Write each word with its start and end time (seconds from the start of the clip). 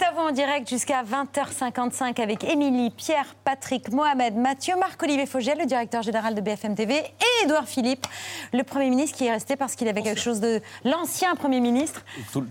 C'est 0.00 0.06
à 0.06 0.12
vous 0.12 0.20
en 0.20 0.32
direct 0.32 0.66
jusqu'à 0.66 1.02
20h55 1.02 2.22
avec 2.22 2.42
Émilie, 2.44 2.88
Pierre, 2.88 3.26
Patrick, 3.44 3.92
Mohamed, 3.92 4.34
Mathieu, 4.34 4.74
Marc-Olivier 4.78 5.26
Fogel, 5.26 5.58
le 5.58 5.66
directeur 5.66 6.00
général 6.00 6.34
de 6.34 6.40
BFM 6.40 6.74
TV, 6.74 6.94
et 6.94 7.44
Édouard 7.44 7.66
Philippe, 7.66 8.06
le 8.54 8.62
Premier 8.62 8.88
ministre 8.88 9.18
qui 9.18 9.26
est 9.26 9.30
resté 9.30 9.56
parce 9.56 9.74
qu'il 9.74 9.88
avait 9.88 10.00
quelque 10.00 10.20
chose 10.20 10.40
de... 10.40 10.62
L'ancien 10.84 11.34
Premier 11.34 11.60
ministre. 11.60 12.02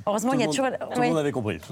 Heureusement, 0.06 0.34
il 0.34 0.42
y 0.42 0.44
a 0.44 0.48
toujours... 0.48 0.68
Tout 0.94 1.02
le 1.02 1.08
monde 1.08 1.18
avait 1.18 1.32
compris. 1.32 1.60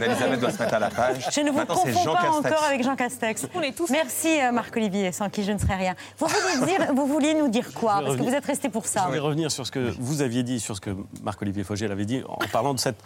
Elisabeth 0.00 0.40
doit 0.40 0.52
se 0.52 0.62
mettre 0.62 0.74
à 0.74 0.78
la 0.78 0.88
page. 0.88 1.28
Je 1.34 1.40
ne 1.42 1.50
vous 1.50 1.66
confonds 1.66 2.14
pas 2.14 2.22
Castex. 2.22 2.46
encore 2.46 2.64
avec 2.64 2.82
Jean 2.82 2.96
Castex. 2.96 3.46
On 3.54 3.60
est 3.60 3.76
tous- 3.76 3.90
Merci 3.90 4.40
euh, 4.40 4.52
Marc-Olivier, 4.52 5.12
sans 5.12 5.28
qui 5.28 5.44
je 5.44 5.52
ne 5.52 5.58
serais 5.58 5.76
rien. 5.76 5.96
Vous 6.16 6.28
vouliez, 6.28 6.66
dire, 6.66 6.86
vous 6.94 7.06
vouliez 7.06 7.34
nous 7.34 7.48
dire 7.48 7.74
quoi? 7.74 8.00
Parce 8.02 8.16
que 8.16 8.22
vous 8.22 8.34
êtes 8.34 8.46
resté 8.46 8.70
pour 8.70 8.86
ça. 8.86 9.04
Je 9.08 9.12
vais 9.12 9.18
revenir 9.18 9.50
sur 9.50 9.66
ce 9.66 9.70
que 9.70 9.92
vous 9.98 10.22
aviez 10.22 10.42
dit, 10.42 10.60
sur 10.60 10.76
ce 10.76 10.80
que 10.80 10.96
Marc-Olivier 11.22 11.64
Fogel 11.64 11.92
avait 11.92 12.06
dit, 12.06 12.22
en 12.26 12.38
parlant 12.50 12.72
de, 12.72 12.78
cette, 12.78 12.96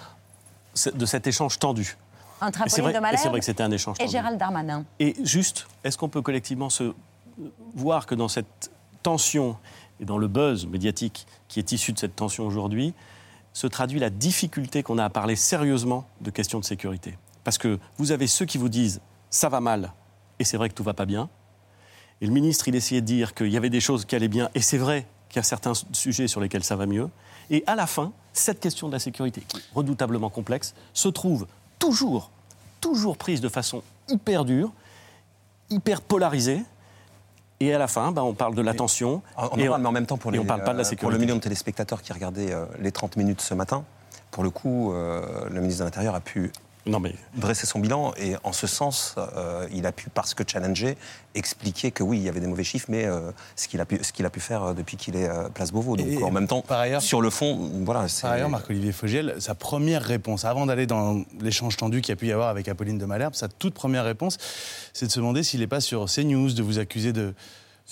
de 0.94 1.06
cet 1.06 1.26
échange 1.26 1.58
tendu. 1.58 1.96
Entre 2.40 2.62
Apolline 2.62 3.00
de 3.00 3.24
et 3.24 3.28
vrai 3.28 3.38
que 3.38 3.44
c'était 3.44 3.62
un 3.62 3.70
échange 3.70 3.96
et 3.96 4.00
tendu. 4.00 4.12
Gérald 4.12 4.38
Darmanin. 4.38 4.84
Et 4.98 5.14
juste, 5.22 5.66
est-ce 5.84 5.96
qu'on 5.96 6.08
peut 6.08 6.22
collectivement 6.22 6.70
se 6.70 6.92
voir 7.74 8.06
que 8.06 8.14
dans 8.14 8.28
cette 8.28 8.70
tension 9.02 9.56
et 10.00 10.04
dans 10.04 10.18
le 10.18 10.28
buzz 10.28 10.66
médiatique 10.66 11.26
qui 11.48 11.58
est 11.58 11.72
issu 11.72 11.92
de 11.92 11.98
cette 11.98 12.16
tension 12.16 12.46
aujourd'hui, 12.46 12.94
se 13.52 13.66
traduit 13.66 14.00
la 14.00 14.10
difficulté 14.10 14.82
qu'on 14.82 14.98
a 14.98 15.04
à 15.04 15.10
parler 15.10 15.36
sérieusement 15.36 16.06
de 16.20 16.30
questions 16.30 16.58
de 16.58 16.64
sécurité? 16.64 17.16
Parce 17.44 17.58
que 17.58 17.78
vous 17.98 18.12
avez 18.12 18.26
ceux 18.26 18.46
qui 18.46 18.58
vous 18.58 18.68
disent 18.68 19.00
ça 19.30 19.48
va 19.48 19.60
mal, 19.60 19.92
et 20.38 20.44
c'est 20.44 20.56
vrai 20.56 20.68
que 20.68 20.74
tout 20.74 20.84
va 20.84 20.94
pas 20.94 21.06
bien. 21.06 21.28
Et 22.20 22.26
le 22.26 22.32
ministre, 22.32 22.68
il 22.68 22.74
essayait 22.74 23.00
de 23.00 23.06
dire 23.06 23.34
qu'il 23.34 23.48
y 23.48 23.56
avait 23.56 23.70
des 23.70 23.80
choses 23.80 24.04
qui 24.04 24.14
allaient 24.14 24.28
bien, 24.28 24.48
et 24.54 24.60
c'est 24.60 24.78
vrai 24.78 25.06
qu'il 25.28 25.36
y 25.36 25.40
a 25.40 25.42
certains 25.42 25.72
sujets 25.92 26.28
sur 26.28 26.40
lesquels 26.40 26.64
ça 26.64 26.76
va 26.76 26.86
mieux. 26.86 27.08
Et 27.52 27.62
à 27.66 27.76
la 27.76 27.86
fin, 27.86 28.12
cette 28.32 28.58
question 28.58 28.88
de 28.88 28.92
la 28.92 28.98
sécurité, 28.98 29.42
qui 29.46 29.58
est 29.58 29.62
redoutablement 29.74 30.30
complexe, 30.30 30.74
se 30.94 31.08
trouve 31.08 31.46
toujours, 31.78 32.30
toujours 32.80 33.18
prise 33.18 33.40
de 33.42 33.48
façon 33.48 33.82
hyper 34.08 34.44
dure, 34.44 34.72
hyper 35.70 36.00
polarisée. 36.00 36.62
Et 37.60 37.72
à 37.72 37.78
la 37.78 37.86
fin, 37.86 38.10
bah, 38.10 38.24
on 38.24 38.32
parle 38.32 38.54
de 38.54 38.62
la 38.62 38.74
tension. 38.74 39.22
On 39.36 39.42
en 39.42 39.56
et 39.56 39.68
parle, 39.68 39.82
mais 39.82 39.88
en 39.88 39.92
même 39.92 40.06
temps, 40.06 40.16
pour, 40.16 40.32
les, 40.32 40.38
on 40.38 40.44
parle 40.44 40.64
pas 40.64 40.72
de 40.72 40.78
la 40.78 40.80
euh, 40.80 40.82
pour 40.82 40.88
sécurité. 40.88 41.12
le 41.12 41.20
million 41.20 41.36
de 41.36 41.40
téléspectateurs 41.40 42.02
qui 42.02 42.12
regardaient 42.12 42.52
euh, 42.52 42.64
les 42.80 42.90
30 42.90 43.16
minutes 43.16 43.42
ce 43.42 43.54
matin, 43.54 43.84
pour 44.30 44.42
le 44.42 44.50
coup, 44.50 44.92
euh, 44.92 45.48
le 45.50 45.60
ministre 45.60 45.80
de 45.80 45.84
l'Intérieur 45.84 46.14
a 46.14 46.20
pu 46.20 46.50
Non, 46.84 46.98
mais 46.98 47.14
dresser 47.36 47.64
son 47.66 47.78
bilan 47.78 48.12
et 48.16 48.34
en 48.42 48.52
ce 48.52 48.66
sens, 48.66 49.14
euh, 49.16 49.68
il 49.72 49.86
a 49.86 49.92
pu, 49.92 50.10
parce 50.10 50.34
que 50.34 50.42
challenger, 50.44 50.96
expliquer 51.36 51.92
que 51.92 52.02
oui, 52.02 52.18
il 52.18 52.24
y 52.24 52.28
avait 52.28 52.40
des 52.40 52.48
mauvais 52.48 52.64
chiffres, 52.64 52.86
mais 52.88 53.04
euh, 53.06 53.30
ce 53.54 53.68
qu'il 53.68 53.80
a, 53.80 53.84
pu- 53.84 54.00
ce 54.02 54.12
qu'il 54.12 54.26
a 54.26 54.30
pu 54.30 54.40
faire 54.40 54.64
euh, 54.64 54.72
depuis 54.74 54.96
qu'il 54.96 55.14
est 55.14 55.28
euh, 55.28 55.48
place 55.48 55.70
Beauvau. 55.70 55.96
Donc 55.96 56.06
Et 56.08 56.20
en 56.22 56.32
même 56.32 56.48
temps, 56.48 56.60
par 56.62 56.80
ailleurs- 56.80 57.00
sur 57.00 57.20
le 57.20 57.30
fond, 57.30 57.70
voilà, 57.84 58.08
c'est. 58.08 58.22
Par 58.22 58.32
ailleurs, 58.32 58.48
Marc-Olivier 58.48 58.90
Fogiel, 58.90 59.36
sa 59.38 59.54
première 59.54 60.02
réponse, 60.02 60.44
avant 60.44 60.66
d'aller 60.66 60.86
dans 60.86 61.22
l'échange 61.40 61.76
tendu 61.76 62.00
qu'il 62.00 62.10
y 62.10 62.14
a 62.14 62.16
pu 62.16 62.26
y 62.26 62.32
avoir 62.32 62.48
avec 62.48 62.66
Apolline 62.68 62.98
de 62.98 63.04
Malherbe, 63.06 63.34
sa 63.34 63.46
toute 63.46 63.74
première 63.74 64.04
réponse, 64.04 64.36
c'est 64.92 65.06
de 65.06 65.12
se 65.12 65.20
demander 65.20 65.44
s'il 65.44 65.60
n'est 65.60 65.68
pas 65.68 65.80
sur 65.80 66.06
CNews, 66.06 66.52
de 66.52 66.62
vous 66.64 66.80
accuser 66.80 67.12
de, 67.12 67.32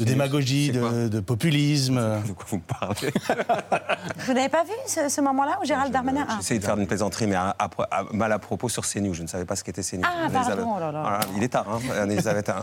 de 0.00 0.04
démagogie, 0.04 0.70
de, 0.72 1.08
de 1.08 1.20
populisme. 1.20 1.96
De 2.26 2.32
quoi 2.32 2.46
vous 2.48 2.56
me 2.56 2.62
parlez 2.62 3.12
Vous 4.26 4.32
n'avez 4.32 4.48
pas 4.48 4.64
vu 4.64 4.70
ce, 4.86 5.08
ce 5.08 5.20
moment-là 5.20 5.58
où 5.62 5.66
Gérald 5.66 5.92
Darmanin... 5.92 6.26
Ah. 6.28 6.36
J'essayais 6.38 6.60
de 6.60 6.64
faire 6.64 6.78
une 6.78 6.86
plaisanterie, 6.86 7.26
mais 7.26 7.34
à- 7.36 7.54
à- 7.58 7.68
à- 7.90 8.04
mal 8.12 8.32
à 8.32 8.38
propos 8.38 8.68
sur 8.68 8.86
CNews. 8.86 9.14
Je 9.14 9.22
ne 9.22 9.26
savais 9.28 9.44
pas 9.44 9.56
ce 9.56 9.64
qu'était 9.64 9.82
CNews. 9.82 10.02
Ah, 10.04 10.28
pardon, 10.32 10.74
oh 10.76 10.80
là 10.80 10.90
là. 10.92 11.20
Il 11.36 11.42
est 11.42 11.48
tard, 11.48 11.66
hein, 11.70 12.04
Elisabeth. 12.08 12.48
hein. 12.48 12.62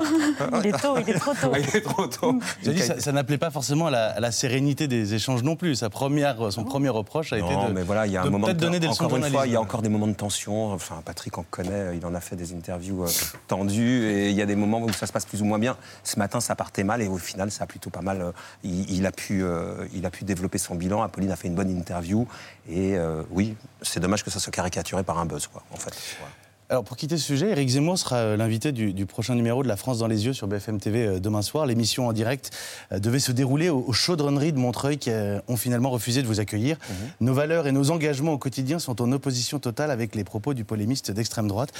Il 0.63 0.67
est 0.67 0.81
tôt, 0.81 0.95
il 0.99 1.09
est 1.09 1.19
trop 1.19 1.33
tôt. 1.33 1.52
il 1.58 1.75
est 1.75 1.81
trop 1.81 2.08
tôt. 2.08 2.39
Je 2.63 2.71
dis, 2.71 2.81
ça, 2.81 2.99
ça 2.99 3.11
n'appelait 3.11 3.38
pas 3.38 3.52
forcément 3.52 3.88
à 3.88 3.91
la, 3.91 4.08
à 4.11 4.19
la 4.19 4.31
sérénité 4.31 4.88
des 4.88 5.13
échanges 5.13 5.43
non 5.43 5.55
plus. 5.55 5.75
Sa 5.75 5.89
première, 5.89 6.52
son 6.52 6.63
premier 6.63 6.89
reproche 6.89 7.33
a 7.33 7.37
été 7.37 7.48
Non, 7.54 7.69
de, 7.69 7.73
mais 7.73 7.83
voilà, 7.83 8.08
il 8.08 8.14
y 8.14 8.17
a 8.17 8.21
un 8.21 8.25
de 8.25 8.30
moment 8.30 8.45
peut-être 8.48 8.58
de 8.58 8.65
donner 8.65 8.80
des 8.80 8.87
encore 8.87 9.15
une 9.15 9.23
fois, 9.25 9.45
il 9.48 9.54
y 9.54 9.55
a 9.55 9.61
encore 9.61 9.81
des 9.81 9.89
moments 9.89 10.08
de 10.08 10.14
tension. 10.14 10.71
Enfin, 10.73 11.02
Patrick 11.05 11.37
en 11.37 11.45
connaît, 11.49 11.95
il 11.98 12.05
en 12.05 12.15
a 12.15 12.19
fait 12.21 12.36
des 12.36 12.54
interviews 12.54 13.04
euh, 13.04 13.09
tendues 13.48 14.05
et 14.09 14.30
il 14.30 14.36
y 14.36 14.42
a 14.42 14.45
des 14.45 14.55
moments 14.55 14.80
où 14.81 14.92
ça 14.93 15.05
se 15.08 15.11
passe 15.11 15.25
plus 15.25 15.42
ou 15.42 15.45
moins 15.45 15.59
bien. 15.59 15.77
Ce 16.04 16.17
matin, 16.17 16.39
ça 16.39 16.55
partait 16.55 16.83
mal 16.83 17.02
et 17.02 17.08
au 17.08 17.17
final, 17.27 17.52
ça 17.52 17.65
a 17.65 17.67
plutôt 17.67 17.89
pas 17.89 18.02
mal. 18.02 18.21
euh, 18.21 18.32
Il, 18.64 18.89
il 18.89 19.05
a 19.05 19.11
pu, 19.11 19.43
euh, 19.43 19.86
il 19.93 20.05
a 20.05 20.10
pu 20.10 20.23
développer 20.23 20.58
son 20.58 20.76
bilan. 20.76 21.02
Apolline 21.04 21.32
a 21.32 21.36
fait 21.36 21.48
une 21.48 21.55
bonne 21.55 21.70
interview 21.70 22.27
et 22.70 22.95
euh, 22.98 23.21
oui, 23.32 23.55
c'est 23.82 23.99
dommage 23.99 24.23
que 24.23 24.32
ça 24.32 24.39
soit 24.39 24.52
caricaturé 24.52 25.04
par 25.04 25.20
un 25.20 25.26
buzz, 25.26 25.48
quoi, 25.48 25.64
en 25.71 25.77
fait. 25.77 25.93
Voilà. 26.20 26.32
Alors 26.70 26.83
pour 26.83 26.98
quitter 26.98 27.17
ce 27.17 27.23
sujet, 27.23 27.49
Éric 27.52 27.70
Zemmour 27.70 27.98
sera 27.98 28.36
l'invité 28.36 28.73
du, 28.73 28.92
du 28.92 29.05
prochain 29.05 29.36
numéro 29.36 29.64
de 29.64 29.70
La 29.70 29.77
France 29.77 29.99
dans 29.99 30.08
les 30.08 30.26
yeux 30.26 30.33
sur 30.33 30.48
BFM 30.48 30.82
TV 30.82 31.17
demain 31.21 31.42
soir. 31.42 31.66
L'émission 31.66 32.08
en 32.08 32.11
direct 32.11 32.52
devait 32.92 33.21
se 33.21 33.32
dérouler 33.32 33.70
aux, 33.70 33.86
aux 33.87 33.93
chaudronneries 33.93 34.52
de 34.52 34.58
Montreuil 34.60 34.98
qui 34.98 35.10
ont 35.48 35.55
finalement 35.55 35.89
refusé 35.92 36.21
de 36.21 36.27
vous 36.27 36.42
accueillir. 36.42 36.76
Nos 37.21 37.33
valeurs 37.33 37.67
et 37.67 37.71
nos 37.71 37.89
engagements 37.89 38.33
au 38.33 38.37
quotidien 38.37 38.80
sont 38.80 39.02
en 39.02 39.10
opposition 39.14 39.60
totale 39.60 39.92
avec 39.92 40.14
les 40.14 40.26
propos 40.26 40.54
du 40.54 40.66
polémiste 40.66 41.10
d'extrême 41.10 41.48
droite. 41.48 41.71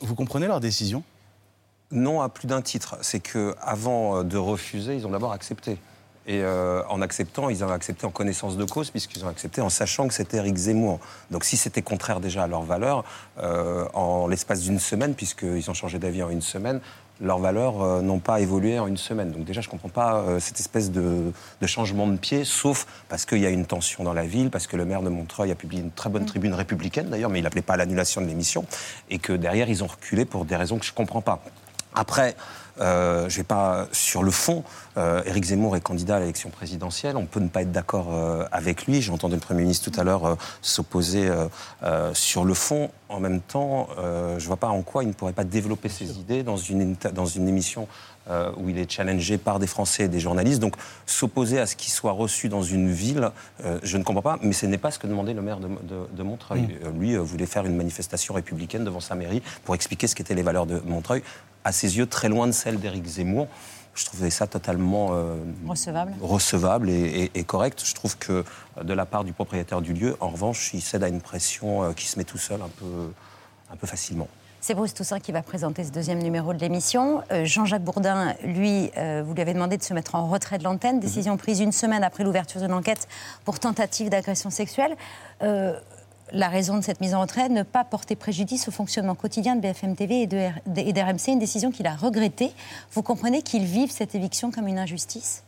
Vous 0.00 0.14
comprenez 0.14 0.46
leur 0.46 0.60
décision? 0.60 1.02
Non, 1.92 2.20
à 2.22 2.28
plus 2.28 2.46
d'un 2.46 2.62
titre. 2.62 2.96
C'est 3.02 3.20
que 3.20 3.54
avant 3.60 4.18
euh, 4.18 4.22
de 4.24 4.38
refuser, 4.38 4.96
ils 4.96 5.06
ont 5.06 5.10
d'abord 5.10 5.32
accepté. 5.32 5.78
Et 6.26 6.40
euh, 6.42 6.82
en 6.88 7.02
acceptant, 7.02 7.48
ils 7.48 7.64
ont 7.64 7.70
accepté 7.70 8.06
en 8.06 8.10
connaissance 8.10 8.56
de 8.56 8.64
cause, 8.64 8.90
puisqu'ils 8.90 9.24
ont 9.24 9.28
accepté 9.28 9.60
en 9.60 9.70
sachant 9.70 10.06
que 10.06 10.14
c'était 10.14 10.36
Eric 10.36 10.56
Zemmour. 10.56 11.00
Donc 11.30 11.44
si 11.44 11.56
c'était 11.56 11.82
contraire 11.82 12.20
déjà 12.20 12.44
à 12.44 12.46
leurs 12.46 12.62
valeurs, 12.62 13.04
euh, 13.38 13.86
en 13.92 14.28
l'espace 14.28 14.60
d'une 14.60 14.78
semaine, 14.78 15.14
puisqu'ils 15.14 15.68
ont 15.68 15.74
changé 15.74 15.98
d'avis 15.98 16.22
en 16.22 16.30
une 16.30 16.40
semaine, 16.40 16.80
leurs 17.20 17.40
valeurs 17.40 17.82
euh, 17.82 18.02
n'ont 18.02 18.20
pas 18.20 18.40
évolué 18.40 18.78
en 18.78 18.86
une 18.86 18.96
semaine. 18.96 19.32
Donc 19.32 19.44
déjà, 19.44 19.60
je 19.62 19.66
ne 19.66 19.72
comprends 19.72 19.88
pas 19.88 20.24
cette 20.38 20.60
espèce 20.60 20.92
de, 20.92 21.32
de 21.60 21.66
changement 21.66 22.06
de 22.06 22.16
pied, 22.16 22.44
sauf 22.44 22.86
parce 23.08 23.24
qu'il 23.24 23.38
y 23.38 23.46
a 23.46 23.50
une 23.50 23.66
tension 23.66 24.04
dans 24.04 24.14
la 24.14 24.24
ville, 24.24 24.50
parce 24.50 24.68
que 24.68 24.76
le 24.76 24.84
maire 24.84 25.02
de 25.02 25.08
Montreuil 25.08 25.50
a 25.50 25.56
publié 25.56 25.82
une 25.82 25.90
très 25.90 26.08
bonne 26.08 26.24
tribune 26.24 26.54
républicaine 26.54 27.10
d'ailleurs, 27.10 27.30
mais 27.30 27.40
il 27.40 27.42
n'appelait 27.42 27.62
pas 27.62 27.74
à 27.74 27.78
l'annulation 27.78 28.20
de 28.20 28.26
l'émission, 28.26 28.64
et 29.10 29.18
que 29.18 29.32
derrière, 29.32 29.68
ils 29.68 29.82
ont 29.82 29.88
reculé 29.88 30.24
pour 30.24 30.44
des 30.44 30.54
raisons 30.54 30.78
que 30.78 30.84
je 30.84 30.92
ne 30.92 30.96
comprends 30.96 31.20
pas. 31.20 31.42
Après, 31.94 32.34
euh, 32.80 33.28
je 33.28 33.36
vais 33.36 33.42
pas 33.44 33.86
sur 33.92 34.22
le 34.22 34.30
fond. 34.30 34.64
Euh, 34.96 35.22
Éric 35.26 35.44
Zemmour 35.44 35.76
est 35.76 35.80
candidat 35.82 36.16
à 36.16 36.20
l'élection 36.20 36.48
présidentielle. 36.50 37.16
On 37.18 37.26
peut 37.26 37.40
ne 37.40 37.48
pas 37.48 37.62
être 37.62 37.72
d'accord 37.72 38.08
euh, 38.10 38.44
avec 38.50 38.86
lui. 38.86 39.02
J'ai 39.02 39.12
entendu 39.12 39.34
le 39.34 39.40
Premier 39.40 39.62
ministre 39.62 39.90
tout 39.90 40.00
à 40.00 40.04
l'heure 40.04 40.24
euh, 40.24 40.34
s'opposer 40.62 41.30
sur 42.14 42.44
le 42.44 42.54
fond. 42.54 42.90
En 43.08 43.20
même 43.20 43.40
temps, 43.40 43.88
je 44.38 44.46
vois 44.46 44.56
pas 44.56 44.68
en 44.68 44.80
quoi 44.80 45.02
il 45.04 45.08
ne 45.08 45.12
pourrait 45.12 45.34
pas 45.34 45.44
développer 45.44 45.90
ses 45.90 46.18
idées 46.18 46.42
dans 46.42 46.56
une 46.56 46.80
inter- 46.92 47.12
dans 47.12 47.26
une 47.26 47.46
émission 47.46 47.86
où 48.56 48.68
il 48.70 48.78
est 48.78 48.90
challengé 48.90 49.36
par 49.36 49.58
des 49.58 49.66
Français 49.66 50.04
et 50.04 50.08
des 50.08 50.20
journalistes. 50.20 50.60
Donc 50.60 50.76
s'opposer 51.04 51.58
à 51.60 51.66
ce 51.66 51.76
qu'il 51.76 51.92
soit 51.92 52.12
reçu 52.12 52.48
dans 52.48 52.62
une 52.62 52.90
ville, 52.90 53.30
je 53.82 53.96
ne 53.98 54.02
comprends 54.02 54.22
pas. 54.22 54.38
Mais 54.42 54.52
ce 54.54 54.64
n'est 54.64 54.78
pas 54.78 54.90
ce 54.90 54.98
que 54.98 55.06
demandait 55.06 55.34
le 55.34 55.42
maire 55.42 55.58
de, 55.58 55.68
de- 55.68 56.06
de 56.16 56.22
Montreuil. 56.22 56.78
Euh, 56.84 56.90
Lui 56.98 57.16
voulait 57.16 57.46
faire 57.46 57.66
une 57.66 57.76
manifestation 57.76 58.32
républicaine 58.32 58.84
devant 58.84 59.00
sa 59.00 59.14
mairie 59.14 59.42
pour 59.64 59.74
expliquer 59.74 60.06
ce 60.06 60.14
qu'étaient 60.14 60.34
les 60.34 60.42
valeurs 60.42 60.66
de 60.66 60.80
Montreuil. 60.86 61.22
À 61.64 61.72
ses 61.72 61.96
yeux, 61.96 62.06
très 62.06 62.28
loin 62.28 62.46
de 62.46 62.52
celles 62.52 62.78
d'Éric 62.80 63.06
Zemmour. 63.06 63.46
Je 63.94 64.06
trouvais 64.06 64.30
ça 64.30 64.46
totalement 64.46 65.08
euh, 65.12 65.36
Recevable. 65.66 66.14
recevable 66.22 66.88
et, 66.88 66.94
et- 67.34 67.38
et 67.40 67.44
correct. 67.44 67.82
Je 67.84 67.94
trouve 67.94 68.16
que 68.16 68.42
de 68.82 68.92
la 68.94 69.04
part 69.04 69.22
du 69.22 69.32
propriétaire 69.34 69.82
du 69.82 69.92
lieu, 69.92 70.16
en 70.20 70.28
revanche, 70.30 70.70
il 70.72 70.80
cède 70.80 71.02
à 71.04 71.08
une 71.08 71.20
pression 71.20 71.82
euh, 71.84 71.92
qui 71.92 72.06
se 72.06 72.18
met 72.18 72.24
tout 72.24 72.38
seul 72.38 72.62
un 72.62 72.70
peu, 72.78 73.12
un 73.70 73.76
peu 73.76 73.86
facilement. 73.86 74.28
C'est 74.62 74.74
Bruce 74.74 74.94
Toussaint 74.94 75.18
qui 75.18 75.32
va 75.32 75.42
présenter 75.42 75.82
ce 75.84 75.90
deuxième 75.90 76.20
numéro 76.22 76.54
de 76.54 76.58
l'émission. 76.60 77.22
Euh, 77.32 77.44
Jean-Jacques 77.44 77.82
Bourdin, 77.82 78.32
lui, 78.44 78.90
euh, 78.96 79.22
vous 79.26 79.34
lui 79.34 79.42
avez 79.42 79.54
demandé 79.54 79.76
de 79.76 79.82
se 79.82 79.92
mettre 79.92 80.14
en 80.14 80.28
retrait 80.28 80.56
de 80.56 80.62
l'antenne. 80.64 81.00
Décision 81.00 81.36
prise 81.36 81.58
une 81.60 81.72
semaine 81.72 82.04
après 82.04 82.22
l'ouverture 82.24 82.60
d'une 82.60 82.72
enquête 82.72 83.08
pour 83.44 83.58
tentative 83.58 84.08
d'agression 84.08 84.50
sexuelle. 84.50 84.94
Euh, 85.42 85.78
la 86.32 86.48
raison 86.48 86.78
de 86.78 86.82
cette 86.82 87.00
mise 87.00 87.14
en 87.14 87.20
retrait, 87.20 87.48
ne 87.48 87.62
pas 87.62 87.84
porter 87.84 88.16
préjudice 88.16 88.68
au 88.68 88.70
fonctionnement 88.70 89.14
quotidien 89.14 89.54
de 89.56 89.60
BFM 89.60 89.94
TV 89.94 90.22
et 90.22 90.26
d'RMC, 90.26 91.28
une 91.28 91.38
décision 91.38 91.70
qu'il 91.70 91.86
a 91.86 91.94
regrettée. 91.94 92.52
Vous 92.92 93.02
comprenez 93.02 93.42
qu'il 93.42 93.64
vive 93.64 93.90
cette 93.90 94.14
éviction 94.14 94.50
comme 94.50 94.66
une 94.66 94.78
injustice? 94.78 95.44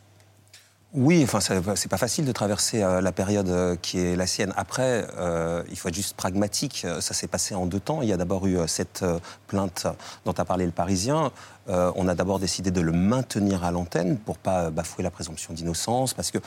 Oui, 0.97 1.21
enfin, 1.25 1.41
c'est 1.41 1.89
pas 1.89 1.97
facile 1.97 2.23
de 2.23 2.31
traverser 2.31 2.81
euh, 2.81 3.01
la 3.01 3.11
période 3.11 3.49
euh, 3.49 3.75
qui 3.75 3.99
est 3.99 4.15
la 4.15 4.25
sienne. 4.25 4.53
Après, 4.55 5.05
euh, 5.17 5.61
il 5.69 5.77
faut 5.77 5.89
être 5.89 5.95
juste 5.95 6.15
pragmatique. 6.15 6.83
Euh, 6.85 7.01
Ça 7.01 7.13
s'est 7.13 7.27
passé 7.27 7.53
en 7.53 7.65
deux 7.65 7.81
temps. 7.81 8.01
Il 8.01 8.07
y 8.07 8.13
a 8.13 8.17
d'abord 8.17 8.47
eu 8.47 8.57
cette 8.67 9.03
plainte 9.47 9.87
dont 10.23 10.31
a 10.31 10.45
parlé 10.45 10.65
le 10.65 10.71
Parisien. 10.71 11.31
On 11.67 12.07
a 12.07 12.15
d'abord 12.15 12.39
décidé 12.39 12.71
de 12.71 12.79
le 12.79 12.91
maintenir 12.91 13.63
à 13.65 13.71
l'antenne 13.71 14.17
pour 14.17 14.37
pas 14.37 14.69
bafouer 14.69 15.03
la 15.03 15.09
présomption 15.09 15.53
d'innocence, 15.53 16.13
parce 16.13 16.29
que 16.31 16.37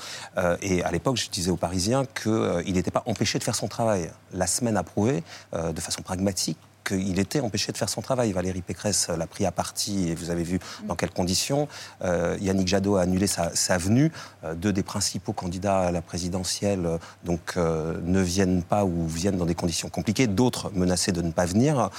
et 0.63 0.83
à 0.85 0.93
l'époque, 0.93 1.17
je 1.17 1.29
disais 1.29 1.51
aux 1.51 1.57
Parisiens 1.57 2.05
qu'il 2.07 2.73
n'était 2.75 2.93
pas 2.93 3.03
empêché 3.07 3.39
de 3.39 3.45
faire 3.45 3.57
son 3.57 3.67
travail. 3.67 4.11
La 4.33 4.47
semaine 4.47 4.77
a 4.77 4.85
prouvé, 4.85 5.25
de 5.53 5.81
façon 5.81 6.03
pragmatique, 6.03 6.59
qu'il 6.89 7.19
était 7.19 7.41
empêché 7.41 7.73
de 7.73 7.77
faire 7.77 7.89
son 7.89 8.01
travail. 8.01 8.33
Valérie 8.33 8.63
Pécresse 8.63 9.09
l'a 9.09 9.27
pris 9.27 9.45
à 9.45 9.53
partie 9.53 10.09
et 10.09 10.15
vous 10.15 10.31
avez 10.31 10.43
vu 10.43 10.59
dans 10.85 10.95
quelles 10.95 11.11
conditions. 11.11 11.69
Euh, 12.03 12.37
Yannick 12.41 12.69
Jadot 12.69 12.97
a 12.97 13.03
annulé 13.03 13.27
sa, 13.27 13.79
venue. 13.79 14.11
Euh, 14.45 14.55
deux 14.55 14.73
des 14.73 14.83
principaux 14.83 15.33
candidats 15.33 15.81
à 15.81 15.93
la 15.93 16.03
présidentielle 16.03 16.87
euh, 16.87 16.99
donc, 17.25 17.57
ne 17.57 18.21
viennent 18.21 18.63
pas 18.63 18.85
ou 18.85 19.07
viennent 19.07 19.37
dans 19.37 19.47
des 19.47 19.55
conditions 19.55 19.89
compliquées. 19.89 20.27
D'autres 20.27 20.71
menacés 20.75 21.13
de 21.13 21.23
ne 21.23 21.31
pas 21.31 21.45
venir. 21.45 21.91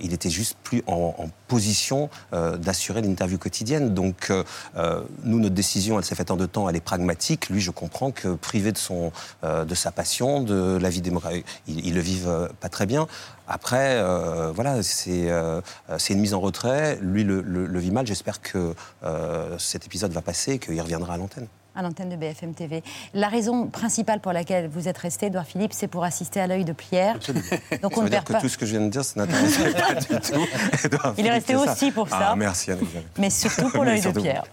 il 0.00 0.12
était 0.12 0.30
juste 0.30 0.56
plus 0.62 0.82
en, 0.86 1.14
position 1.48 2.10
d'assurer 2.32 3.00
l'interview 3.02 3.38
quotidienne. 3.38 3.94
Donc 3.94 4.32
nous, 5.24 5.38
notre 5.38 5.54
décision, 5.54 5.98
elle 5.98 6.04
s'est 6.04 6.14
faite 6.14 6.30
en 6.30 6.36
deux 6.36 6.46
temps, 6.46 6.68
elle 6.68 6.76
est 6.76 6.80
pragmatique. 6.80 7.48
Lui, 7.48 7.60
je 7.60 7.70
comprends 7.70 8.10
que 8.10 8.34
privé 8.34 8.72
de, 8.72 8.78
son, 8.78 9.12
de 9.42 9.74
sa 9.74 9.92
passion, 9.92 10.42
de 10.42 10.78
la 10.80 10.90
vie 10.90 11.00
démocratique, 11.00 11.46
il, 11.66 11.86
il 11.86 11.94
le 11.94 12.00
vive 12.00 12.50
pas 12.60 12.68
très 12.68 12.86
bien. 12.86 13.06
Après, 13.46 13.96
euh, 13.96 14.52
voilà, 14.54 14.76
euh, 14.76 15.60
c'est 15.98 16.12
une 16.12 16.20
mise 16.20 16.34
en 16.34 16.40
retrait. 16.40 16.98
Lui 17.00 17.24
le, 17.24 17.78
vit 17.78 17.90
mal. 17.90 18.06
J'espère 18.06 18.40
que 18.40 18.74
euh, 19.04 19.58
cet 19.58 19.86
épisode 19.86 20.12
va 20.12 20.22
passer 20.22 20.52
et 20.52 20.58
qu'il 20.58 20.80
reviendra 20.80 21.14
à 21.14 21.16
l'antenne 21.16 21.46
à 21.76 21.82
l'antenne 21.82 22.08
de 22.08 22.14
BFM 22.14 22.54
TV. 22.54 22.84
La 23.14 23.26
raison 23.28 23.66
principale 23.66 24.20
pour 24.20 24.32
laquelle 24.32 24.68
vous 24.68 24.86
êtes 24.86 24.96
resté, 24.96 25.26
Edouard 25.26 25.44
Philippe, 25.44 25.72
c'est 25.72 25.88
pour 25.88 26.04
assister 26.04 26.40
à 26.40 26.46
l'œil 26.46 26.64
de 26.64 26.72
Pierre. 26.72 27.14
Donc 27.82 27.94
ça 27.94 28.00
on 28.00 28.02
veut 28.02 28.10
dire 28.10 28.22
que 28.22 28.40
tout 28.40 28.48
ce 28.48 28.56
que 28.56 28.64
je 28.64 28.76
viens 28.76 28.86
de 28.86 28.90
dire, 28.90 29.04
ça 29.04 29.18
n'intéresse 29.18 29.58
pas 29.58 29.94
du 29.94 30.20
tout. 30.20 30.46
Il 31.18 31.26
est 31.26 31.30
resté 31.30 31.56
aussi 31.56 31.90
pour 31.90 32.08
ça. 32.08 32.28
Ah, 32.30 32.36
merci, 32.36 32.70
Anne 32.70 32.78
Mais 33.18 33.28
surtout 33.28 33.70
pour 33.70 33.82
l'œil 33.84 34.00
de 34.00 34.10
Pierre. 34.10 34.44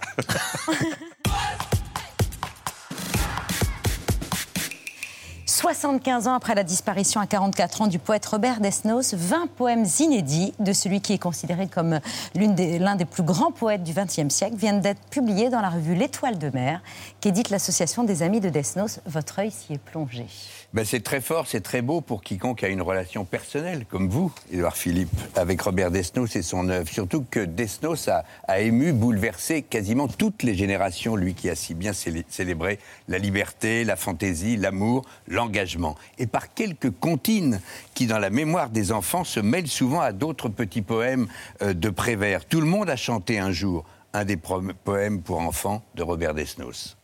75 5.62 6.26
ans 6.26 6.34
après 6.34 6.56
la 6.56 6.64
disparition 6.64 7.20
à 7.20 7.28
44 7.28 7.82
ans 7.82 7.86
du 7.86 8.00
poète 8.00 8.26
Robert 8.26 8.58
Desnos, 8.58 9.14
20 9.14 9.46
poèmes 9.46 9.84
inédits 10.00 10.54
de 10.58 10.72
celui 10.72 11.00
qui 11.00 11.12
est 11.12 11.18
considéré 11.18 11.68
comme 11.68 12.00
l'un 12.34 12.96
des, 12.96 13.04
plus 13.04 13.22
grands 13.22 13.52
poètes 13.52 13.84
du 13.84 13.92
XXe 13.92 14.34
siècle 14.34 14.56
viennent 14.56 14.80
d'être 14.80 15.00
publiés 15.08 15.50
dans 15.50 15.60
la 15.60 15.70
revue 15.70 15.94
L'Étoile 15.94 16.36
de 16.36 16.48
mer, 16.48 16.80
qu'édite 17.20 17.50
l'association 17.50 18.02
des 18.02 18.24
Amis 18.24 18.40
de 18.40 18.48
Desnos. 18.48 18.98
Votre 19.06 19.38
œil 19.38 19.52
s'y 19.52 19.74
est 19.74 19.78
plongé. 19.78 20.26
Ben 20.74 20.86
c'est 20.86 21.00
très 21.00 21.20
fort, 21.20 21.48
c'est 21.48 21.60
très 21.60 21.82
beau 21.82 22.00
pour 22.00 22.22
quiconque 22.22 22.64
a 22.64 22.68
une 22.68 22.80
relation 22.80 23.26
personnelle, 23.26 23.84
comme 23.90 24.08
vous, 24.08 24.32
Édouard 24.50 24.74
Philippe, 24.74 25.10
avec 25.36 25.60
Robert 25.60 25.90
Desnos 25.90 26.34
et 26.34 26.40
son 26.40 26.70
œuvre. 26.70 26.88
Surtout 26.88 27.26
que 27.30 27.40
Desnos 27.40 28.08
a, 28.08 28.24
a, 28.48 28.60
ému, 28.60 28.94
bouleversé 28.94 29.60
quasiment 29.60 30.08
toutes 30.08 30.42
les 30.42 30.54
générations, 30.54 31.14
lui 31.14 31.34
qui 31.34 31.50
a 31.50 31.54
si 31.54 31.74
bien 31.74 31.92
célébré 31.92 32.78
la 33.08 33.18
liberté, 33.18 33.84
la 33.84 33.96
fantaisie, 33.96 34.56
l'amour, 34.56 35.04
l'engagement. 35.28 35.94
Et 36.18 36.26
par 36.26 36.54
quelques 36.54 36.90
comptines 36.90 37.60
qui, 37.92 38.06
dans 38.06 38.18
la 38.18 38.30
mémoire 38.30 38.70
des 38.70 38.92
enfants, 38.92 39.24
se 39.24 39.40
mêlent 39.40 39.68
souvent 39.68 40.00
à 40.00 40.12
d'autres 40.12 40.48
petits 40.48 40.80
poèmes 40.80 41.26
euh, 41.60 41.74
de 41.74 41.90
Prévert. 41.90 42.46
Tout 42.46 42.62
le 42.62 42.66
monde 42.66 42.88
a 42.88 42.96
chanté 42.96 43.38
un 43.38 43.52
jour 43.52 43.84
un 44.14 44.24
des 44.24 44.38
poèmes 44.38 45.20
pour 45.20 45.38
enfants 45.40 45.82
de 45.94 46.02
Robert 46.02 46.32
Desnos. 46.32 46.96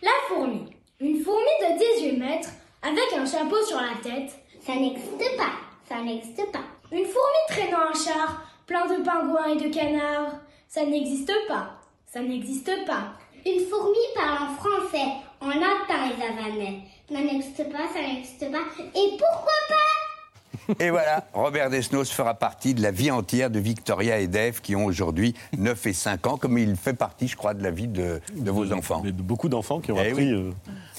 La 0.00 0.10
fourmi. 0.28 0.61
Une 1.02 1.20
fourmi 1.20 1.50
de 1.60 1.98
18 1.98 2.16
mètres 2.16 2.50
avec 2.80 3.12
un 3.18 3.26
chapeau 3.26 3.60
sur 3.66 3.76
la 3.76 4.00
tête. 4.00 4.30
Ça 4.64 4.76
n'existe 4.76 5.36
pas, 5.36 5.50
ça 5.88 6.00
n'existe 6.00 6.52
pas. 6.52 6.62
Une 6.92 7.06
fourmi 7.06 7.42
traînant 7.48 7.90
un 7.90 7.92
char 7.92 8.40
plein 8.68 8.86
de 8.86 9.02
pingouins 9.02 9.48
et 9.48 9.56
de 9.56 9.74
canards. 9.74 10.34
Ça 10.68 10.86
n'existe 10.86 11.32
pas, 11.48 11.70
ça 12.06 12.20
n'existe 12.20 12.70
pas. 12.86 13.14
Une 13.44 13.66
fourmi 13.66 13.98
parle 14.14 14.48
en 14.48 14.54
français, 14.54 15.08
en 15.40 15.48
latin 15.48 16.06
les 16.06 16.24
avanais. 16.24 16.82
Ça 17.10 17.20
n'existe 17.20 17.72
pas, 17.72 17.88
ça 17.92 18.00
n'existe 18.00 18.52
pas. 18.52 18.62
Et 18.94 19.10
pourquoi 19.18 19.58
pas? 19.68 19.92
Et 20.78 20.90
voilà, 20.90 21.26
Robert 21.32 21.70
Desnos 21.70 22.10
fera 22.10 22.34
partie 22.34 22.74
de 22.74 22.82
la 22.82 22.90
vie 22.90 23.10
entière 23.10 23.50
de 23.50 23.58
Victoria 23.58 24.20
et 24.20 24.28
d'Eve 24.28 24.60
qui 24.60 24.76
ont 24.76 24.84
aujourd'hui 24.84 25.34
9 25.58 25.86
et 25.86 25.92
5 25.92 26.26
ans, 26.26 26.36
comme 26.36 26.58
il 26.58 26.76
fait 26.76 26.92
partie, 26.92 27.28
je 27.28 27.36
crois, 27.36 27.54
de 27.54 27.62
la 27.62 27.70
vie 27.70 27.88
de, 27.88 28.20
vos 28.36 28.72
enfants. 28.72 29.00
De 29.00 29.10
beaucoup 29.10 29.48
d'enfants 29.48 29.80
qui 29.80 29.90
ont 29.92 30.00
eh 30.00 30.10
appris 30.10 30.32
euh, 30.32 30.52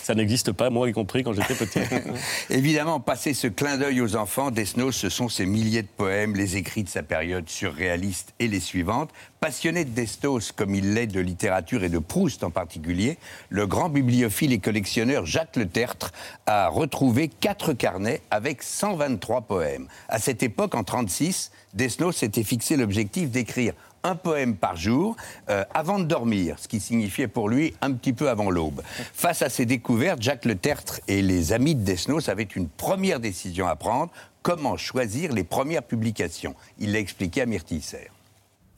ça 0.04 0.16
n'existe 0.16 0.52
pas, 0.52 0.70
moi 0.70 0.90
y 0.90 0.92
compris 0.92 1.24
quand 1.24 1.32
j'étais 1.32 1.56
petit. 1.56 1.80
Évidemment, 2.50 3.00
passer 3.00 3.34
ce 3.34 3.48
clin 3.48 3.78
d'œil 3.78 4.02
aux 4.02 4.18
enfants, 4.18 4.52
Desnos, 4.52 4.92
ce 4.92 5.08
sont 5.08 5.30
ses 5.30 5.46
milliers 5.46 5.82
de 5.82 5.88
poèmes, 5.88 6.36
les 6.36 6.58
écrits 6.58 6.84
de 6.84 6.90
sa 6.90 7.04
période 7.04 7.48
surréaliste 7.48 8.34
et 8.40 8.50
les 8.50 8.60
suivantes. 8.60 9.12
Passionné 9.40 9.86
de 9.86 9.92
Desnos 9.92 10.52
comme 10.52 10.76
il 10.76 10.94
l'est 10.94 11.08
de 11.08 11.22
littérature 11.22 11.86
et 11.86 11.90
de 11.90 12.00
Proust 12.00 12.44
en 12.44 12.50
particulier, 12.50 13.18
le 13.48 13.66
grand 13.66 13.88
bibliophile 13.88 14.52
et 14.52 14.60
collectionneur 14.60 15.26
Jacques 15.26 15.56
Le 15.56 15.68
Tertre 15.68 16.12
a 16.48 16.68
retrouvé 16.68 17.30
quatre 17.30 17.72
carnets 17.72 18.22
avec 18.30 18.62
123 18.62 19.42
poèmes. 19.42 19.88
À 20.10 20.20
cette 20.20 20.44
époque, 20.44 20.76
en 20.76 20.84
36, 20.84 21.52
Desnos 21.74 22.18
s'était 22.18 22.44
fixé 22.44 22.76
l'objectif 22.76 23.30
d'écrire 23.30 23.74
un 24.04 24.16
poème 24.16 24.56
par 24.56 24.76
jour 24.76 25.16
euh, 25.50 25.64
avant 25.74 26.00
de 26.00 26.06
dormir, 26.06 26.60
ce 26.60 26.68
qui 26.68 26.80
signifiait 26.80 27.28
pour 27.28 27.50
lui 27.50 27.74
un 27.82 27.94
petit 27.94 28.14
peu 28.14 28.30
avant 28.30 28.50
l'aube. 28.50 28.82
Face 29.14 29.42
à 29.42 29.50
ces 29.50 29.66
découvertes, 29.66 30.22
Jacques 30.22 30.46
Le 30.46 30.56
Tertre 30.56 31.00
et 31.08 31.22
les 31.22 31.54
amis 31.54 31.76
de 31.76 31.84
Desnos 31.84 32.30
avaient 32.30 32.44
une 32.44 32.68
première 32.68 33.20
décision 33.20 33.68
à 33.68 33.76
prendre 33.76 34.12
comment 34.42 34.78
choisir 34.78 35.32
les 35.32 35.44
premières 35.44 35.84
publications. 35.84 36.56
Il 36.78 36.92
l'a 36.92 37.00
expliqué 37.00 37.42
à 37.42 37.46
Myrtille 37.46 37.84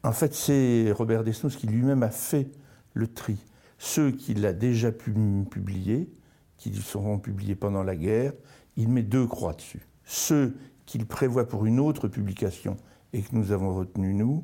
En 0.03 0.11
fait, 0.11 0.33
c'est 0.33 0.91
Robert 0.91 1.23
Desnos 1.23 1.55
qui 1.55 1.67
lui-même 1.67 2.03
a 2.03 2.11
fait 2.11 2.47
le 2.93 3.07
tri. 3.07 3.37
Ceux 3.77 4.11
qu'il 4.11 4.45
a 4.45 4.53
déjà 4.53 4.91
pu 4.91 5.13
publier, 5.49 6.09
qui 6.57 6.73
seront 6.75 7.19
publiés 7.19 7.55
pendant 7.55 7.83
la 7.83 7.95
guerre, 7.95 8.31
il 8.77 8.89
met 8.89 9.03
deux 9.03 9.25
croix 9.27 9.53
dessus. 9.53 9.81
Ceux 10.05 10.55
qu'il 10.85 11.05
prévoit 11.05 11.47
pour 11.47 11.65
une 11.65 11.79
autre 11.79 12.07
publication 12.07 12.77
et 13.11 13.21
que 13.21 13.35
nous 13.35 13.51
avons 13.51 13.73
retenu 13.73 14.13
nous, 14.13 14.43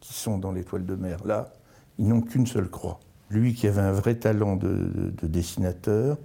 qui 0.00 0.14
sont 0.14 0.38
dans 0.38 0.52
l'étoile 0.52 0.86
de 0.86 0.94
mer 0.94 1.18
là, 1.24 1.52
ils 1.98 2.06
n'ont 2.08 2.20
qu'une 2.20 2.46
seule 2.46 2.68
croix. 2.68 3.00
Lui 3.30 3.54
qui 3.54 3.66
avait 3.66 3.82
un 3.82 3.92
vrai 3.92 4.14
talent 4.14 4.56
de, 4.56 5.12
dessinateur, 5.22 6.16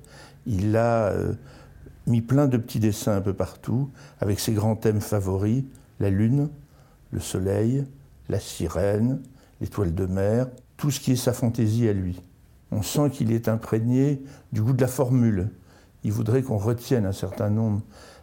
il 0.45 0.77
a 0.77 1.07
euh, 1.07 1.33
mis 2.07 2.21
plein 2.21 2.47
de 2.47 2.57
petits 2.57 2.79
dessins 2.79 3.15
un 3.15 3.21
peu 3.21 3.33
partout, 3.33 3.89
avec 4.19 4.39
ses 4.39 4.53
grands 4.53 4.75
thèmes 4.75 5.01
favoris, 5.01 5.63
la 5.99 6.09
lune, 6.09 6.49
le 7.11 7.19
soleil, 7.19 7.85
la 8.29 8.39
sirène, 8.39 9.21
l'étoile 9.61 9.93
de 9.93 10.05
mer, 10.05 10.47
tout 10.77 10.91
ce 10.91 10.99
qui 10.99 11.13
est 11.13 11.17
sa 11.17 11.33
fantaisie 11.33 11.87
à 11.87 11.93
lui. 11.93 12.21
On 12.71 12.81
sent 12.81 13.09
qu'il 13.11 13.31
est 13.31 13.47
imprégné 13.47 14.21
du 14.51 14.61
goût 14.61 14.73
de 14.73 14.81
la 14.81 14.87
formule. 14.87 15.49
Il 16.03 16.11
voudrait 16.11 16.41
qu'on 16.41 16.57
retienne 16.57 17.05
un 17.05 17.13
certain 17.13 17.49
nombre 17.49 17.81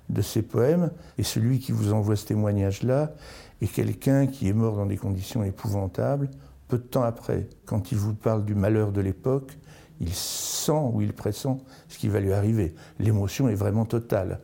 de 0.09 0.23
ses 0.23 0.43
poèmes, 0.43 0.91
et 1.19 1.23
celui 1.23 1.61
qui 1.61 1.73
vous 1.73 1.93
envoie 1.93 2.17
ce 2.17 2.27
témoignage-là 2.27 3.13
et 3.61 3.67
quelqu'un 3.67 4.27
qui 4.27 4.49
est 4.49 4.53
mort 4.53 4.77
dans 4.77 4.87
des 4.87 4.97
conditions 4.97 5.43
épouvantables, 5.43 6.31
peu 6.69 6.79
de 6.79 6.83
temps 6.83 7.03
après, 7.03 7.49
quand 7.67 7.93
il 7.93 7.99
vous 7.99 8.15
parle 8.15 8.45
du 8.45 8.55
malheur 8.55 8.93
de 8.93 9.01
l'époque, 9.01 9.59
il 10.01 10.15
sent 10.15 10.73
ou 10.93 11.03
il 11.03 11.13
pressent 11.13 11.59
ce 11.89 11.99
qui 11.99 12.09
va 12.09 12.21
lui 12.21 12.33
arriver. 12.33 12.75
L'émotion 12.99 13.49
est 13.49 13.55
vraiment 13.55 13.85
totale. 13.85 14.41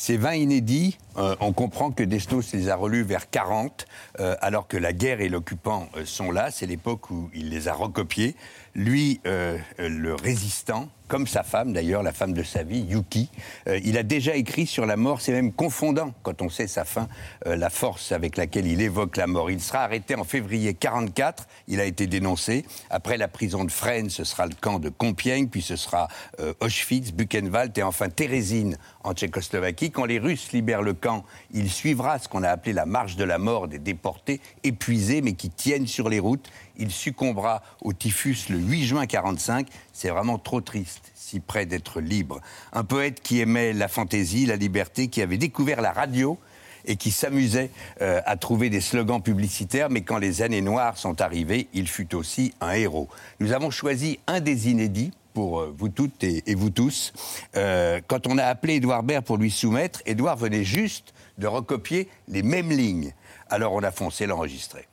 Ces 0.00 0.16
20 0.16 0.34
inédits, 0.34 0.96
euh, 1.16 1.34
on 1.40 1.52
comprend 1.52 1.90
que 1.90 2.04
Desnos 2.04 2.52
les 2.52 2.68
a 2.68 2.76
relus 2.76 3.02
vers 3.02 3.28
40, 3.30 3.84
euh, 4.20 4.36
alors 4.40 4.68
que 4.68 4.76
la 4.76 4.92
guerre 4.92 5.20
et 5.20 5.28
l'occupant 5.28 5.88
euh, 5.96 6.04
sont 6.04 6.30
là. 6.30 6.52
C'est 6.52 6.66
l'époque 6.66 7.10
où 7.10 7.28
il 7.34 7.50
les 7.50 7.66
a 7.66 7.74
recopiés. 7.74 8.36
Lui, 8.78 9.20
le 9.24 10.14
résistant, 10.14 10.88
comme 11.08 11.26
sa 11.26 11.42
femme 11.42 11.72
d'ailleurs, 11.72 12.02
la 12.02 12.12
femme 12.12 12.34
de 12.34 12.42
sa 12.42 12.62
vie, 12.62 12.80
Yuki. 12.80 13.30
Euh, 13.66 13.80
il 13.82 13.96
a 13.96 14.02
déjà 14.02 14.36
écrit 14.36 14.66
sur 14.66 14.86
la 14.86 14.96
mort, 14.96 15.20
c'est 15.20 15.32
même 15.32 15.52
confondant 15.52 16.12
quand 16.22 16.42
on 16.42 16.50
sait 16.50 16.66
sa 16.66 16.84
fin, 16.84 17.08
euh, 17.46 17.56
la 17.56 17.70
force 17.70 18.12
avec 18.12 18.36
laquelle 18.36 18.66
il 18.66 18.80
évoque 18.82 19.16
la 19.16 19.26
mort. 19.26 19.50
Il 19.50 19.60
sera 19.60 19.80
arrêté 19.80 20.14
en 20.14 20.24
février 20.24 20.74
44, 20.74 21.48
il 21.66 21.80
a 21.80 21.86
été 21.86 22.06
dénoncé. 22.06 22.66
Après 22.90 23.16
la 23.16 23.26
prison 23.26 23.64
de 23.64 23.72
Fresnes, 23.72 24.10
ce 24.10 24.22
sera 24.22 24.46
le 24.46 24.54
camp 24.60 24.78
de 24.78 24.90
Compiègne, 24.90 25.48
puis 25.48 25.62
ce 25.62 25.76
sera 25.76 26.08
euh, 26.40 26.52
Auschwitz, 26.60 27.12
Buchenwald 27.12 27.76
et 27.78 27.82
enfin 27.82 28.10
Térésine 28.10 28.76
en 29.02 29.14
Tchécoslovaquie. 29.14 29.90
Quand 29.90 30.04
les 30.04 30.18
Russes 30.18 30.52
libèrent 30.52 30.82
le 30.82 30.92
camp, 30.92 31.24
il 31.52 31.70
suivra 31.70 32.18
ce 32.18 32.28
qu'on 32.28 32.42
a 32.42 32.50
appelé 32.50 32.74
la 32.74 32.84
marche 32.84 33.16
de 33.16 33.24
la 33.24 33.38
mort 33.38 33.66
des 33.66 33.78
déportés, 33.78 34.40
épuisés 34.62 35.22
mais 35.22 35.32
qui 35.32 35.48
tiennent 35.48 35.86
sur 35.86 36.10
les 36.10 36.18
routes. 36.18 36.50
Il 36.78 36.90
succombera 36.90 37.62
au 37.82 37.92
typhus 37.92 38.48
le 38.48 38.58
8 38.58 38.84
juin 38.84 39.06
45. 39.06 39.66
C'est 39.92 40.10
vraiment 40.10 40.38
trop 40.38 40.60
triste, 40.60 41.12
si 41.14 41.40
près 41.40 41.66
d'être 41.66 42.00
libre. 42.00 42.40
Un 42.72 42.84
poète 42.84 43.20
qui 43.20 43.40
aimait 43.40 43.72
la 43.72 43.88
fantaisie, 43.88 44.46
la 44.46 44.56
liberté, 44.56 45.08
qui 45.08 45.20
avait 45.20 45.38
découvert 45.38 45.80
la 45.80 45.92
radio 45.92 46.38
et 46.84 46.96
qui 46.96 47.10
s'amusait 47.10 47.70
euh, 48.00 48.20
à 48.24 48.36
trouver 48.36 48.70
des 48.70 48.80
slogans 48.80 49.22
publicitaires, 49.22 49.90
mais 49.90 50.02
quand 50.02 50.18
les 50.18 50.42
années 50.42 50.62
noires 50.62 50.96
sont 50.96 51.20
arrivées, 51.20 51.68
il 51.74 51.88
fut 51.88 52.14
aussi 52.14 52.54
un 52.60 52.72
héros. 52.72 53.08
Nous 53.40 53.52
avons 53.52 53.70
choisi 53.70 54.18
un 54.26 54.40
des 54.40 54.70
inédits 54.70 55.12
pour 55.34 55.60
euh, 55.60 55.74
vous 55.76 55.88
toutes 55.88 56.24
et, 56.24 56.42
vous 56.54 56.70
tous. 56.70 57.12
Euh, 57.56 58.00
quand 58.06 58.26
on 58.26 58.38
a 58.38 58.44
appelé 58.44 58.74
Édouard 58.74 59.02
Baird 59.02 59.24
pour 59.24 59.36
lui 59.36 59.50
soumettre, 59.50 60.02
Édouard 60.06 60.36
venait 60.36 60.64
juste 60.64 61.12
de 61.36 61.46
recopier 61.46 62.08
les 62.26 62.42
mêmes 62.42 62.70
lignes. 62.70 63.12
Alors 63.50 63.72
on 63.74 63.82
a 63.82 63.90
foncé 63.90 64.26
l'enregistrer. 64.26 64.86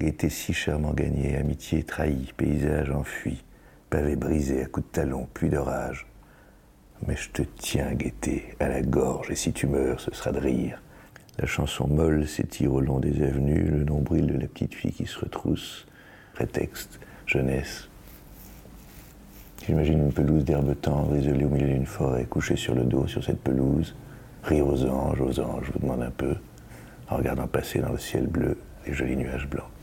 Gaieté 0.00 0.28
si 0.28 0.52
chèrement 0.52 0.92
gagnée, 0.92 1.36
amitié 1.36 1.84
trahie, 1.84 2.32
paysage 2.36 2.90
enfui, 2.90 3.44
pavé 3.90 4.16
brisé 4.16 4.62
à 4.62 4.66
coups 4.66 4.86
de 4.88 4.92
talon, 4.92 5.28
pluie 5.32 5.50
de 5.50 5.56
rage. 5.56 6.08
Mais 7.06 7.14
je 7.14 7.30
te 7.30 7.42
tiens, 7.42 7.94
gaieté, 7.94 8.56
à 8.58 8.68
la 8.68 8.82
gorge, 8.82 9.30
et 9.30 9.36
si 9.36 9.52
tu 9.52 9.68
meurs, 9.68 10.00
ce 10.00 10.12
sera 10.12 10.32
de 10.32 10.40
rire. 10.40 10.82
La 11.38 11.46
chanson 11.46 11.86
molle 11.86 12.26
s'étire 12.26 12.72
au 12.72 12.80
long 12.80 12.98
des 12.98 13.22
avenues, 13.22 13.70
le 13.70 13.84
nombril 13.84 14.26
de 14.26 14.38
la 14.38 14.48
petite 14.48 14.74
fille 14.74 14.92
qui 14.92 15.06
se 15.06 15.20
retrousse. 15.20 15.86
Prétexte, 16.32 16.98
jeunesse. 17.26 17.88
J'imagine 19.64 20.00
une 20.00 20.12
pelouse 20.12 20.44
d'herbe 20.44 20.74
tendre, 20.80 21.16
isolée 21.16 21.44
au 21.44 21.50
milieu 21.50 21.68
d'une 21.68 21.86
forêt, 21.86 22.24
couchée 22.24 22.56
sur 22.56 22.74
le 22.74 22.82
dos 22.82 23.06
sur 23.06 23.22
cette 23.22 23.40
pelouse. 23.40 23.94
Rire 24.42 24.66
aux 24.66 24.84
anges, 24.86 25.20
aux 25.20 25.38
anges, 25.38 25.66
je 25.66 25.72
vous 25.72 25.78
demande 25.78 26.02
un 26.02 26.10
peu, 26.10 26.34
en 27.08 27.16
regardant 27.16 27.46
passer 27.46 27.78
dans 27.78 27.92
le 27.92 27.98
ciel 27.98 28.26
bleu 28.26 28.58
les 28.86 28.92
jolis 28.92 29.16
nuages 29.16 29.48
blancs. 29.48 29.73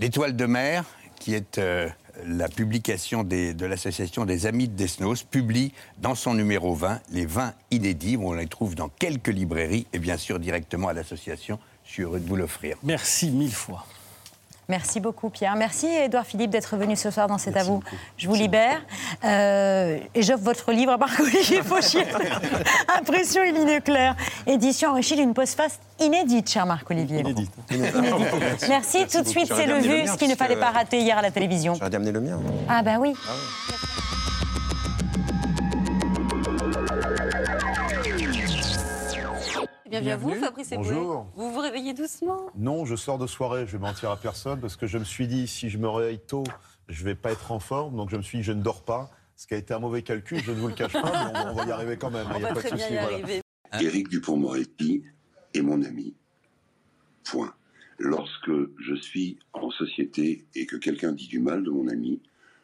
L'étoile 0.00 0.36
de 0.36 0.46
mer, 0.46 0.84
qui 1.18 1.34
est 1.34 1.58
euh, 1.58 1.88
la 2.24 2.48
publication 2.48 3.24
de 3.24 3.66
l'association 3.66 4.26
des 4.26 4.46
Amis 4.46 4.68
de 4.68 4.76
Desnos, 4.76 5.24
publie 5.24 5.72
dans 5.98 6.14
son 6.14 6.34
numéro 6.34 6.72
20 6.72 7.00
les 7.10 7.26
20 7.26 7.52
inédits. 7.72 8.16
On 8.16 8.32
les 8.32 8.46
trouve 8.46 8.76
dans 8.76 8.88
quelques 8.88 9.26
librairies 9.26 9.88
et 9.92 9.98
bien 9.98 10.16
sûr 10.16 10.38
directement 10.38 10.86
à 10.86 10.92
l'association. 10.92 11.58
Je 11.84 11.90
suis 11.90 12.02
heureux 12.04 12.20
de 12.20 12.28
vous 12.28 12.36
l'offrir. 12.36 12.76
Merci 12.84 13.32
mille 13.32 13.52
fois. 13.52 13.86
Merci 14.70 15.00
beaucoup, 15.00 15.30
Pierre. 15.30 15.56
Merci, 15.56 15.86
Édouard 15.86 16.26
Philippe, 16.26 16.50
d'être 16.50 16.76
venu 16.76 16.94
ce 16.94 17.10
soir 17.10 17.26
dans 17.26 17.38
C'est 17.38 17.56
à 17.56 17.62
vous. 17.62 17.82
Je 18.18 18.28
vous 18.28 18.34
libère. 18.34 18.82
Euh, 19.24 19.98
et 20.14 20.22
j'offre 20.22 20.44
votre 20.44 20.72
livre 20.72 20.92
à 20.92 20.96
Marc-Olivier 20.98 21.62
Fauchier. 21.62 22.04
Impression 23.00 23.42
et 23.42 23.52
ligne 23.52 23.80
claire. 23.80 24.14
Édition 24.46 24.90
enrichie 24.90 25.16
d'une 25.16 25.32
postface 25.32 25.80
inédite, 25.98 26.50
cher 26.50 26.66
Marc-Olivier. 26.66 27.20
Inédite. 27.20 27.50
Inédite. 27.70 28.66
Merci. 28.68 29.06
Tout 29.06 29.22
de 29.22 29.28
suite, 29.28 29.50
c'est 29.54 29.66
le 29.66 29.78
vu, 29.78 30.06
ce 30.06 30.18
qu'il 30.18 30.28
ne 30.28 30.36
fallait 30.36 30.56
pas 30.56 30.70
rater 30.70 31.00
hier 31.00 31.16
à 31.16 31.22
la 31.22 31.30
télévision. 31.30 31.72
J'aurais 31.72 31.88
dû 31.88 31.96
amener 31.96 32.12
le 32.12 32.20
mien. 32.20 32.38
Ah, 32.68 32.82
bah 32.82 32.96
oui. 33.00 33.14
Bienvenue 39.88 40.10
à 40.10 40.16
vous, 40.16 40.34
Fabrice 40.34 40.72
Eboué. 40.72 40.84
Bonjour. 40.88 41.32
Vous 41.34 41.50
vous 41.52 41.60
réveillez 41.60 41.94
doucement. 41.94 42.50
Non, 42.56 42.84
je 42.84 42.94
sors 42.94 43.18
de 43.18 43.26
soirée, 43.26 43.66
je 43.66 43.72
vais 43.72 43.78
mentir 43.78 44.10
à 44.10 44.16
personne 44.16 44.60
parce 44.60 44.76
que 44.76 44.86
je 44.86 44.98
me 44.98 45.04
suis 45.04 45.26
dit 45.26 45.48
si 45.48 45.70
je 45.70 45.78
me 45.78 45.88
réveille 45.88 46.18
tôt, 46.20 46.44
je 46.88 47.04
vais 47.04 47.14
pas 47.14 47.32
être 47.32 47.52
en 47.52 47.58
forme, 47.58 47.96
donc 47.96 48.10
je 48.10 48.16
me 48.16 48.22
suis 48.22 48.38
dit 48.38 48.44
je 48.44 48.52
ne 48.52 48.62
dors 48.62 48.84
pas. 48.84 49.10
Ce 49.36 49.46
qui 49.46 49.54
a 49.54 49.56
été 49.56 49.72
un 49.72 49.78
mauvais 49.78 50.02
calcul, 50.02 50.40
je 50.42 50.50
ne 50.50 50.56
vous 50.56 50.68
le 50.68 50.74
cache 50.74 50.92
pas, 50.92 51.02
mais 51.02 51.30
on 51.30 51.32
va, 51.44 51.52
on 51.52 51.54
va 51.54 51.64
y 51.64 51.70
arriver 51.70 51.96
quand 51.96 52.10
même. 52.10 52.26
On 52.30 52.34
Il 52.34 52.38
n'y 52.40 52.44
a 52.44 52.48
va 52.48 52.54
pas 52.54 52.62
de 52.62 52.66
très 52.66 52.76
bien 52.76 52.86
y 52.86 52.92
voilà. 52.92 53.04
arriver. 53.06 53.40
Éric 53.80 54.08
Dupont-Moretti 54.08 55.04
est 55.54 55.62
mon 55.62 55.82
ami. 55.82 56.14
Point. 57.24 57.54
Lorsque 57.98 58.50
je 58.78 58.94
suis 58.94 59.38
en 59.52 59.70
société 59.70 60.44
et 60.54 60.66
que 60.66 60.76
quelqu'un 60.76 61.12
dit 61.12 61.28
du 61.28 61.38
mal 61.38 61.62
de 61.62 61.70
mon 61.70 61.88
ami, 61.88 62.20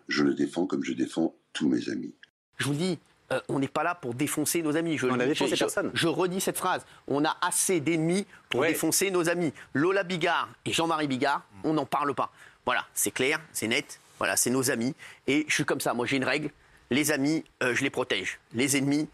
je 0.09 0.25
le 0.25 0.35
défends 0.35 0.66
comme 0.66 0.85
je 0.85 0.93
défends 0.93 1.35
tous 1.52 1.69
mes 1.69 1.88
amis. 1.88 2.12
Je 2.59 2.66
vous 2.66 2.75
dis, 2.75 2.99
euh, 3.33 3.40
on 3.49 3.59
n'est 3.59 3.69
pas 3.69 3.83
là 3.83 3.95
pour 3.95 4.14
défoncer 4.14 4.62
nos 4.62 4.76
amis. 4.76 4.99
Je, 4.99 5.07
On 5.07 5.19
a 5.19 5.26
défoncé 5.26 5.57
je- 5.57 5.61
personne. 5.61 5.90
Je 5.95 6.09
redis 6.09 6.40
cette 6.40 6.59
phrase. 6.59 6.85
On 7.09 7.25
a 7.25 7.37
assez 7.40 7.81
d'ennemis 7.81 8.26
pour 8.50 8.61
Ouais. 8.61 8.69
défoncer 8.69 9.11
nos 9.11 9.28
amis. 9.28 9.52
Lola 9.73 10.02
Bigard 10.02 10.49
et 10.66 10.73
Jean-Marie 10.73 11.09
Bigard, 11.09 11.43
on 11.64 11.73
n'en 11.75 11.87
parle 11.87 12.14
pas. 12.14 12.31
Voilà, 12.66 12.85
c'est 12.95 13.11
clair, 13.11 13.40
c'est 13.52 13.66
net. 13.69 13.99
Voilà, 14.19 14.37
c'est 14.37 14.50
nos 14.50 14.71
amis. 14.71 14.95
Et 15.26 15.45
je 15.49 15.54
suis 15.54 15.64
comme 15.64 15.81
ça. 15.81 15.93
Moi, 15.95 16.07
j'ai 16.07 16.16
une 16.16 16.25
règle. 16.25 16.50
Les 16.90 17.11
amis, 17.12 17.45
euh, 17.62 17.75
je 17.75 17.83
les 17.83 17.90
protège. 17.90 18.38
Les 18.52 18.76
ennemis, 18.76 19.09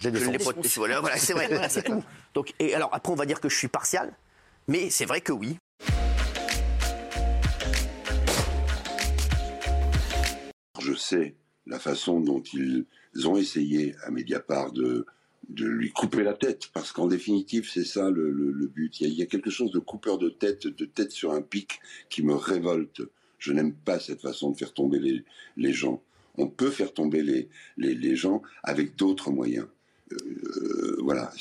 je, 0.00 0.08
ne 0.08 0.18
les 0.18 0.38
protège. 0.38 0.76
Voilà, 0.76 1.00
voilà, 1.00 1.16
c'est 1.16 1.32
vrai. 1.32 1.48
voilà, 1.48 1.68
c'est 1.70 1.82
tout. 1.82 2.02
Donc, 2.34 2.52
et 2.58 2.74
alors 2.74 2.90
après, 2.92 3.12
on 3.12 3.16
va 3.16 3.26
dire 3.26 3.40
que 3.40 3.48
je 3.48 3.56
suis 3.56 3.68
partial. 3.68 4.12
Mais 4.68 4.90
c'est 4.90 5.04
vrai 5.06 5.20
que 5.20 5.32
oui. 5.32 5.56
Je 10.80 10.94
sais 10.94 11.34
la 11.66 11.78
façon 11.78 12.20
dont 12.20 12.42
ils 12.52 12.86
ont 13.26 13.36
essayé 13.36 13.94
à 14.04 14.10
Mediapart 14.10 14.72
de, 14.72 15.06
de 15.48 15.66
lui 15.66 15.90
couper 15.90 16.22
la 16.22 16.34
tête, 16.34 16.68
parce 16.72 16.92
qu'en 16.92 17.06
définitive, 17.06 17.68
c'est 17.70 17.84
ça 17.84 18.10
le, 18.10 18.30
le- 18.30 18.66
but. 18.66 19.00
Il 19.00 19.12
y, 19.12 19.22
a, 19.22 19.26
quelque 19.26 19.50
chose 19.50 19.70
de 19.72 19.78
coupeur 19.78 20.18
de 20.18 20.28
tête, 20.30 20.66
de 20.66 20.84
tête 20.84 21.12
sur 21.12 21.32
un 21.32 21.42
pic, 21.42 21.80
qui 22.08 22.22
me 22.22 22.34
révolte. 22.34 23.02
Je 23.38 23.52
n'aime 23.52 23.72
pas 23.74 23.98
cette 23.98 24.20
façon 24.20 24.50
de 24.50 24.56
faire 24.56 24.72
tomber 24.72 24.98
les, 24.98 25.24
les 25.56 25.72
gens. 25.72 26.02
On 26.38 26.46
peut 26.48 26.70
faire 26.70 26.94
tomber 26.94 27.22
les, 27.22 27.48
les, 27.76 27.94
les 27.94 28.16
gens 28.16 28.42
avec 28.62 28.96
d'autres 28.96 29.30
moyens. 29.30 29.66
Euh, 30.12 30.96
voilà. 31.02 31.32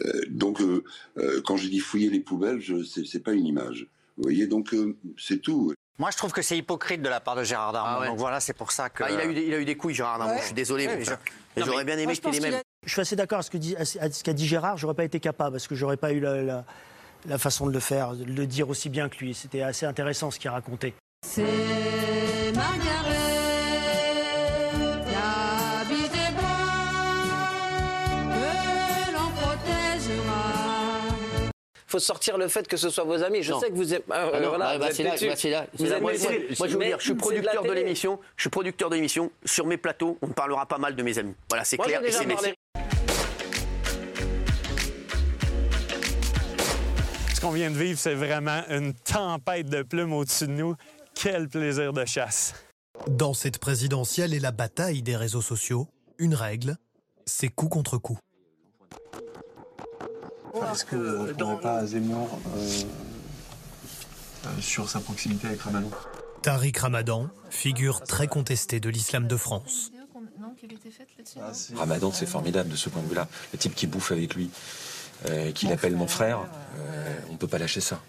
euh, 0.00 0.22
donc, 0.28 0.60
euh, 0.60 0.82
euh, 1.18 1.40
quand 1.42 1.56
je 1.56 1.68
dis 1.68 1.78
fouiller 1.78 2.10
les 2.10 2.20
poubelles, 2.20 2.60
je, 2.60 2.82
c'est, 2.82 3.06
c'est 3.06 3.20
pas 3.20 3.32
une 3.32 3.46
image. 3.46 3.86
Vous 4.16 4.24
voyez, 4.24 4.46
donc 4.46 4.74
c'est 5.16 5.40
tout. 5.40 5.72
Moi, 5.98 6.10
je 6.12 6.16
trouve 6.16 6.32
que 6.32 6.42
c'est 6.42 6.56
hypocrite 6.56 7.02
de 7.02 7.08
la 7.08 7.20
part 7.20 7.34
de 7.34 7.42
Gérard 7.42 7.72
Darmon. 7.72 7.90
Ah 7.96 8.00
ouais. 8.00 8.06
Donc 8.08 8.18
voilà, 8.18 8.38
c'est 8.40 8.52
pour 8.52 8.70
ça 8.72 8.88
que. 8.88 9.02
Ah, 9.02 9.10
il, 9.10 9.18
a 9.18 9.24
eu 9.24 9.34
des, 9.34 9.42
il 9.42 9.54
a 9.54 9.58
eu 9.58 9.64
des 9.64 9.76
couilles, 9.76 9.94
Gérard 9.94 10.18
Darmon. 10.18 10.36
Je 10.38 10.44
suis 10.44 10.54
désolé. 10.54 10.86
Ouais, 10.86 10.96
mais 11.56 11.62
J'aurais 11.64 11.84
bien 11.84 11.98
aimé 11.98 12.16
qu'il 12.16 12.28
ait 12.34 12.38
les 12.38 12.50
mêmes. 12.50 12.60
Je 12.86 12.92
suis 12.92 13.00
assez 13.00 13.16
d'accord 13.16 13.38
avec 13.38 13.46
ce 13.46 13.50
que 13.50 13.56
dit- 13.58 13.76
à 13.76 13.84
ce 13.84 14.22
qu'a 14.22 14.32
dit 14.32 14.46
Gérard. 14.46 14.76
J'aurais 14.76 14.94
pas 14.94 15.04
été 15.04 15.18
capable 15.18 15.52
parce 15.56 15.66
que 15.66 15.74
j'aurais 15.74 15.96
pas 15.96 16.12
eu 16.12 16.20
la, 16.20 16.40
la- 16.42 16.64
la 17.26 17.36
façon 17.38 17.66
de 17.66 17.72
le 17.72 17.80
faire, 17.80 18.12
de 18.14 18.22
le 18.24 18.46
dire 18.46 18.68
aussi 18.68 18.88
bien 18.88 19.08
que 19.08 19.18
lui. 19.18 19.34
C'était 19.34 19.62
assez 19.62 19.86
intéressant 19.86 20.30
ce 20.30 20.38
qu'il 20.38 20.50
racontait. 20.50 20.94
C'est 21.26 21.42
Margaret, 22.54 23.37
faut 31.88 31.98
sortir 31.98 32.36
le 32.38 32.48
fait 32.48 32.68
que 32.68 32.76
ce 32.76 32.90
soit 32.90 33.04
vos 33.04 33.22
amis. 33.22 33.42
Je 33.42 33.50
Non. 33.52 33.60
sais 33.60 33.70
que 33.70 33.74
vous 33.74 33.94
êtes. 33.94 34.04
euh, 34.10 34.30
Ah 34.32 34.48
voilà, 34.48 34.78
bah, 34.78 34.88
c'est 34.92 35.02
là, 35.02 35.10
bah, 35.20 35.34
c'est 35.36 35.50
là, 35.50 35.66
Moi, 36.00 36.12
têtu. 36.12 36.28
moi, 36.28 36.38
moi, 36.58 36.68
je 36.68 36.76
veux 36.76 36.84
dire, 36.84 36.98
je 36.98 37.04
suis 37.04 37.14
de 37.14 37.18
producteur 37.18 37.62
de 37.62 37.72
l'émission. 37.72 38.20
Je 38.36 38.42
suis 38.42 38.50
producteur 38.50 38.90
de 38.90 38.94
l'émission. 38.96 39.30
Sur 39.44 39.66
mes 39.66 39.78
plateaux, 39.78 40.18
on 40.22 40.28
parlera 40.28 40.66
pas 40.66 40.78
mal 40.78 40.94
de 40.94 41.02
mes 41.02 41.18
amis. 41.18 41.34
Voilà, 41.48 41.64
c'est 41.64 41.78
clair. 41.78 42.02
et 42.04 42.12
c'est. 42.12 42.26
Ce 47.34 47.40
qu'on 47.40 47.50
vient 47.52 47.70
de 47.70 47.76
vivre, 47.76 47.98
c'est 47.98 48.14
vraiment 48.14 48.62
une 48.68 48.92
tempête 48.94 49.68
de 49.70 49.82
plumes 49.82 50.12
au-dessus 50.12 50.46
de 50.48 50.52
nous. 50.52 50.74
Quel 51.14 51.48
plaisir 51.48 51.92
de 51.92 52.04
chasse. 52.04 52.54
Dans 53.06 53.32
cette 53.32 53.58
présidentielle 53.58 54.34
et 54.34 54.40
la 54.40 54.50
bataille 54.50 55.02
des 55.02 55.16
réseaux 55.16 55.40
sociaux, 55.40 55.86
une 56.18 56.34
règle, 56.34 56.76
c'est 57.26 57.48
coup 57.48 57.68
contre 57.68 57.96
coup. 57.96 58.18
Est-ce 60.72 60.84
qu'on 60.84 60.96
ne 60.96 61.32
pourrait 61.32 61.60
pas 61.60 61.86
Zemmour 61.86 62.38
euh, 62.56 62.82
euh, 64.46 64.60
sur 64.60 64.88
sa 64.88 65.00
proximité 65.00 65.48
avec 65.48 65.60
Ramadan 65.60 65.90
Tariq 66.42 66.78
Ramadan, 66.78 67.28
figure 67.50 68.02
très 68.02 68.28
contestée 68.28 68.80
de 68.80 68.88
l'islam 68.88 69.26
de 69.26 69.36
France. 69.36 69.90
Ramadan, 71.76 72.12
c'est 72.12 72.26
formidable 72.26 72.70
de 72.70 72.76
ce 72.76 72.88
point 72.88 73.02
de 73.02 73.08
vue-là. 73.08 73.28
Le 73.52 73.58
type 73.58 73.74
qui 73.74 73.86
bouffe 73.86 74.12
avec 74.12 74.34
lui, 74.34 74.50
euh, 75.28 75.52
qui 75.52 75.66
l'appelle 75.66 75.96
mon 75.96 76.06
frère, 76.06 76.40
euh, 76.78 77.14
on 77.28 77.32
ne 77.32 77.38
peut 77.38 77.48
pas 77.48 77.58
lâcher 77.58 77.80
ça. 77.80 78.00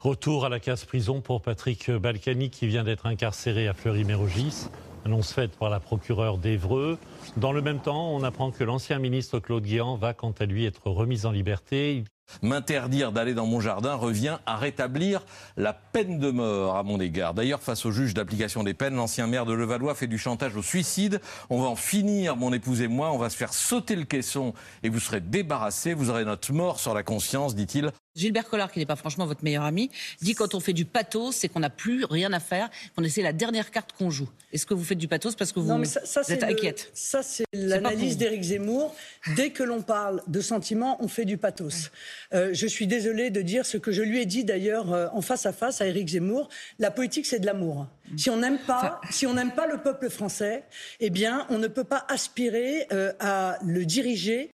Retour 0.00 0.44
à 0.44 0.48
la 0.48 0.60
casse-prison 0.60 1.20
pour 1.20 1.42
Patrick 1.42 1.90
Balkany 1.90 2.50
qui 2.50 2.66
vient 2.66 2.84
d'être 2.84 3.06
incarcéré 3.06 3.68
à 3.68 3.74
Fleury-Mérogis. 3.74 4.68
Annonce 5.04 5.32
faite 5.32 5.52
par 5.56 5.70
la 5.70 5.80
procureure 5.80 6.38
d'Evreux. 6.38 6.98
Dans 7.36 7.52
le 7.52 7.62
même 7.62 7.80
temps, 7.80 8.10
on 8.14 8.22
apprend 8.22 8.50
que 8.50 8.64
l'ancien 8.64 8.98
ministre 8.98 9.38
Claude 9.38 9.64
Guéant 9.64 9.96
va 9.96 10.14
quant 10.14 10.34
à 10.38 10.44
lui 10.44 10.64
être 10.64 10.88
remis 10.90 11.24
en 11.26 11.30
liberté. 11.30 12.04
M'interdire 12.40 13.12
d'aller 13.12 13.34
dans 13.34 13.44
mon 13.46 13.60
jardin 13.60 13.94
revient 13.94 14.38
à 14.46 14.56
rétablir 14.56 15.22
la 15.58 15.74
peine 15.74 16.18
de 16.18 16.30
mort 16.30 16.76
à 16.76 16.82
mon 16.82 16.98
égard. 16.98 17.34
D'ailleurs, 17.34 17.60
face 17.60 17.84
au 17.84 17.90
juge 17.90 18.14
d'application 18.14 18.62
des 18.62 18.72
peines, 18.72 18.94
l'ancien 18.94 19.26
maire 19.26 19.44
de 19.44 19.52
Levallois 19.52 19.94
fait 19.94 20.06
du 20.06 20.16
chantage 20.16 20.56
au 20.56 20.62
suicide. 20.62 21.20
On 21.50 21.60
va 21.60 21.68
en 21.68 21.76
finir, 21.76 22.36
mon 22.36 22.52
épouse 22.54 22.80
et 22.80 22.88
moi. 22.88 23.12
On 23.12 23.18
va 23.18 23.28
se 23.28 23.36
faire 23.36 23.52
sauter 23.52 23.96
le 23.96 24.04
caisson 24.04 24.54
et 24.82 24.88
vous 24.88 25.00
serez 25.00 25.20
débarrassés. 25.20 25.92
Vous 25.92 26.08
aurez 26.08 26.24
notre 26.24 26.52
mort 26.54 26.80
sur 26.80 26.94
la 26.94 27.02
conscience, 27.02 27.54
dit-il. 27.54 27.90
Gilbert 28.14 28.48
Collard, 28.48 28.70
qui 28.72 28.78
n'est 28.78 28.86
pas 28.86 28.96
franchement 28.96 29.24
votre 29.26 29.42
meilleur 29.42 29.64
ami, 29.64 29.90
dit 30.20 30.34
quand 30.34 30.54
on 30.54 30.60
fait 30.60 30.74
du 30.74 30.84
pathos, 30.84 31.34
c'est 31.34 31.48
qu'on 31.48 31.60
n'a 31.60 31.70
plus 31.70 32.04
rien 32.04 32.32
à 32.32 32.40
faire, 32.40 32.68
qu'on 32.96 33.02
essaie 33.04 33.22
la 33.22 33.32
dernière 33.32 33.70
carte 33.70 33.92
qu'on 33.96 34.10
joue. 34.10 34.28
Est-ce 34.52 34.66
que 34.66 34.74
vous 34.74 34.84
faites 34.84 34.98
du 34.98 35.08
pathos 35.08 35.34
parce 35.34 35.50
que 35.52 35.60
vous, 35.60 35.68
Non, 35.68 35.78
mais 35.78 35.86
ça, 35.86 36.00
ça, 36.04 36.20
vous 36.20 36.26
c'est 36.26 36.34
êtes 36.34 36.42
le- 36.42 36.48
inquiète? 36.48 36.90
Ça, 37.12 37.22
c'est 37.22 37.44
l'analyse 37.52 38.16
d'Éric 38.16 38.42
Zemmour. 38.42 38.94
Dès 39.36 39.50
que 39.50 39.62
l'on 39.62 39.82
parle 39.82 40.22
de 40.28 40.40
sentiments, 40.40 40.96
on 41.04 41.08
fait 41.08 41.26
du 41.26 41.36
pathos. 41.36 41.90
Euh, 42.32 42.54
je 42.54 42.66
suis 42.66 42.86
désolée 42.86 43.28
de 43.28 43.42
dire 43.42 43.66
ce 43.66 43.76
que 43.76 43.92
je 43.92 44.00
lui 44.00 44.22
ai 44.22 44.24
dit 44.24 44.44
d'ailleurs 44.44 44.94
euh, 44.94 45.08
en 45.12 45.20
face 45.20 45.44
à 45.44 45.52
face 45.52 45.82
à 45.82 45.86
Éric 45.86 46.08
Zemmour. 46.08 46.48
La 46.78 46.90
politique, 46.90 47.26
c'est 47.26 47.38
de 47.38 47.44
l'amour. 47.44 47.86
Si 48.16 48.30
on 48.30 48.38
n'aime 48.38 48.58
pas, 48.66 48.98
si 49.10 49.26
on 49.26 49.34
n'aime 49.34 49.52
pas 49.52 49.66
le 49.66 49.76
peuple 49.82 50.08
français, 50.08 50.64
eh 51.00 51.10
bien, 51.10 51.46
on 51.50 51.58
ne 51.58 51.66
peut 51.66 51.84
pas 51.84 52.06
aspirer 52.08 52.86
euh, 52.94 53.12
à 53.20 53.58
le 53.62 53.84
diriger. 53.84 54.50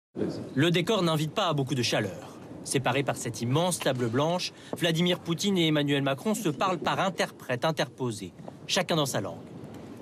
Le 0.56 0.72
décor 0.72 1.04
n'invite 1.04 1.34
pas 1.34 1.50
à 1.50 1.54
beaucoup 1.54 1.76
de 1.76 1.84
chaleur. 1.84 2.38
Séparés 2.64 3.04
par 3.04 3.18
cette 3.18 3.42
immense 3.42 3.80
table 3.80 4.08
blanche, 4.08 4.54
Vladimir 4.78 5.20
Poutine 5.20 5.58
et 5.58 5.68
Emmanuel 5.68 6.04
Macron 6.04 6.34
se 6.34 6.48
parlent 6.48 6.80
par 6.80 7.02
interprètes 7.02 7.66
interposés, 7.66 8.32
chacun 8.66 8.96
dans 8.96 9.06
sa 9.06 9.20
langue. 9.20 9.44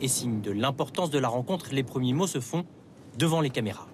Et 0.04 0.10
signe 0.10 0.42
de 0.42 0.52
l'importance 0.52 1.12
de 1.12 1.18
la 1.18 1.30
rencontre, 1.30 1.70
les 1.72 1.82
premiers 1.82 2.12
mots 2.12 2.28
se 2.28 2.42
font 2.42 2.66
devant 3.18 3.40
les 3.40 3.50
caméras. 3.50 3.88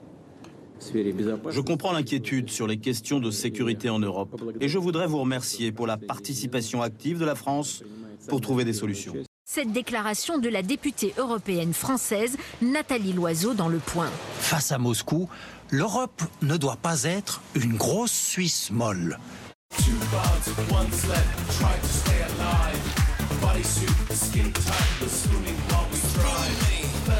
Je 0.81 1.61
comprends 1.61 1.91
l'inquiétude 1.91 2.49
sur 2.49 2.65
les 2.65 2.77
questions 2.77 3.19
de 3.19 3.29
sécurité 3.29 3.91
en 3.91 3.99
Europe 3.99 4.41
et 4.59 4.67
je 4.67 4.79
voudrais 4.79 5.05
vous 5.05 5.19
remercier 5.19 5.71
pour 5.71 5.85
la 5.85 5.97
participation 5.97 6.81
active 6.81 7.19
de 7.19 7.25
la 7.25 7.35
France 7.35 7.83
pour 8.27 8.41
trouver 8.41 8.65
des 8.65 8.73
solutions. 8.73 9.13
Cette 9.45 9.71
déclaration 9.71 10.39
de 10.39 10.49
la 10.49 10.63
députée 10.63 11.13
européenne 11.19 11.73
française 11.73 12.37
Nathalie 12.63 13.13
Loiseau 13.13 13.53
dans 13.53 13.67
Le 13.67 13.77
Point. 13.77 14.09
Face 14.39 14.71
à 14.71 14.79
Moscou, 14.79 15.29
l'Europe 15.69 16.23
ne 16.41 16.57
doit 16.57 16.77
pas 16.77 17.03
être 17.03 17.41
une 17.53 17.75
grosse 17.75 18.13
Suisse 18.13 18.71
molle. 18.71 19.19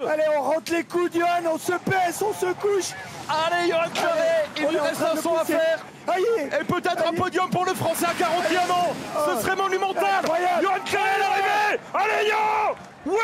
Allez, 0.00 0.24
on 0.36 0.42
rentre 0.42 0.72
les 0.72 0.82
coups, 0.84 1.12
Johan, 1.14 1.52
on 1.52 1.58
se 1.58 1.72
baisse, 1.88 2.22
on 2.22 2.32
se 2.32 2.52
couche. 2.54 2.92
Allez, 3.28 3.70
Johan 3.70 3.90
Claret, 3.94 4.48
il 4.56 4.68
lui 4.68 4.78
reste 4.78 5.02
un 5.02 5.20
son 5.20 5.36
à 5.36 5.44
faire. 5.44 5.78
Et 6.60 6.64
peut-être 6.64 7.06
un 7.06 7.12
podium 7.12 7.48
pour 7.50 7.64
le 7.64 7.74
Français 7.74 8.06
à 8.06 8.14
41 8.14 8.70
ans. 8.70 8.94
Ce 9.26 9.42
serait 9.42 9.56
monumental. 9.56 10.24
Johan 10.60 10.80
Claret 10.84 11.20
est 11.20 11.24
arrivé. 11.24 11.80
Allez, 11.94 12.28
Yo 12.28 12.74
Oui 13.06 13.18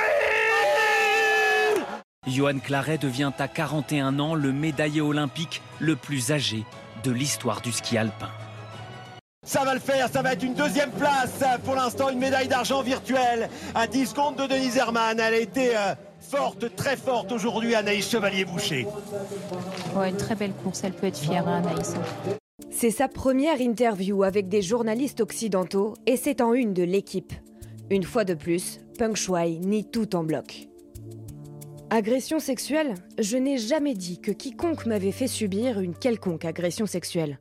Johan 2.27 2.59
Claret 2.61 2.99
devient 2.99 3.33
à 3.39 3.49
41 3.49 4.19
ans 4.21 4.35
le 4.35 4.53
médaillé 4.53 5.01
olympique 5.01 5.63
le 5.81 5.97
plus 5.97 6.31
âgé 6.31 6.65
de 7.03 7.11
l'histoire 7.11 7.61
du 7.61 7.73
ski 7.73 7.99
alpin. 7.99 8.29
Ça 9.45 9.65
va 9.65 9.73
le 9.73 9.81
faire, 9.81 10.09
ça 10.11 10.21
va 10.21 10.35
être 10.35 10.43
une 10.43 10.55
deuxième 10.55 10.91
place. 10.91 11.43
Pour 11.65 11.75
l'instant, 11.75 12.11
une 12.11 12.19
médaille 12.19 12.49
d'argent 12.49 12.83
virtuelle 12.83 13.49
à 13.75 13.87
10 13.87 14.07
secondes 14.07 14.37
de 14.37 14.47
Denise 14.47 14.77
Herman. 14.77 15.19
Elle 15.19 15.35
a 15.35 15.39
été 15.39 15.75
euh, 15.75 15.95
forte, 16.29 16.77
très 16.77 16.97
forte 16.97 17.33
aujourd'hui, 17.33 17.75
Anaïs 17.75 18.09
Chevalier-Boucher. 18.11 18.87
Ouais, 19.97 20.11
une 20.11 20.17
très 20.17 20.35
belle 20.35 20.53
course, 20.53 20.85
elle 20.85 20.93
peut 20.93 21.07
être 21.07 21.19
fière, 21.19 21.49
hein, 21.49 21.63
Anaïs. 21.65 21.95
C'est 22.71 22.91
sa 22.91 23.09
première 23.09 23.61
interview 23.61 24.23
avec 24.23 24.49
des 24.49 24.63
journalistes 24.63 25.21
occidentaux 25.21 25.95
et 26.07 26.17
c'est 26.17 26.41
en 26.41 26.53
une 26.53 26.75
de 26.75 26.83
l'équipe. 26.83 27.33
Une 27.91 28.03
fois 28.03 28.25
de 28.25 28.35
plus, 28.35 28.81
Peng 28.99 29.15
Shuai 29.15 29.59
nie 29.59 29.85
tout 29.85 30.15
en 30.15 30.23
bloc. 30.23 30.69
Agression 31.91 32.39
sexuelle? 32.39 32.95
Je 33.19 33.39
n'ai 33.39 33.57
jamais 33.57 33.95
dit 33.95 34.21
que 34.21 34.31
quiconque 34.31 34.85
m'avait 34.85 35.13
fait 35.13 35.27
subir 35.27 35.81
une 35.81 35.95
quelconque 35.95 36.45
agression 36.45 36.85
sexuelle. 36.85 37.39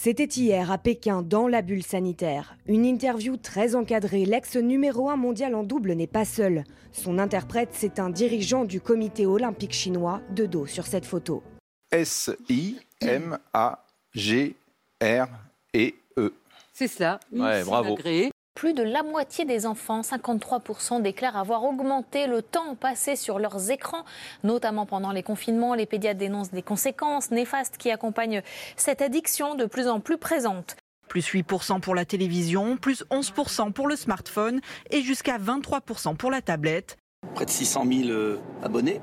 C'était 0.00 0.26
hier 0.26 0.70
à 0.70 0.78
Pékin, 0.78 1.22
dans 1.22 1.48
la 1.48 1.60
bulle 1.60 1.82
sanitaire. 1.82 2.56
Une 2.66 2.84
interview 2.84 3.36
très 3.36 3.74
encadrée. 3.74 4.26
L'ex 4.26 4.54
numéro 4.54 5.10
1 5.10 5.16
mondial 5.16 5.56
en 5.56 5.64
double 5.64 5.94
n'est 5.94 6.06
pas 6.06 6.24
seul. 6.24 6.62
Son 6.92 7.18
interprète, 7.18 7.70
c'est 7.72 7.98
un 7.98 8.08
dirigeant 8.08 8.64
du 8.64 8.80
comité 8.80 9.26
olympique 9.26 9.72
chinois, 9.72 10.20
de 10.30 10.46
dos 10.46 10.66
sur 10.66 10.86
cette 10.86 11.04
photo. 11.04 11.42
S-I-M-A-G-R-E. 11.90 12.74
C'est 16.72 16.86
cela. 16.86 17.18
une 17.32 17.42
Ouais, 17.42 17.58
cible 17.58 17.66
bravo. 17.66 17.98
Plus 18.58 18.74
de 18.74 18.82
la 18.82 19.04
moitié 19.04 19.44
des 19.44 19.66
enfants, 19.66 20.00
53%, 20.00 21.00
déclarent 21.00 21.36
avoir 21.36 21.62
augmenté 21.62 22.26
le 22.26 22.42
temps 22.42 22.74
passé 22.74 23.14
sur 23.14 23.38
leurs 23.38 23.70
écrans, 23.70 24.04
notamment 24.42 24.84
pendant 24.84 25.12
les 25.12 25.22
confinements. 25.22 25.74
Les 25.74 25.86
pédiatres 25.86 26.18
dénoncent 26.18 26.50
des 26.50 26.62
conséquences 26.62 27.30
néfastes 27.30 27.76
qui 27.76 27.92
accompagnent 27.92 28.42
cette 28.74 29.00
addiction 29.00 29.54
de 29.54 29.64
plus 29.64 29.86
en 29.86 30.00
plus 30.00 30.18
présente. 30.18 30.74
Plus 31.06 31.24
8% 31.32 31.78
pour 31.78 31.94
la 31.94 32.04
télévision, 32.04 32.76
plus 32.76 33.04
11% 33.12 33.70
pour 33.70 33.86
le 33.86 33.94
smartphone 33.94 34.60
et 34.90 35.02
jusqu'à 35.02 35.38
23% 35.38 36.16
pour 36.16 36.32
la 36.32 36.42
tablette. 36.42 36.96
Près 37.36 37.44
de 37.44 37.50
600 37.50 37.84
000 37.86 38.08
euh, 38.08 38.40
abonnés. 38.64 39.00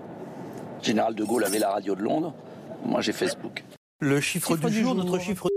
Général 0.81 1.15
de 1.15 1.23
Gaulle 1.23 1.45
avait 1.45 1.59
la 1.59 1.69
radio 1.69 1.95
de 1.95 2.01
Londres. 2.01 2.33
Moi, 2.83 2.99
j'ai 2.99 3.13
Facebook. 3.13 3.63
Le 4.01 4.19
chiffre, 4.19 4.57
du, 4.57 4.83
jour, 4.83 4.95
notre 4.95 5.17
chiffre. 5.17 5.47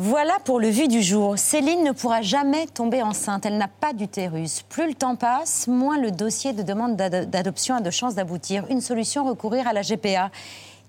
Voilà 0.00 0.38
pour 0.44 0.60
le 0.60 0.68
vu 0.68 0.86
du 0.86 1.02
jour. 1.02 1.36
Céline 1.38 1.82
ne 1.82 1.90
pourra 1.90 2.22
jamais 2.22 2.66
tomber 2.66 3.02
enceinte. 3.02 3.44
Elle 3.46 3.58
n'a 3.58 3.66
pas 3.68 3.92
d'utérus. 3.92 4.62
Plus 4.68 4.86
le 4.86 4.94
temps 4.94 5.16
passe, 5.16 5.66
moins 5.66 5.98
le 5.98 6.12
dossier 6.12 6.52
de 6.52 6.62
demande 6.62 6.94
d'ado- 6.96 7.24
d'adoption 7.24 7.74
a 7.76 7.80
de 7.80 7.90
chances 7.90 8.14
d'aboutir. 8.14 8.64
Une 8.70 8.80
solution, 8.80 9.24
recourir 9.24 9.66
à 9.66 9.72
la 9.72 9.82
GPA. 9.82 10.30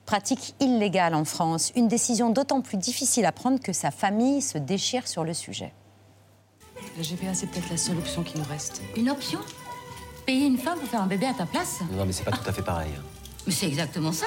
Pratique 0.06 0.53
illégale 0.60 1.15
en 1.15 1.26
France. 1.26 1.71
Une 1.76 1.88
décision 1.88 2.30
d'autant 2.30 2.62
plus 2.62 2.78
difficile 2.78 3.26
à 3.26 3.32
prendre 3.32 3.60
que 3.60 3.73
sa 3.73 3.89
famille 3.91 4.41
se 4.41 4.58
déchire 4.60 5.08
sur 5.08 5.23
le 5.23 5.34
sujet. 5.34 5.73
La 6.97 7.04
GPA, 7.04 7.34
c'est 7.34 7.47
peut-être 7.47 7.69
la 7.71 7.78
seule 7.78 7.97
option 7.97 8.23
qui 8.23 8.38
nous 8.38 8.45
reste. 8.45 8.82
Une 8.95 9.10
option? 9.10 9.39
Payer 10.26 10.45
une 10.45 10.58
femme 10.60 10.78
pour 10.80 10.88
faire 10.88 11.02
un 11.02 11.08
bébé 11.08 11.26
à 11.26 11.34
ta 11.34 11.45
place? 11.47 11.80
Non, 11.91 12.06
mais 12.06 12.12
c'est 12.13 12.23
pas 12.23 12.32
tout 12.32 12.47
à 12.47 12.52
fait 12.54 12.62
pareil. 12.62 12.91
Mais 13.47 13.54
c'est 13.54 13.67
exactement 13.67 14.12
ça. 14.12 14.26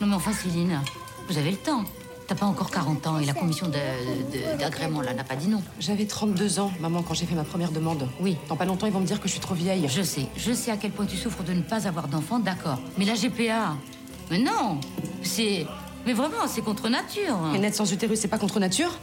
Non 0.00 0.06
mais 0.06 0.14
enfin, 0.14 0.32
Céline, 0.32 0.80
vous 1.28 1.38
avez 1.38 1.50
le 1.50 1.56
temps. 1.56 1.84
T'as 2.28 2.34
pas 2.36 2.46
encore 2.46 2.70
40 2.70 3.06
ans 3.08 3.18
et 3.18 3.24
la 3.26 3.34
commission 3.34 3.68
d'agrément, 4.58 5.00
là, 5.02 5.12
n'a 5.12 5.24
pas 5.24 5.34
dit 5.34 5.48
non. 5.48 5.62
J'avais 5.80 6.06
32 6.06 6.60
ans, 6.60 6.72
maman, 6.80 7.02
quand 7.02 7.14
j'ai 7.14 7.26
fait 7.26 7.34
ma 7.34 7.44
première 7.44 7.72
demande. 7.72 8.08
Oui. 8.20 8.36
Dans 8.48 8.56
pas 8.56 8.64
longtemps, 8.64 8.86
ils 8.86 8.92
vont 8.92 9.00
me 9.00 9.06
dire 9.06 9.20
que 9.20 9.26
je 9.26 9.32
suis 9.32 9.40
trop 9.40 9.54
vieille. 9.54 9.86
Je 9.88 10.02
sais, 10.02 10.26
je 10.36 10.52
sais 10.52 10.70
à 10.70 10.76
quel 10.76 10.92
point 10.92 11.04
tu 11.04 11.16
souffres 11.16 11.42
de 11.42 11.52
ne 11.52 11.62
pas 11.62 11.86
avoir 11.86 12.08
d'enfant, 12.08 12.38
d'accord. 12.38 12.78
Mais 12.96 13.04
la 13.04 13.14
GPA, 13.14 13.76
mais 14.30 14.38
non 14.38 14.80
C'est... 15.22 15.66
Mais 16.06 16.14
vraiment, 16.14 16.48
c'est 16.48 16.62
contre 16.62 16.88
nature. 16.88 17.36
Et 17.54 17.58
naître 17.58 17.76
sans 17.76 17.92
utérus, 17.92 18.18
c'est 18.18 18.28
pas 18.28 18.38
contre 18.38 18.58
nature? 18.58 18.98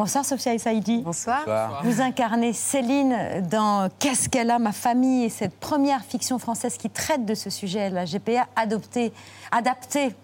Bonsoir 0.00 0.24
Sophia 0.24 0.58
Saïdi. 0.58 1.02
Bonsoir. 1.02 1.40
Bonsoir. 1.40 1.82
Vous 1.84 2.00
incarnez 2.00 2.54
Céline 2.54 3.46
dans 3.50 3.90
Qu'est-ce 3.98 4.30
qu'elle 4.30 4.50
a, 4.50 4.58
ma 4.58 4.72
famille, 4.72 5.24
et 5.24 5.28
cette 5.28 5.54
première 5.60 6.02
fiction 6.02 6.38
française 6.38 6.78
qui 6.78 6.88
traite 6.88 7.26
de 7.26 7.34
ce 7.34 7.50
sujet, 7.50 7.90
la 7.90 8.06
GPA, 8.06 8.46
adoptée, 8.56 9.12
adaptée 9.52 10.14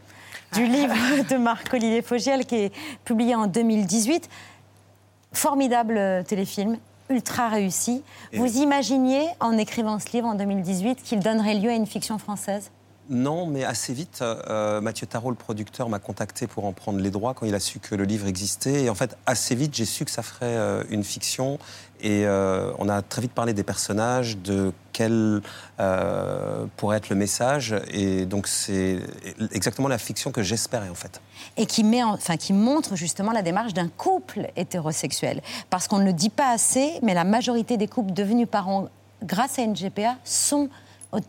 du 0.54 0.64
livre 0.64 0.94
de 1.28 1.36
Marc-Olivier 1.36 2.00
Fogiel 2.00 2.46
qui 2.46 2.54
est 2.56 2.72
publié 3.04 3.34
en 3.34 3.48
2018. 3.48 4.30
Formidable 5.34 5.98
euh, 5.98 6.22
téléfilm, 6.22 6.78
ultra 7.10 7.50
réussi. 7.50 8.02
Et- 8.32 8.38
Vous 8.38 8.56
imaginiez, 8.56 9.26
en 9.40 9.58
écrivant 9.58 9.98
ce 9.98 10.10
livre 10.14 10.28
en 10.28 10.36
2018, 10.36 11.02
qu'il 11.02 11.20
donnerait 11.20 11.52
lieu 11.54 11.68
à 11.68 11.74
une 11.74 11.86
fiction 11.86 12.16
française? 12.16 12.70
Non, 13.09 13.47
mais 13.47 13.62
assez 13.62 13.92
vite, 13.92 14.19
euh, 14.23 14.81
Mathieu 14.81 15.07
Tarot, 15.07 15.31
le 15.31 15.37
producteur, 15.37 15.88
m'a 15.88 16.01
contacté 16.01 16.49
pour 16.49 16.64
en 16.64 16.73
prendre 16.73 16.99
les 16.99 17.11
droits 17.11 17.35
quand 17.35 17.47
il 17.47 17.55
a 17.55 17.61
su 17.61 17.79
que 17.79 17.95
le 17.95 18.03
livre 18.03 18.27
existait. 18.27 18.83
Et 18.85 18.90
en 18.90 18.97
fait, 18.97 19.16
assez 19.27 19.55
vite, 19.55 19.75
j'ai 19.77 19.85
su 19.85 20.05
que 20.05 20.11
ça 20.11 20.23
ferait 20.25 20.47
euh, 20.57 20.83
une 20.90 21.05
fiction. 21.05 21.59
Et 22.01 22.27
euh, 22.27 22.73
on 22.79 22.88
a 22.88 23.03
très 23.03 23.23
vite 23.23 23.31
parlé 23.33 23.55
des 23.55 23.62
personnages, 23.62 24.37
de 24.38 24.73
quel 24.92 25.40
pourrait 26.77 26.97
être 26.97 27.09
le 27.11 27.16
message. 27.16 27.77
Et 27.92 28.27
donc, 28.27 28.49
c'est 28.49 28.99
exactement 29.53 29.87
la 29.88 29.99
fiction 29.99 30.33
que 30.33 30.42
j'espérais, 30.42 30.88
en 30.88 30.95
fait. 30.95 31.21
et 31.57 31.66
qui, 31.66 31.85
met 31.85 32.03
en- 32.03 32.14
enfin, 32.14 32.37
qui 32.37 32.53
montre 32.53 32.97
justement 32.97 33.31
la 33.31 33.42
démarche 33.42 33.73
d'un 33.73 33.88
couple 33.88 34.51
hétérosexuel. 34.57 35.42
Parce 35.71 35.87
qu'on 35.87 35.99
ne 35.99 36.05
le 36.05 36.12
dit 36.12 36.31
pas 36.31 36.51
assez, 36.51 36.99
mais 37.03 37.14
la 37.14 37.25
majorité 37.25 37.77
des 37.77 37.87
couples 37.87 38.12
devenus 38.12 38.49
parents 38.51 38.88
grâce 39.23 39.59
à 39.59 39.62
une 39.62 39.75
GPA 39.77 40.16
sont 40.25 40.69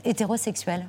hétérosexuels. 0.06 0.88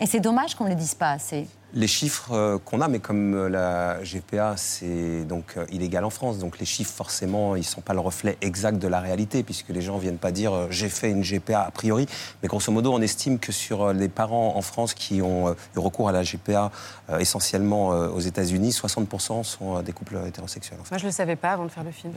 Et 0.00 0.06
c'est 0.06 0.20
dommage 0.20 0.54
qu'on 0.54 0.64
ne 0.64 0.70
le 0.70 0.74
dise 0.74 0.94
pas 0.94 1.12
assez. 1.12 1.46
Les 1.74 1.86
chiffres 1.86 2.32
euh, 2.32 2.58
qu'on 2.58 2.80
a, 2.80 2.88
mais 2.88 3.00
comme 3.00 3.34
euh, 3.34 3.48
la 3.48 3.98
GPA, 4.02 4.56
c'est 4.56 5.24
donc 5.24 5.54
euh, 5.56 5.66
illégal 5.70 6.04
en 6.04 6.10
France, 6.10 6.38
donc 6.38 6.58
les 6.58 6.64
chiffres, 6.64 6.92
forcément, 6.92 7.54
ils 7.54 7.60
ne 7.60 7.64
sont 7.64 7.80
pas 7.80 7.92
le 7.92 8.00
reflet 8.00 8.38
exact 8.40 8.78
de 8.78 8.88
la 8.88 9.00
réalité, 9.00 9.42
puisque 9.42 9.68
les 9.68 9.82
gens 9.82 9.96
ne 9.96 10.00
viennent 10.00 10.18
pas 10.18 10.32
dire 10.32 10.70
j'ai 10.70 10.88
fait 10.88 11.10
une 11.10 11.22
GPA 11.22 11.62
a 11.62 11.70
priori. 11.70 12.06
Mais 12.42 12.48
grosso 12.48 12.72
modo, 12.72 12.92
on 12.92 13.00
estime 13.00 13.38
que 13.38 13.52
sur 13.52 13.92
les 13.92 14.08
parents 14.08 14.56
en 14.56 14.62
France 14.62 14.94
qui 14.94 15.20
ont 15.22 15.52
eu 15.52 15.78
recours 15.78 16.08
à 16.08 16.12
la 16.12 16.22
GPA, 16.22 16.70
essentiellement 17.18 17.88
aux 17.88 18.20
États-Unis, 18.20 18.70
60% 18.70 19.44
sont 19.44 19.82
des 19.82 19.92
couples 19.92 20.18
hétérosexuels. 20.26 20.78
en 20.80 20.84
fait. 20.84 20.90
Moi, 20.92 20.98
je 20.98 21.06
le 21.06 21.12
savais 21.12 21.36
pas 21.36 21.52
avant 21.52 21.64
de 21.64 21.70
faire 21.70 21.84
le 21.84 21.90
film. 21.90 22.12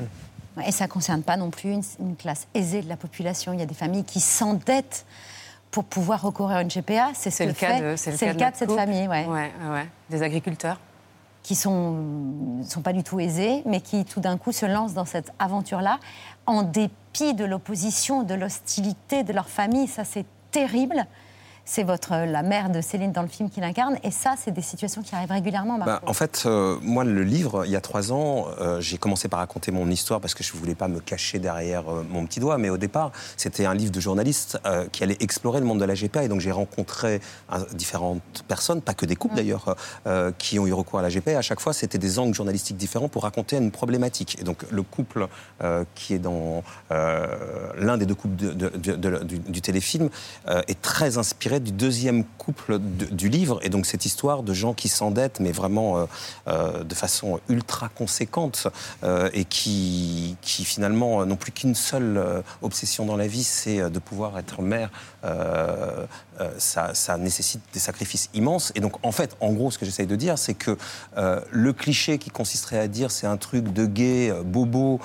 Et 0.66 0.72
ça 0.72 0.86
ne 0.86 0.90
concerne 0.90 1.24
pas 1.24 1.38
non 1.38 1.50
plus 1.50 1.72
une, 1.72 1.84
une 2.00 2.16
classe 2.16 2.48
aisée 2.54 2.82
de 2.82 2.90
la 2.90 2.98
population. 2.98 3.54
Il 3.54 3.60
y 3.60 3.64
a 3.64 3.68
des 3.68 3.76
familles 3.76 4.04
qui 4.04 4.20
s'endettent 4.20 5.06
pour 5.72 5.84
pouvoir 5.84 6.22
recourir 6.22 6.58
à 6.58 6.62
une 6.62 6.68
GPA. 6.70 7.10
C'est 7.14 7.32
ce 7.32 7.44
le 7.44 7.54
cas 7.54 7.80
de, 7.80 7.96
c'est 7.96 8.12
le 8.12 8.18
c'est 8.18 8.26
cas 8.26 8.32
le 8.32 8.38
de 8.38 8.40
cas 8.40 8.52
de 8.52 8.58
notre 8.58 8.58
cette 8.58 8.72
famille. 8.72 9.08
Ouais. 9.08 9.26
Ouais, 9.26 9.52
ouais, 9.64 9.72
ouais. 9.72 9.88
Des 10.10 10.24
agriculteurs. 10.24 10.80
qui 11.44 11.56
sont, 11.56 11.96
sont 12.64 12.82
pas 12.82 12.94
du 12.94 13.04
tout 13.04 13.20
aisés, 13.20 13.64
mais 13.66 13.82
qui 13.82 14.04
tout 14.06 14.20
d'un 14.20 14.38
coup 14.38 14.52
se 14.52 14.66
lancent 14.66 14.94
dans 14.94 15.06
cette 15.06 15.32
aventure-là, 15.40 16.00
en 16.46 16.64
dépit 16.64 17.34
de 17.34 17.46
l'opposition, 17.46 18.24
de 18.24 18.34
l'hostilité 18.34 19.24
de 19.24 19.34
leur 19.34 19.48
famille. 19.50 19.88
Ça, 19.88 20.04
c'est 20.04 20.26
terrible. 20.52 21.06
C'est 21.70 21.84
votre 21.84 22.16
la 22.26 22.42
mère 22.42 22.72
de 22.72 22.82
Céline 22.82 23.12
dans 23.12 23.22
le 23.22 23.28
film 23.28 23.48
qui 23.48 23.60
l'incarne. 23.62 23.98
Et 24.04 24.10
ça, 24.10 24.34
c'est 24.44 24.50
des 24.52 24.64
situations 24.64 25.04
qui 25.04 25.14
arrivent 25.14 25.32
régulièrement. 25.32 25.78
Bah, 25.78 26.02
en 26.08 26.14
fait, 26.14 26.44
euh, 26.48 26.78
moi, 26.82 27.04
le 27.04 27.22
livre, 27.24 27.64
il 27.66 27.72
y 27.72 27.76
a 27.76 27.82
trois 27.82 28.12
ans, 28.12 28.48
euh, 28.60 28.82
j'ai 28.82 28.98
commencé 28.98 29.28
par 29.28 29.38
raconter 29.40 29.72
mon 29.72 29.88
histoire 29.88 30.20
parce 30.20 30.34
que 30.34 30.44
je 30.44 30.52
ne 30.54 30.58
voulais 30.60 30.74
pas 30.74 30.88
me 30.88 31.00
cacher 31.00 31.38
derrière 31.38 31.88
euh, 31.88 32.04
mon 32.10 32.26
petit 32.26 32.40
doigt. 32.40 32.58
Mais 32.58 32.70
au 32.72 32.78
départ, 32.78 33.12
c'était 33.38 33.68
un 33.68 33.76
livre 33.76 33.92
de 33.92 34.00
journaliste 34.00 34.58
euh, 34.66 34.88
qui 34.92 35.04
allait 35.04 35.18
explorer 35.20 35.60
le 35.60 35.68
monde 35.68 35.80
de 35.80 35.86
la 35.86 35.94
GPA. 35.94 36.24
Et 36.24 36.28
donc, 36.28 36.40
j'ai 36.42 36.52
rencontré 36.52 37.22
euh, 37.54 37.60
différentes 37.74 38.44
personnes, 38.48 38.82
pas 38.82 38.96
que 38.96 39.06
des 39.06 39.16
couples 39.16 39.36
d'ailleurs, 39.36 39.76
euh, 40.08 40.32
qui 40.40 40.58
ont 40.58 40.66
eu 40.66 40.74
recours 40.74 40.98
à 40.98 41.04
la 41.04 41.10
GPA. 41.10 41.38
À 41.38 41.44
chaque 41.44 41.60
fois, 41.60 41.74
c'était 41.74 42.00
des 42.00 42.18
angles 42.18 42.34
journalistiques 42.34 42.78
différents 42.78 43.10
pour 43.10 43.22
raconter 43.24 43.58
une 43.58 43.70
problématique. 43.70 44.38
Et 44.42 44.44
donc, 44.44 44.64
le 44.72 44.82
couple 44.82 45.28
euh, 45.62 45.84
qui 45.94 46.16
est 46.16 46.20
dans 46.20 46.64
euh, 46.92 47.28
l'un 47.78 48.00
des 48.00 48.08
deux 48.08 48.16
couples 48.16 48.36
de- 48.38 48.54
de- 48.54 48.70
de- 48.70 48.96
de- 48.96 49.24
du, 49.24 49.38
du 49.38 49.62
téléfilm 49.62 50.10
euh, 50.48 50.64
est 50.68 50.82
très 50.82 51.20
inspiré 51.20 51.59
du 51.60 51.72
deuxième 51.72 52.24
couple 52.38 52.80
du 52.80 53.30
livre. 53.30 53.60
Et 53.64 53.70
donc, 53.70 53.86
cette 53.86 54.06
histoire 54.06 54.44
de 54.44 54.54
gens 54.54 54.74
qui 54.74 54.90
s'endettent, 54.90 55.40
mais 55.40 55.52
vraiment 55.52 55.98
euh, 55.98 56.06
euh, 56.48 56.84
de 56.84 56.96
façon 56.96 57.40
ultra 57.50 57.90
conséquente, 57.90 58.68
euh, 59.04 59.30
et 59.34 59.46
qui, 59.46 60.36
qui 60.42 60.66
finalement 60.66 61.26
n'ont 61.26 61.36
plus 61.36 61.52
qu'une 61.52 61.76
seule 61.76 62.44
obsession 62.62 63.06
dans 63.06 63.16
la 63.16 63.28
vie, 63.28 63.44
c'est 63.44 63.90
de 63.90 64.00
pouvoir 64.00 64.38
être 64.38 64.62
mère. 64.62 64.90
Ça, 66.58 66.94
ça 66.94 67.18
nécessite 67.18 67.62
des 67.74 67.80
sacrifices 67.80 68.30
immenses. 68.34 68.72
Et 68.76 68.80
donc, 68.80 68.94
en 69.06 69.12
fait, 69.12 69.36
en 69.42 69.52
gros, 69.52 69.72
ce 69.72 69.78
que 69.78 69.86
j'essaye 69.86 70.08
de 70.08 70.16
dire, 70.16 70.38
c'est 70.38 70.54
que 70.54 70.78
le 71.52 71.74
cliché 71.74 72.18
qui 72.18 72.30
consisterait 72.30 72.80
à 72.80 72.88
dire 72.88 73.12
c'est 73.12 73.28
un 73.28 73.38
truc 73.38 73.74
de 73.74 73.86
gay, 73.86 74.34
bobo, 74.46 75.00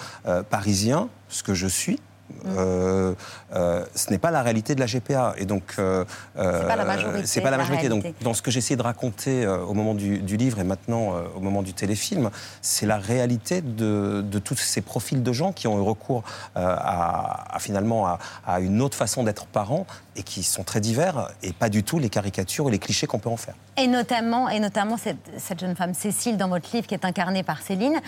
parisien, 0.50 1.08
ce 1.28 1.42
que 1.42 1.54
je 1.54 1.66
suis, 1.66 1.98
euh, 2.46 3.14
euh, 3.54 3.84
ce 3.94 4.10
n'est 4.10 4.18
pas 4.18 4.30
la 4.30 4.42
réalité 4.42 4.74
de 4.74 4.80
la 4.80 4.86
GPA. 4.86 5.34
Et 5.38 5.44
donc, 5.44 5.74
euh, 5.78 6.04
C'est 6.36 6.66
pas 6.66 6.76
la 6.76 6.84
majorité, 6.84 7.26
c'est 7.26 7.40
pas 7.40 7.50
la 7.50 7.56
la 7.56 7.62
majorité. 7.62 7.88
Donc, 7.88 8.04
dans 8.22 8.34
ce 8.34 8.42
que 8.42 8.50
j'essaie 8.50 8.76
de 8.76 8.82
raconter 8.82 9.46
au 9.46 9.74
moment 9.74 9.94
du, 9.94 10.18
du 10.18 10.36
livre 10.36 10.58
et 10.58 10.64
maintenant 10.64 11.14
au 11.36 11.40
moment 11.40 11.62
du 11.62 11.72
téléfilm, 11.72 12.30
c'est 12.62 12.86
la 12.86 12.98
réalité 12.98 13.60
de, 13.60 14.22
de 14.22 14.38
tous 14.38 14.56
ces 14.56 14.80
profils 14.80 15.22
de 15.22 15.32
gens 15.32 15.52
qui 15.52 15.68
ont 15.68 15.78
eu 15.78 15.82
recours 15.82 16.24
à, 16.54 17.54
à 17.54 17.58
finalement 17.58 18.06
à, 18.06 18.18
à 18.46 18.60
une 18.60 18.82
autre 18.82 18.96
façon 18.96 19.22
d'être 19.22 19.46
parents 19.46 19.86
et 20.16 20.22
qui 20.22 20.42
sont 20.42 20.64
très 20.64 20.80
divers 20.80 21.28
et 21.42 21.52
pas 21.52 21.68
du 21.68 21.82
tout 21.82 21.98
les 21.98 22.08
caricatures 22.10 22.68
et 22.68 22.70
les 22.70 22.78
clichés 22.78 23.06
qu'on 23.06 23.18
peut 23.18 23.30
en 23.30 23.36
faire. 23.36 23.54
Et 23.76 23.86
notamment, 23.86 24.48
et 24.48 24.60
notamment 24.60 24.96
cette, 24.96 25.30
cette 25.38 25.60
jeune 25.60 25.76
femme 25.76 25.94
Cécile 25.94 26.36
dans 26.36 26.48
votre 26.48 26.68
livre 26.74 26.86
qui 26.86 26.94
est 26.94 27.04
incarnée 27.04 27.42
par 27.42 27.62
Céline, 27.62 28.00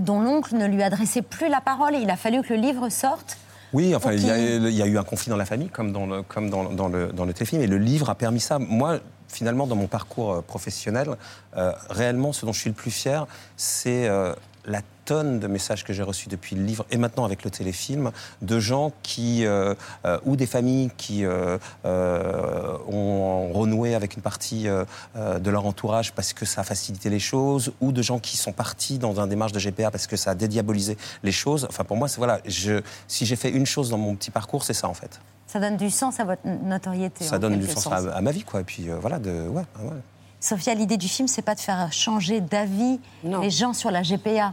dont 0.00 0.20
l'oncle 0.20 0.54
ne 0.56 0.66
lui 0.66 0.82
adressait 0.82 1.22
plus 1.22 1.48
la 1.48 1.60
parole. 1.60 1.94
Et 1.94 1.98
il 1.98 2.10
a 2.10 2.16
fallu 2.16 2.42
que 2.42 2.52
le 2.54 2.60
livre 2.60 2.88
sorte. 2.88 3.38
Oui, 3.74 3.94
enfin, 3.94 4.12
il 4.12 4.24
y, 4.24 4.30
a, 4.30 4.36
qui- 4.36 4.56
il 4.68 4.70
y 4.74 4.82
a 4.82 4.86
eu 4.86 4.96
un 4.98 5.02
conflit 5.04 5.30
dans 5.30 5.36
la 5.36 5.44
famille, 5.44 5.68
comme 5.68 5.92
dans 5.92 6.06
le, 6.06 6.22
comme 6.22 6.48
dans, 6.48 6.64
dans 6.72 6.88
le, 6.88 7.08
dans 7.12 7.24
le 7.24 7.32
téléfilm, 7.34 7.60
et 7.60 7.66
le 7.66 7.76
livre 7.78 8.08
a 8.08 8.14
permis 8.14 8.40
ça. 8.40 8.58
Moi, 8.58 9.00
finalement, 9.28 9.66
dans 9.66 9.74
mon 9.76 9.88
parcours 9.88 10.32
euh, 10.32 10.40
professionnel, 10.40 11.08
euh, 11.56 11.72
réellement, 11.90 12.32
ce 12.32 12.46
dont 12.46 12.52
je 12.52 12.60
suis 12.60 12.70
le 12.70 12.76
plus 12.76 12.90
fier, 12.92 13.26
c'est 13.56 14.08
euh, 14.08 14.32
la 14.66 14.80
tonne 15.04 15.38
de 15.38 15.46
messages 15.46 15.84
que 15.84 15.92
j'ai 15.92 16.02
reçus 16.02 16.28
depuis 16.28 16.56
le 16.56 16.64
livre 16.64 16.86
et 16.90 16.96
maintenant 16.96 17.24
avec 17.24 17.44
le 17.44 17.50
téléfilm 17.50 18.10
de 18.42 18.58
gens 18.58 18.92
qui 19.02 19.44
euh, 19.44 19.74
euh, 20.04 20.18
ou 20.24 20.36
des 20.36 20.46
familles 20.46 20.90
qui 20.96 21.24
euh, 21.24 21.58
ont 21.84 23.52
renoué 23.52 23.94
avec 23.94 24.16
une 24.16 24.22
partie 24.22 24.64
de 24.64 25.50
leur 25.50 25.66
entourage 25.66 26.12
parce 26.12 26.32
que 26.32 26.44
ça 26.44 26.62
a 26.62 26.64
facilité 26.64 27.10
les 27.10 27.18
choses 27.18 27.72
ou 27.80 27.92
de 27.92 28.02
gens 28.02 28.18
qui 28.18 28.36
sont 28.36 28.52
partis 28.52 28.98
dans 28.98 29.20
un 29.20 29.26
démarche 29.26 29.52
de 29.52 29.60
GPA 29.60 29.90
parce 29.90 30.06
que 30.06 30.16
ça 30.16 30.30
a 30.30 30.34
dédiabolisé 30.34 30.96
les 31.22 31.32
choses. 31.32 31.66
Enfin 31.68 31.84
pour 31.84 31.96
moi 31.96 32.08
c'est 32.08 32.18
voilà, 32.18 32.40
je, 32.46 32.80
si 33.08 33.26
j'ai 33.26 33.36
fait 33.36 33.50
une 33.50 33.66
chose 33.66 33.90
dans 33.90 33.98
mon 33.98 34.14
petit 34.14 34.30
parcours, 34.30 34.64
c'est 34.64 34.74
ça 34.74 34.88
en 34.88 34.94
fait. 34.94 35.20
Ça 35.46 35.60
donne 35.60 35.76
du 35.76 35.90
sens 35.90 36.18
à 36.20 36.24
votre 36.24 36.46
notoriété. 36.46 37.24
Ça 37.24 37.38
donne 37.38 37.58
du 37.58 37.66
sens 37.66 37.86
à, 37.86 38.20
ma 38.20 38.30
vie 38.30 38.42
quoi 38.42 38.60
et 38.60 38.64
puis 38.64 38.88
voilà 39.00 39.18
de 39.18 39.48
ouais, 39.48 39.64
ouais. 39.80 40.00
Sophia, 40.44 40.74
l'idée 40.74 40.98
du 40.98 41.08
film, 41.08 41.26
c'est 41.26 41.40
pas 41.40 41.54
de 41.54 41.60
faire 41.60 41.90
changer 41.90 42.40
d'avis 42.42 43.00
les 43.40 43.48
gens 43.50 43.72
sur 43.72 43.90
la 43.90 44.02
GPA. 44.02 44.52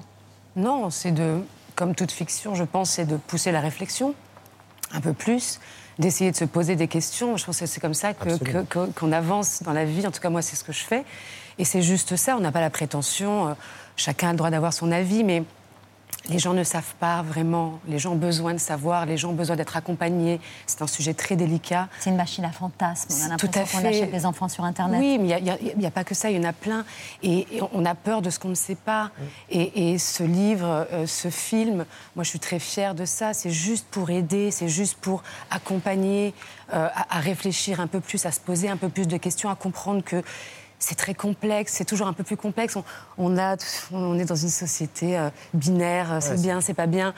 Non, 0.55 0.89
c'est 0.89 1.11
de, 1.11 1.41
comme 1.75 1.95
toute 1.95 2.11
fiction, 2.11 2.55
je 2.55 2.63
pense, 2.63 2.91
c'est 2.91 3.05
de 3.05 3.17
pousser 3.17 3.51
la 3.51 3.59
réflexion 3.59 4.15
un 4.93 5.01
peu 5.01 5.11
plus, 5.11 5.59
d'essayer 5.99 6.31
de 6.31 6.35
se 6.37 6.45
poser 6.45 6.77
des 6.77 6.87
questions. 6.87 7.35
Je 7.35 7.43
pense 7.45 7.59
que 7.59 7.65
c'est 7.65 7.81
comme 7.81 7.93
ça 7.93 8.13
que- 8.13 8.37
que- 8.63 8.85
qu'on 8.97 9.11
avance 9.11 9.63
dans 9.63 9.73
la 9.73 9.83
vie. 9.83 10.07
En 10.07 10.11
tout 10.11 10.21
cas, 10.21 10.29
moi, 10.29 10.41
c'est 10.41 10.55
ce 10.55 10.63
que 10.63 10.71
je 10.71 10.83
fais. 10.83 11.03
Et 11.57 11.65
c'est 11.65 11.81
juste 11.81 12.15
ça. 12.15 12.37
On 12.37 12.39
n'a 12.39 12.51
pas 12.53 12.61
la 12.61 12.69
prétention. 12.69 13.49
euh, 13.49 13.53
chacun 13.97 14.29
a 14.29 14.31
le 14.31 14.37
droit 14.37 14.49
d'avoir 14.49 14.71
son 14.73 14.91
avis, 14.93 15.23
mais 15.25 15.43
les 16.29 16.39
gens 16.39 16.53
ne 16.53 16.63
savent 16.63 16.93
pas 16.99 17.21
vraiment. 17.21 17.79
Les 17.87 17.99
gens 17.99 18.13
ont 18.13 18.17
besoin 18.17 18.53
de 18.53 18.59
savoir. 18.59 19.05
Les 19.05 19.17
gens 19.17 19.29
ont 19.29 19.35
besoin 19.35 19.55
d'être 19.55 19.75
accompagnés. 19.75 20.39
C'est 20.67 20.81
un 20.81 20.87
sujet 20.87 21.13
très 21.13 21.35
délicat. 21.35 21.87
C'est 21.99 22.11
une 22.11 22.15
machine 22.15 22.45
à 22.45 22.51
fantasmes. 22.51 23.09
On 23.29 23.33
a 23.33 23.37
Tout 23.37 23.47
à 23.47 23.59
l'impression 23.59 23.79
qu'on 23.81 23.87
achète 23.87 24.11
des 24.11 24.25
enfants 24.25 24.47
sur 24.47 24.63
Internet. 24.63 24.99
Oui, 24.99 25.17
mais 25.19 25.39
il 25.39 25.77
n'y 25.77 25.85
a, 25.85 25.91
pas 25.91 26.03
que 26.03 26.13
ça, 26.13 26.29
il 26.29 26.37
y 26.37 26.39
en 26.39 26.47
a 26.47 26.53
plein. 26.53 26.85
Et, 27.23 27.47
et 27.57 27.61
on 27.73 27.85
a 27.85 27.95
peur 27.95 28.21
de 28.21 28.29
ce 28.29 28.39
qu'on 28.39 28.49
ne 28.49 28.55
sait 28.55 28.75
pas. 28.75 29.11
Et, 29.49 29.93
et 29.93 29.97
ce 29.97 30.23
livre, 30.23 30.87
euh, 30.91 31.07
ce 31.07 31.29
film, 31.29 31.85
moi 32.15 32.23
je 32.23 32.29
suis 32.29 32.39
très 32.39 32.59
fière 32.59 32.93
de 32.93 33.05
ça. 33.05 33.33
C'est 33.33 33.51
juste 33.51 33.87
pour 33.89 34.09
aider, 34.11 34.51
c'est 34.51 34.69
juste 34.69 34.97
pour 34.99 35.23
accompagner, 35.49 36.33
euh, 36.73 36.87
à, 36.93 37.17
à 37.17 37.19
réfléchir 37.19 37.79
un 37.79 37.87
peu 37.87 37.99
plus, 37.99 38.25
à 38.25 38.31
se 38.31 38.39
poser 38.39 38.69
un 38.69 38.77
peu 38.77 38.89
plus 38.89 39.07
de 39.07 39.17
questions, 39.17 39.49
à 39.49 39.55
comprendre 39.55 40.03
que 40.03 40.23
c'est 40.81 40.95
très 40.95 41.13
complexe, 41.13 41.73
c'est 41.77 41.85
toujours 41.85 42.07
un 42.07 42.13
peu 42.13 42.23
plus 42.23 42.35
complexe. 42.37 42.75
On, 42.75 42.83
on 43.17 43.37
a, 43.37 43.55
on 43.93 44.17
est 44.19 44.25
dans 44.25 44.35
une 44.35 44.49
société 44.49 45.17
euh, 45.17 45.29
binaire, 45.53 46.11
euh, 46.13 46.17
c'est 46.19 46.31
Ouais, 46.31 46.37
bien, 46.41 46.59
c'est 46.59 46.73
pas 46.73 46.87
bien. 46.87 47.13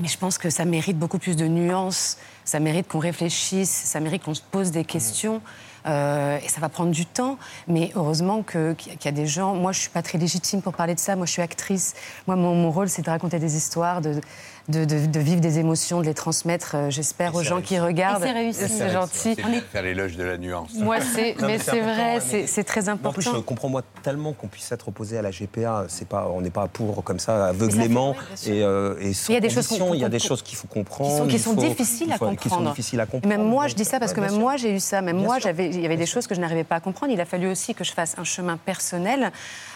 Mais 0.00 0.08
je 0.08 0.18
pense 0.18 0.36
que 0.38 0.50
ça 0.50 0.64
mérite 0.64 0.98
beaucoup 0.98 1.18
plus 1.18 1.36
de 1.36 1.46
nuances, 1.46 2.16
ça 2.44 2.60
mérite 2.60 2.88
qu'on 2.88 2.98
réfléchisse, 2.98 3.70
ça 3.70 4.00
mérite 4.00 4.22
qu'on 4.24 4.34
se 4.34 4.42
pose 4.42 4.70
des 4.70 4.84
questions. 4.84 5.40
euh, 5.84 6.38
et 6.38 6.48
ça 6.48 6.60
va 6.60 6.68
prendre 6.68 6.92
du 6.92 7.06
temps, 7.06 7.38
mais 7.66 7.90
heureusement 7.96 8.44
qu'il 8.44 8.60
y 8.60 8.70
a- 8.70 8.74
qu'il 8.74 9.04
y 9.04 9.08
a 9.08 9.10
des 9.10 9.26
gens. 9.26 9.56
Moi, 9.56 9.72
je 9.72 9.80
suis 9.80 9.90
pas 9.90 10.00
très 10.02 10.16
légitime 10.16 10.62
pour 10.62 10.74
parler 10.74 10.94
de 10.94 11.00
ça. 11.00 11.16
Moi, 11.16 11.26
je 11.26 11.32
suis 11.32 11.42
actrice. 11.42 11.94
Moi, 12.28 12.36
mon, 12.36 12.54
mon 12.54 12.70
rôle, 12.70 12.88
c'est 12.88 13.02
de 13.02 13.10
raconter 13.10 13.40
des 13.40 13.56
histoires, 13.56 14.00
de, 14.00 14.20
de, 14.68 14.84
de- 14.84 15.06
de 15.06 15.20
vivre 15.20 15.40
des 15.40 15.58
émotions, 15.58 16.00
de 16.00 16.06
les 16.06 16.14
transmettre, 16.14 16.72
euh, 16.76 16.90
j'espère, 16.90 17.34
aux 17.34 17.42
gens 17.42 17.60
qui 17.60 17.78
regardent. 17.80 18.22
C'est 18.22 18.30
réussi. 18.32 18.68
C'est 18.68 18.90
gentil. 18.90 19.34
C'est 19.36 19.60
faire 19.60 19.82
l'éloge 19.82 20.16
de 20.16 20.22
la 20.22 20.38
nuance. 20.38 20.70
Moi, 20.74 20.98
c'est, 21.00 21.34
Non, 21.40 21.48
mais 21.48 21.58
c'est 21.58 21.80
vrai, 21.80 22.12
important, 22.16 22.26
c'est, 22.30 22.46
c'est 22.46 22.64
très 22.64 22.88
En 22.88 22.96
plus, 22.96 23.22
je 23.22 23.28
important. 23.28 23.42
comprends 23.42 23.68
moi 23.68 23.82
tellement 24.02 24.32
qu'on 24.32 24.46
puisse 24.48 24.70
être 24.72 24.88
opposé 24.88 25.18
à 25.18 25.22
la 25.22 25.30
GPA. 25.30 25.86
C'est 25.88 26.06
pas, 26.06 26.28
on 26.32 26.40
n'est 26.40 26.50
pas 26.50 26.68
pour 26.68 27.02
comme 27.02 27.18
ça 27.18 27.46
aveuglément 27.48 28.14
et, 28.46 28.62
euh, 28.62 28.94
et 29.00 29.12
sans 29.14 29.32
Il 29.32 29.34
y 29.34 29.36
a 29.36 29.40
des 29.40 29.50
choses 29.50 29.66
condition. 29.66 29.88
qu'on- 29.88 29.94
Il 29.94 30.00
y 30.00 30.04
a 30.04 30.08
des 30.08 30.18
choses 30.18 30.42
qu'il 30.42 30.56
faut 30.56 30.68
comprendre. 30.68 31.10
qui 31.10 31.16
sont, 31.18 31.26
qui 31.26 31.34
il 31.36 31.40
sont 31.40 31.54
faut- 31.54 31.60
difficiles 31.60 32.06
il 32.08 32.12
à 32.12 32.18
faut- 32.18 32.26
comprendre. 32.26 32.40
Qui 32.40 32.48
sont 32.48 32.70
difficiles 32.70 33.00
à 33.00 33.04
Et 33.04 33.06
comprendre. 33.06 33.36
même 33.36 33.46
moi, 33.46 33.66
je 33.66 33.74
dis 33.74 33.84
ça 33.84 33.98
parce 33.98 34.12
que 34.12 34.20
même 34.20 34.38
moi, 34.38 34.56
j'ai 34.56 34.74
eu 34.74 34.80
ça. 34.80 35.02
Même 35.02 35.16
moi, 35.18 35.38
j'avais, 35.38 35.68
il 35.70 35.80
y 35.80 35.86
avait 35.86 35.96
des 35.96 36.06
choses 36.06 36.26
que 36.26 36.34
je 36.34 36.40
n'arrivais 36.40 36.64
pas 36.64 36.76
à 36.76 36.80
comprendre. 36.80 37.12
Il 37.12 37.20
a 37.20 37.24
fallu 37.26 37.48
aussi 37.48 37.74
que 37.74 37.82
je 37.84 37.92
fasse 37.92 38.14
un 38.18 38.24
chemin 38.24 38.56
personnel 38.56 39.32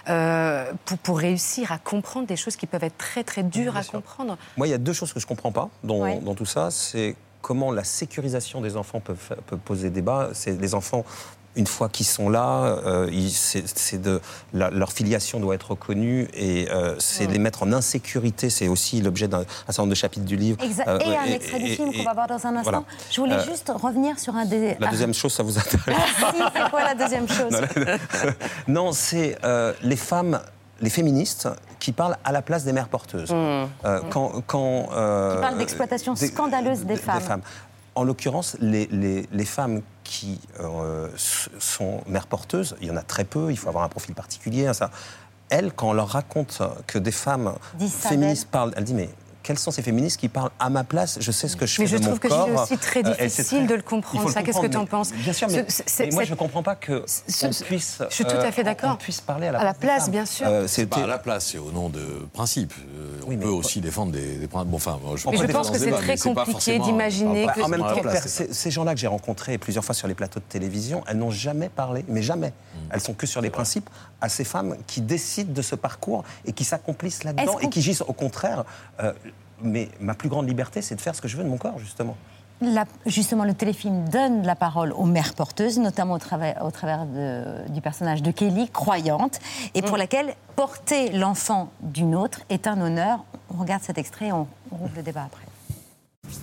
euh, 0.08 0.70
pour, 0.84 0.98
pour 0.98 1.18
réussir 1.18 1.72
à 1.72 1.78
comprendre 1.78 2.26
des 2.28 2.36
choses 2.36 2.54
qui 2.56 2.66
peuvent 2.66 2.84
être 2.84 2.96
très, 2.98 3.24
très 3.24 3.42
dures 3.42 3.76
à 3.76 3.82
comprendre. 3.82 4.36
Moi, 4.56 4.68
il 4.68 4.70
y 4.70 4.74
a 4.76 4.78
deux 4.78 4.92
choses 4.92 5.12
que 5.12 5.20
je 5.20 5.26
comprends 5.26 5.52
pas 5.52 5.68
dans, 5.84 5.98
Ouais. 6.00 6.18
dans 6.24 6.34
tout 6.34 6.46
ça. 6.46 6.70
C'est 6.70 7.16
comment 7.42 7.70
la 7.72 7.84
sécurisation 7.84 8.60
des 8.60 8.76
enfants 8.76 9.00
peut, 9.00 9.14
poser 9.64 9.90
débat. 9.90 10.30
C'est 10.32 10.60
les 10.60 10.74
enfants. 10.74 11.04
Une 11.58 11.66
fois 11.66 11.88
qu'ils 11.88 12.04
sont 12.04 12.28
là, 12.28 12.64
euh, 12.84 13.08
ils- 13.10 13.30
c'est 13.30 13.64
c'est 13.66 13.96
de 14.02 14.20
la- 14.52 14.68
leur 14.68 14.92
filiation 14.92 15.40
doit 15.40 15.54
être 15.54 15.70
reconnue 15.70 16.28
et 16.34 16.68
euh, 16.70 16.96
c'est 16.98 17.24
Ouais. 17.26 17.32
les 17.32 17.38
mettre 17.38 17.62
en 17.62 17.72
insécurité. 17.72 18.50
C'est 18.50 18.68
aussi 18.68 19.00
l'objet 19.00 19.26
d'un 19.26 19.40
un 19.40 19.44
certain 19.68 19.82
nombre 19.84 19.90
de 19.90 19.94
chapitres 19.94 20.26
du 20.26 20.36
livre. 20.36 20.58
Exa- 20.62 20.86
Euh, 20.86 20.98
et 20.98 21.16
un 21.16 21.24
extrait 21.24 21.58
du 21.58 21.68
film 21.68 21.94
qu'on 21.94 22.02
va 22.02 22.12
voir 22.12 22.26
dans 22.26 22.44
un 22.46 22.56
instant. 22.56 22.62
voilà. 22.62 22.82
Je 23.10 23.18
voulais 23.22 23.42
juste 23.44 23.72
revenir 23.74 24.18
sur 24.18 24.36
un 24.36 24.44
des. 24.44 24.76
La 24.78 24.88
ah, 24.88 24.90
deuxième 24.90 25.14
chose, 25.14 25.32
ça 25.32 25.42
vous 25.42 25.56
intéresse 25.58 25.96
si, 26.18 26.42
c'est 26.54 26.70
quoi 26.70 26.82
la 26.84 26.94
deuxième 26.94 27.26
chose? 27.28 27.58
Non, 28.68 28.92
c'est 28.92 29.38
les 29.82 29.96
femmes, 29.96 30.40
les 30.80 30.90
féministes 30.90 31.48
qui 31.78 31.92
parlent 31.92 32.16
à 32.24 32.32
la 32.32 32.42
place 32.42 32.64
des 32.64 32.72
mères 32.72 32.88
porteuses. 32.88 33.30
Euh, 33.32 33.66
quand, 34.10 34.42
quand, 34.46 34.88
euh, 34.92 35.34
Qui 35.36 35.40
parle 35.40 35.58
d'exploitation 35.58 36.14
des- 36.14 36.26
scandaleuse 36.28 36.84
des 36.84 36.96
femmes. 36.96 37.40
En 37.94 38.04
l'occurrence, 38.04 38.56
les, 38.60 38.86
les- 38.92 39.26
les 39.32 39.44
femmes 39.46 39.80
qui 40.04 40.38
euh, 40.60 41.08
sont 41.58 42.00
mères 42.06 42.26
porteuses, 42.26 42.76
il 42.82 42.88
y 42.88 42.90
en 42.90 42.96
a 42.96 43.02
très 43.02 43.24
peu, 43.24 43.50
il 43.50 43.56
faut 43.56 43.68
avoir 43.68 43.84
un 43.84 43.88
profil 43.88 44.14
particulier. 44.14 44.66
hein, 44.66 44.74
ça. 44.74 44.90
Elles, 45.48 45.72
quand 45.72 45.88
on 45.90 45.92
leur 45.92 46.08
raconte 46.08 46.60
que 46.86 46.98
des 46.98 47.12
femmes 47.12 47.54
féministes 47.88 48.48
parlent, 48.50 48.72
elles 48.76 48.84
disent 48.84 48.94
mais 48.96 49.08
quelles 49.46 49.58
sont 49.60 49.70
ces 49.70 49.82
féministes 49.82 50.18
qui 50.18 50.28
parlent 50.28 50.50
à 50.58 50.68
ma 50.70 50.82
place 50.82 51.18
Je 51.20 51.30
sais 51.30 51.46
ce 51.46 51.54
que 51.54 51.66
je 51.66 51.80
Mais 51.80 51.86
fais 51.86 51.92
je 51.92 51.98
de 51.98 52.02
mon 52.02 52.08
trouve 52.16 52.18
que 52.18 52.26
corps. 52.28 52.48
c'est 52.66 52.74
aussi 52.74 52.78
très 52.78 53.06
Euh, 53.06 53.12
difficile 53.12 53.58
très- 53.58 53.66
de 53.68 53.74
le 53.76 53.82
comprendre, 53.82 54.28
ça. 54.28 54.42
Qu'est-ce 54.42 54.60
que 54.60 54.66
tu 54.66 54.76
en 54.76 54.86
penses 54.86 55.12
mais- 55.12 55.18
Bien 55.22 55.32
sûr, 55.32 55.48
mais, 55.48 55.64
Ce- 55.68 55.82
c'est- 55.86 56.06
mais 56.06 56.10
moi 56.10 56.22
c'est- 56.22 56.26
je 56.26 56.32
ne 56.32 56.36
comprends 56.36 56.64
pas 56.64 56.74
que 56.74 57.04
ce- 57.06 57.46
on 57.46 57.50
puisse. 57.64 57.98
je 58.10 58.14
suis 58.14 58.24
tout 58.24 58.36
à 58.36 58.50
fait 58.50 58.62
euh, 58.62 58.64
d'accord. 58.64 58.98
puisse 58.98 59.20
parler 59.20 59.46
à 59.46 59.52
la 59.52 59.60
À 59.60 59.64
la 59.64 59.74
place. 59.74 60.10
bien 60.10 60.26
sûr. 60.26 60.48
Euh, 60.48 60.66
C'est 60.66 60.86
pas 60.86 61.04
à 61.04 61.06
la 61.06 61.18
place, 61.18 61.46
c'est 61.52 61.58
au 61.58 61.70
nom 61.70 61.88
de 61.88 62.02
principes. 62.32 62.74
Euh, 62.98 63.20
on 63.28 63.36
peut 63.36 63.46
aussi 63.48 63.80
défendre 63.80 64.10
des, 64.10 64.36
des 64.36 64.48
principes. 64.48 64.70
Bon, 64.70 64.76
enfin, 64.78 64.98
moi, 65.00 65.12
Mais 65.30 65.36
je 65.36 65.44
peux 65.44 65.52
pense 65.52 65.70
que 65.70 65.78
c'est 65.78 65.92
très 65.92 66.14
mais 66.16 66.18
compliqué 66.34 66.78
d'imaginer 66.80 67.46
en 67.62 67.68
même 67.68 67.80
temps, 67.80 67.94
ces, 68.26 68.70
gens-là 68.72 68.94
que 68.94 69.00
j'ai 69.00 69.06
rencontrés 69.06 69.58
plusieurs 69.58 69.84
fois 69.84 69.94
sur 69.94 70.08
les 70.08 70.14
plateaux 70.14 70.40
de 70.40 70.44
télévision, 70.48 71.04
elles 71.06 71.18
n'ont 71.18 71.30
jamais 71.30 71.68
parlé, 71.68 72.04
mais 72.08 72.22
jamais. 72.22 72.48
Mm. 72.48 72.78
Elles 72.90 73.00
sont 73.00 73.14
que 73.14 73.26
sur 73.26 73.40
les 73.40 73.50
principes 73.50 73.88
à 74.20 74.28
ces 74.28 74.44
femmes 74.44 74.76
qui 74.88 75.00
décident 75.02 75.52
de 75.52 75.62
ce 75.62 75.76
parcours 75.76 76.24
et 76.46 76.52
qui 76.52 76.64
s'accomplissent 76.64 77.22
là-dedans 77.22 77.58
et 77.60 77.68
qui 77.68 77.80
disent 77.80 78.02
au 78.02 78.12
contraire, 78.12 78.64
euh, 79.02 79.12
mais 79.62 79.88
ma 80.00 80.14
plus 80.14 80.28
grande 80.28 80.48
liberté, 80.48 80.82
c'est 80.82 80.94
de 80.94 81.00
faire 81.00 81.14
ce 81.14 81.20
que 81.20 81.28
je 81.28 81.36
veux 81.36 81.44
de 81.44 81.48
mon 81.48 81.58
corps, 81.58 81.78
justement. 81.78 82.16
justement, 83.06 83.44
le 83.44 83.54
téléfilm 83.54 84.08
donne 84.08 84.42
la 84.42 84.54
parole 84.56 84.92
aux 84.92 85.04
mères 85.04 85.34
porteuses, 85.34 85.78
notamment 85.78 86.14
au 86.14 86.18
travers, 86.18 86.64
au 86.64 86.70
travers 86.70 87.06
du 87.68 87.80
personnage 87.80 88.22
de 88.22 88.30
Kelly, 88.30 88.68
croyante, 88.70 89.40
et 89.74 89.82
pour 89.82 89.96
mm. 89.96 90.00
laquelle 90.00 90.34
porter 90.56 91.10
l'enfant 91.12 91.70
d'une 91.80 92.14
autre 92.14 92.40
est 92.50 92.66
un 92.66 92.80
honneur. 92.80 93.24
On 93.50 93.60
regarde 93.60 93.82
cet 93.82 93.98
extrait 93.98 94.26
et 94.26 94.32
on, 94.32 94.46
on 94.70 94.76
rouvre 94.76 94.96
le 94.96 95.02
débat 95.02 95.24
après. 95.24 95.44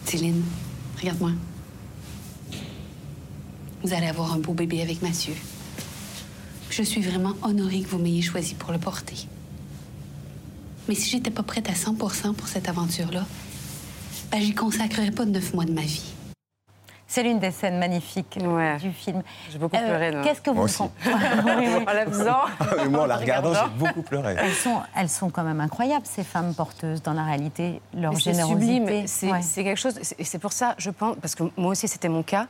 Céline, 0.06 0.44
regarde-moi. 1.00 1.32
Vous 3.84 3.94
allez 3.94 4.08
avoir 4.08 4.34
un 4.34 4.40
beau 4.40 4.54
bébé 4.54 4.82
avec 4.82 5.02
Mathieu. 5.02 5.34
Je 6.70 6.82
suis 6.82 7.02
vraiment 7.02 7.34
honorée 7.44 7.82
que 7.82 7.90
vous 7.90 8.00
m'ayez 8.00 8.22
choisi 8.22 8.56
pour 8.56 8.72
le 8.72 8.80
porter. 8.80 9.28
Mais 10.88 10.96
si 10.96 11.10
j'étais 11.10 11.32
pas 11.32 11.44
prête 11.44 11.70
à 11.70 11.74
100% 11.74 12.34
pour 12.34 12.48
cette 12.48 12.68
aventure-là, 12.68 13.26
ben, 14.32 14.42
j'y 14.42 14.54
consacrerais 14.54 15.12
pas 15.12 15.26
neuf 15.26 15.54
mois 15.54 15.66
de 15.66 15.72
ma 15.72 15.82
vie. 15.82 16.14
C'est 17.14 17.22
l'une 17.22 17.38
des 17.38 17.52
scènes 17.52 17.78
magnifiques 17.78 18.40
du 18.40 18.92
film. 18.92 19.22
J'ai 19.52 19.60
beaucoup 19.60 19.76
euh, 19.76 20.10
pleuré. 20.10 20.24
Qu'est-ce 20.24 20.42
que 20.42 20.50
vous 20.50 20.82
en 20.82 20.86
En 21.88 21.94
la 21.94 22.06
faisant. 22.08 22.42
Ah, 22.60 22.86
moi, 22.86 23.04
en 23.04 23.06
la 23.06 23.18
regardant, 23.18 23.54
j'ai 23.54 23.70
beaucoup 23.78 24.02
pleuré. 24.02 24.36
Elles 24.40 24.54
sont, 24.54 24.82
elles 24.98 25.10
sont 25.10 25.30
quand 25.30 25.44
même 25.44 25.62
incroyables, 25.62 26.08
ces 26.08 26.24
femmes 26.24 26.56
porteuses, 26.56 27.04
dans 27.04 27.14
la 27.14 27.24
réalité. 27.24 27.82
Leur 27.96 28.18
générosité. 28.18 29.04
C'est 29.06 29.28
sublime. 29.28 29.42
C'est 29.44 29.64
quelque 29.64 29.78
chose. 29.78 30.00
Et 30.18 30.24
c'est 30.24 30.40
pour 30.40 30.54
ça, 30.54 30.74
je 30.80 30.90
pense, 30.90 31.16
parce 31.22 31.36
que 31.36 31.44
moi 31.56 31.74
aussi, 31.74 31.88
c'était 31.88 32.10
mon 32.10 32.24
cas. 32.24 32.48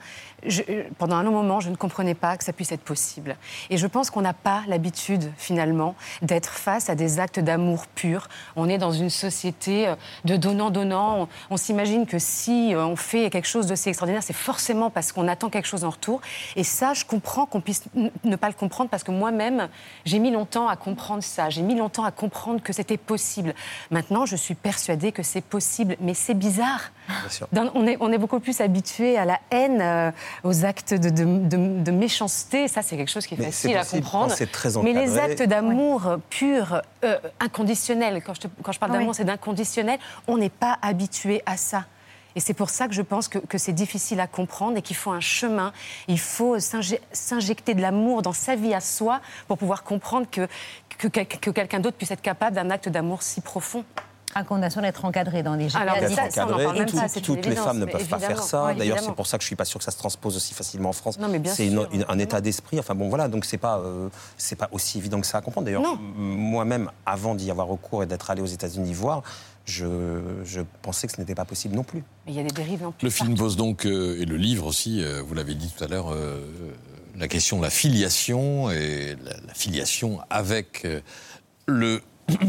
pendant 0.98 1.18
un 1.18 1.24
long 1.24 1.34
moment, 1.34 1.60
je 1.60 1.70
ne 1.70 1.76
comprenais 1.76 2.16
pas 2.16 2.38
que 2.38 2.46
ça 2.46 2.54
puisse 2.54 2.72
être 2.72 2.84
possible. 2.84 3.36
Et 3.70 3.76
je 3.76 3.86
pense 3.86 4.12
qu'on 4.12 4.22
n'a 4.22 4.34
pas 4.34 4.62
l'habitude, 4.70 5.30
finalement, 5.36 5.94
d'être 6.22 6.52
face 6.52 6.90
à 6.90 6.96
des 6.96 7.20
actes 7.20 7.42
d'amour 7.42 7.86
pur. 7.88 8.30
On 8.56 8.70
est 8.70 8.78
dans 8.78 8.94
une 8.94 9.10
société 9.10 9.90
euh, 9.90 9.96
de 10.24 10.38
donnant-donnant. 10.38 11.24
On, 11.24 11.28
on 11.50 11.58
s'imagine 11.58 12.06
que 12.06 12.18
si 12.18 12.74
euh, 12.74 12.86
on 12.86 12.96
fait 12.96 13.30
quelque 13.30 13.48
chose 13.48 13.68
de 13.68 13.76
si 13.76 13.90
extraordinaire, 13.90 14.24
c'est 14.24 14.32
forcément 14.32 14.53
forcément 14.54 14.92
parce 14.92 15.12
qu'on 15.12 15.28
attend 15.28 15.50
quelque 15.50 15.68
chose 15.68 15.84
en 15.84 15.90
retour. 15.90 16.22
Et 16.56 16.64
ça, 16.64 16.94
je 16.94 17.06
comprends 17.06 17.48
qu'on 17.48 17.60
puisse 17.60 17.86
ne 18.24 18.36
pas 18.36 18.50
le 18.50 18.54
comprendre 18.54 18.88
parce 18.92 19.04
que 19.04 19.10
moi-même, 19.10 19.68
j'ai 20.06 20.20
mis 20.20 20.30
longtemps 20.30 20.68
à 20.68 20.76
comprendre 20.76 21.24
ça. 21.24 21.50
J'ai 21.50 21.64
mis 21.64 21.74
longtemps 21.74 22.04
à 22.04 22.12
comprendre 22.12 22.62
que 22.62 22.72
c'était 22.72 22.98
possible. 22.98 23.56
Maintenant, 23.90 24.28
je 24.28 24.36
suis 24.36 24.54
persuadée 24.54 25.12
que 25.12 25.24
c'est 25.24 25.42
possible, 25.42 25.96
mais 26.00 26.14
c'est 26.14 26.36
bizarre. 26.36 26.92
on, 27.52 27.88
est, 27.88 27.98
on 28.00 28.12
est 28.12 28.20
beaucoup 28.20 28.40
plus 28.40 28.62
habitué 28.62 29.18
à 29.18 29.26
la 29.26 29.40
haine, 29.50 29.82
euh, 29.82 30.12
aux 30.44 30.66
actes 30.66 30.94
de, 30.94 31.10
de, 31.10 31.92
méchanceté. 31.92 32.68
Ça, 32.68 32.84
c'est 32.84 32.96
quelque 32.96 33.10
chose 33.10 33.26
qui 33.26 33.34
est 33.34 33.44
facile 33.44 33.76
à 33.76 33.86
comprendre. 33.86 34.36
mais 34.84 34.94
les 34.94 35.18
actes 35.18 35.42
d'amour 35.42 36.18
pur, 36.30 36.80
euh, 37.04 37.18
inconditionnel, 37.40 38.22
quand 38.24 38.36
je, 38.36 38.48
quand 38.62 38.72
je 38.72 38.80
parle 38.80 38.92
d'amour, 38.92 39.16
c'est 39.16 39.26
d'inconditionnel, 39.26 39.98
on 40.28 40.38
n'est 40.38 40.50
pas 40.50 40.78
habitué 40.84 41.42
à 41.48 41.58
ça. 41.58 41.86
Et 42.36 42.40
c'est 42.40 42.54
pour 42.54 42.70
ça 42.70 42.88
que 42.88 42.94
je 42.94 43.02
pense 43.02 43.28
que, 43.28 43.58
c'est 43.58 43.74
difficile 43.74 44.20
à 44.20 44.28
comprendre 44.28 44.78
et 44.78 44.82
qu'il 44.82 44.96
faut 44.96 45.12
un 45.12 45.20
chemin. 45.20 45.72
Il 46.08 46.20
faut 46.20 46.58
s'injecter 46.60 47.76
de 47.76 47.82
l'amour 47.82 48.22
dans 48.22 48.34
sa 48.34 48.56
vie 48.56 48.74
à 48.74 48.82
soi 48.82 49.22
pour 49.48 49.58
pouvoir 49.58 49.84
comprendre 49.84 50.28
que, 50.30 50.48
que, 50.98 51.08
quelqu'un 51.52 51.80
d'autre 51.80 51.98
puisse 51.98 52.12
être 52.12 52.22
capable 52.22 52.56
d'un 52.56 52.70
acte 52.70 52.90
d'amour 52.90 53.22
si 53.22 53.42
profond 53.42 53.86
à 54.36 54.44
condition 54.44 54.82
d'être 54.82 55.06
encadré 55.06 55.44
dans 55.44 55.56
les 55.56 55.76
Alors, 55.76 55.96
ça, 56.10 57.22
toutes 57.22 57.46
les 57.46 57.56
femmes 57.56 57.80
ne 57.80 57.86
peuvent 57.86 58.08
pas 58.08 58.20
faire 58.20 58.42
ça. 58.42 58.74
D'ailleurs, 58.74 59.00
c'est 59.00 59.14
pour 59.14 59.28
ça 59.28 59.38
que 59.38 59.44
je 59.44 59.48
suis 59.48 59.56
pas 59.56 59.66
sûr 59.66 59.80
que 59.80 59.84
ça 59.84 59.92
se 59.92 59.98
transpose 59.98 60.36
aussi 60.36 60.54
facilement 60.54 60.90
en 60.90 60.94
France. 60.94 61.18
C'est 61.46 61.72
un 62.08 62.20
état 62.20 62.42
d'esprit. 62.42 62.80
Enfin 62.80 62.96
bon, 62.96 63.10
voilà, 63.10 63.28
donc 63.28 63.46
c'est 63.46 63.58
pas 63.58 63.80
euh, 63.80 64.10
c'est 64.38 64.56
pas 64.56 64.70
aussi 64.72 64.98
évident 64.98 65.22
que 65.22 65.28
ça 65.28 65.38
à 65.38 65.42
comprendre. 65.42 65.66
D'ailleurs, 65.66 65.98
moi-même, 66.16 66.90
avant 67.06 67.36
d'y 67.36 67.52
avoir 67.52 67.68
recours 67.68 68.04
et 68.04 68.06
d'être 68.06 68.30
allé 68.30 68.42
aux 68.42 68.48
États-Unis 68.48 68.94
voir, 68.94 69.24
je, 69.66 70.62
pensais 70.82 71.08
que 71.08 71.14
ce 71.14 71.22
n'était 71.22 71.36
pas 71.36 71.46
possible 71.46 71.76
non 71.76 71.84
plus. 71.84 72.04
Mais 72.26 72.34
il 72.34 72.36
y 72.36 72.40
a 72.40 72.44
des 72.44 72.50
dérives 72.50 72.86
en 72.86 72.92
plus. 72.92 73.06
Le 73.06 73.10
film 73.10 73.36
pose 73.36 73.56
donc, 73.56 73.86
euh, 73.86 74.20
et 74.20 74.26
le 74.26 74.38
livre 74.38 74.66
aussi, 74.66 75.04
euh, 75.04 75.22
vous 75.22 75.34
l'avez 75.34 75.56
dit 75.56 75.72
tout 75.76 75.84
à 75.84 75.88
l'heure, 75.88 76.12
euh, 76.12 76.40
la 77.16 77.28
question 77.28 77.58
de 77.58 77.64
la 77.64 77.70
filiation 77.70 78.70
et 78.72 79.16
la, 79.24 79.54
filiation 79.54 80.20
avec 80.30 80.88
le, 81.68 82.02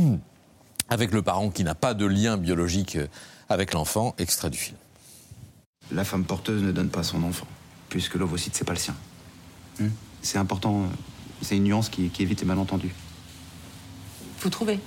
avec 0.88 1.12
le 1.12 1.23
parent 1.23 1.51
qui 1.51 1.64
n'a 1.64 1.75
pas 1.75 1.94
de 1.94 2.07
lien 2.07 2.37
biologique 2.37 2.99
avec 3.49 3.73
l'enfant, 3.73 4.14
extrait 4.18 4.51
du 4.51 4.59
film. 4.59 4.77
La 5.92 6.05
femme 6.05 6.25
porteuse 6.25 6.62
ne 6.62 6.73
donne 6.73 6.88
pas 6.88 7.03
son 7.03 7.23
enfant, 7.23 7.47
puisque 7.88 8.14
l'ovocyte, 8.14 8.55
c'est 8.57 8.64
pas 8.64 8.73
le 8.73 8.79
sien. 8.79 8.94
Hmm. 9.81 9.88
c'est 10.23 10.38
important, 10.38 10.85
c'est 11.42 11.57
une 11.57 11.64
nuance 11.64 11.88
qui, 11.88 12.09
qui 12.09 12.23
évite 12.23 12.40
les 12.40 12.47
malentendus. 12.47 12.94
Vous 14.40 14.51
trouvez? 14.51 14.79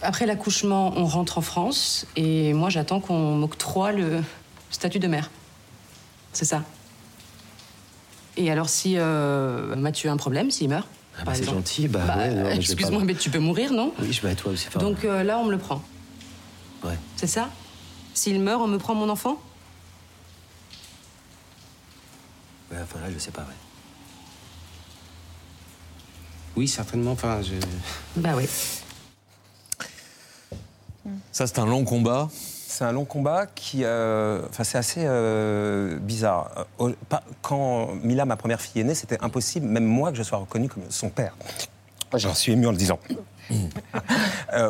Après 0.00 0.26
l'accouchement, 0.26 0.92
on 0.96 1.04
rentre 1.04 1.38
en 1.38 1.40
France 1.40 2.06
et 2.16 2.52
moi 2.52 2.70
j'attends 2.70 3.00
qu'on 3.00 3.34
m'octroie 3.34 3.92
le 3.92 4.22
statut 4.70 5.00
de 5.00 5.08
mère. 5.08 5.30
C'est 6.32 6.44
ça. 6.44 6.62
Et 8.36 8.50
alors 8.50 8.68
si 8.68 8.94
euh, 8.96 9.74
Mathieu 9.76 10.08
a 10.08 10.12
un 10.12 10.16
problème, 10.16 10.50
s'il 10.50 10.68
meurt 10.68 10.86
ah 11.18 11.24
bah, 11.24 11.34
C'est 11.34 11.44
gentil, 11.44 11.88
bah, 11.88 12.00
bah 12.06 12.54
Excuse-moi, 12.54 13.02
mais 13.04 13.14
tu 13.14 13.30
peux 13.30 13.38
mourir, 13.38 13.72
non 13.72 13.92
Oui, 14.00 14.12
je 14.12 14.22
vais 14.22 14.30
à 14.30 14.34
toi 14.34 14.52
aussi. 14.52 14.68
Donc 14.78 15.04
euh, 15.04 15.22
là, 15.22 15.38
on 15.38 15.44
me 15.44 15.50
le 15.50 15.58
prend. 15.58 15.82
Ouais. 16.84 16.98
C'est 17.16 17.26
ça? 17.26 17.50
S'il 18.14 18.40
meurt, 18.40 18.62
on 18.62 18.68
me 18.68 18.78
prend 18.78 18.94
mon 18.94 19.08
enfant? 19.08 19.40
Ouais, 22.70 22.78
enfin 22.82 23.00
là, 23.00 23.06
je 23.12 23.18
sais 23.18 23.30
pas, 23.30 23.42
ouais. 23.42 23.46
Oui, 26.56 26.68
certainement, 26.68 27.12
enfin, 27.12 27.40
je... 27.42 27.54
Bah 28.20 28.34
oui. 28.36 28.46
Ça, 31.32 31.46
c'est 31.46 31.58
un 31.58 31.66
long 31.66 31.84
combat 31.84 32.28
c'est 32.78 32.84
un 32.84 32.92
long 32.92 33.04
combat 33.04 33.46
qui, 33.52 33.80
euh, 33.82 34.40
enfin, 34.48 34.62
c'est 34.62 34.78
assez 34.78 35.00
euh, 35.04 35.98
bizarre. 35.98 36.66
Euh, 36.80 36.92
quand 37.42 37.88
Mila, 38.04 38.24
ma 38.24 38.36
première 38.36 38.60
fille, 38.60 38.80
est 38.80 38.84
née, 38.84 38.94
c'était 38.94 39.18
impossible, 39.20 39.66
même 39.66 39.84
moi, 39.84 40.12
que 40.12 40.16
je 40.16 40.22
sois 40.22 40.38
reconnu 40.38 40.68
comme 40.68 40.84
son 40.88 41.08
père. 41.08 41.34
J'en 42.14 42.34
suis 42.34 42.52
ému 42.52 42.68
en 42.68 42.70
le 42.70 42.76
disant. 42.76 43.00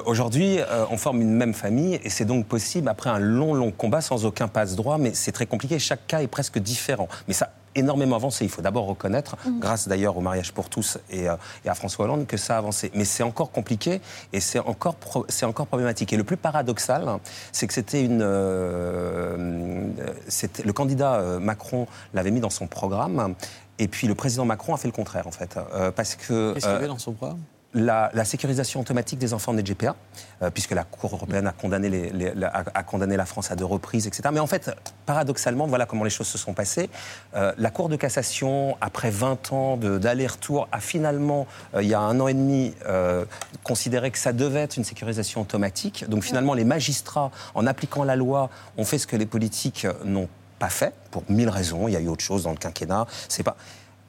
Aujourd'hui, 0.07 0.59
on 0.91 0.97
forme 0.97 1.21
une 1.21 1.35
même 1.35 1.53
famille 1.53 2.01
et 2.03 2.09
c'est 2.09 2.25
donc 2.25 2.47
possible 2.47 2.89
après 2.89 3.11
un 3.11 3.19
long, 3.19 3.53
long 3.53 3.73
combat 3.73 4.01
sans 4.01 4.25
aucun 4.25 4.49
passe-droit, 4.49 4.97
mais 4.97 5.13
c'est 5.13 5.33
très 5.33 5.47
compliqué. 5.47 5.79
Chaque 5.79 6.07
cas 6.07 6.23
est 6.23 6.29
presque 6.29 6.59
différent. 6.59 7.09
Mais 7.27 7.35
ça 7.35 7.53
énormément 7.79 8.17
avancé. 8.17 8.45
Il 8.45 8.51
faut 8.51 8.63
d'abord 8.63 8.87
reconnaître, 8.87 9.37
mm. 9.47 9.61
grâce 9.61 9.89
d'ailleurs 9.89 10.17
au 10.17 10.21
mariage 10.21 10.53
pour 10.53 10.69
tous 10.69 10.99
euh, 11.13 11.37
et, 11.65 11.69
à 11.69 11.75
François 11.75 12.05
Hollande, 12.05 12.27
que 12.27 12.37
ça 12.37 12.55
a 12.55 12.59
avancé. 12.59 12.91
Mais 12.95 13.05
c'est 13.05 13.23
encore 13.23 13.51
compliqué 13.51 14.01
et 14.33 14.41
c'est 14.41 14.59
encore, 14.59 14.97
c'est 15.29 15.47
encore 15.47 15.67
problématique. 15.67 16.13
Et 16.13 16.17
le 16.17 16.25
plus 16.25 16.37
paradoxal, 16.37 17.19
c'est 17.53 17.67
que 17.67 17.75
c'était 17.75 18.05
une. 18.05 18.21
Euh, 18.23 19.87
le 20.65 20.73
candidat 20.73 21.15
euh, 21.15 21.39
Macron 21.39 21.87
l'avait 22.15 22.31
mis 22.31 22.41
dans 22.41 22.51
son 22.51 22.67
programme. 22.67 23.35
Et 23.81 23.87
puis 23.87 24.09
le 24.09 24.15
président 24.17 24.45
Macron 24.45 24.75
a 24.75 24.77
fait 24.77 24.89
le 24.89 24.93
contraire, 24.93 25.27
en 25.27 25.31
fait. 25.31 25.59
parce 25.95 26.17
que. 26.17 26.55
Qu'est-ce 26.55 26.67
qu'il 26.67 26.75
avait 26.75 26.89
dans 26.89 26.99
son 26.99 27.13
programme? 27.13 27.39
La, 27.75 28.25
sécurisation 28.25 28.81
automatique 28.81 29.19
des 29.19 29.35
enfants 29.35 29.53
nés 29.53 29.63
de 29.63 29.73
GPA, 29.73 29.95
euh, 30.43 30.51
puisque 30.51 30.71
la 30.73 30.85
Cour 30.85 31.13
européenne 31.13 31.47
a 31.47 31.53
condamné, 31.53 32.11
la, 32.35 32.65
condamné, 32.85 33.17
la 33.17 33.27
France 33.27 33.51
à 33.51 33.57
deux 33.57 33.65
reprises, 33.65 34.07
etc. 34.07 34.31
Mais 34.33 34.41
en 34.41 34.47
fait, 34.47 34.71
paradoxalement, 35.07 35.67
voilà 35.67 35.85
comment 35.87 36.05
les 36.05 36.11
choses 36.11 36.29
se 36.29 36.39
sont 36.39 36.55
passées. 36.55 36.89
Euh, 37.35 37.53
la 37.59 37.71
Cour 37.71 37.89
de 37.89 37.97
cassation, 37.97 38.77
après 38.81 39.11
20 39.11 39.53
ans 39.53 39.77
d'aller-retour, 39.77 40.69
a 40.73 40.81
finalement, 40.81 41.47
euh, 41.75 41.83
il 41.83 41.89
y 41.89 41.95
a 41.95 42.01
un 42.01 42.19
an 42.21 42.29
et 42.29 42.35
demi, 42.35 42.75
considéré 43.63 44.11
que 44.11 44.19
ça 44.19 44.33
devait 44.33 44.61
être 44.61 44.77
une 44.77 44.85
sécurisation 44.85 45.43
automatique. 45.43 46.09
Donc 46.09 46.23
finalement, 46.23 46.55
les 46.55 46.65
magistrats, 46.65 47.31
en 47.55 47.67
appliquant 47.67 48.05
la 48.05 48.17
loi, 48.17 48.51
ont 48.77 48.85
fait 48.85 48.99
ce 48.99 49.07
que 49.07 49.17
les 49.17 49.27
politiques 49.27 49.87
n'ont 50.05 50.29
pas 50.59 50.69
fait, 50.69 50.95
pour 51.11 51.23
mille 51.29 51.49
raisons. 51.49 51.89
Il 51.89 51.93
y 51.93 51.97
a 51.97 52.01
eu 52.01 52.09
autre 52.09 52.25
chose 52.25 52.45
dans 52.45 52.51
le 52.51 52.57
quinquennat. 52.57 53.07
C'est 53.29 53.43
pas... 53.43 53.57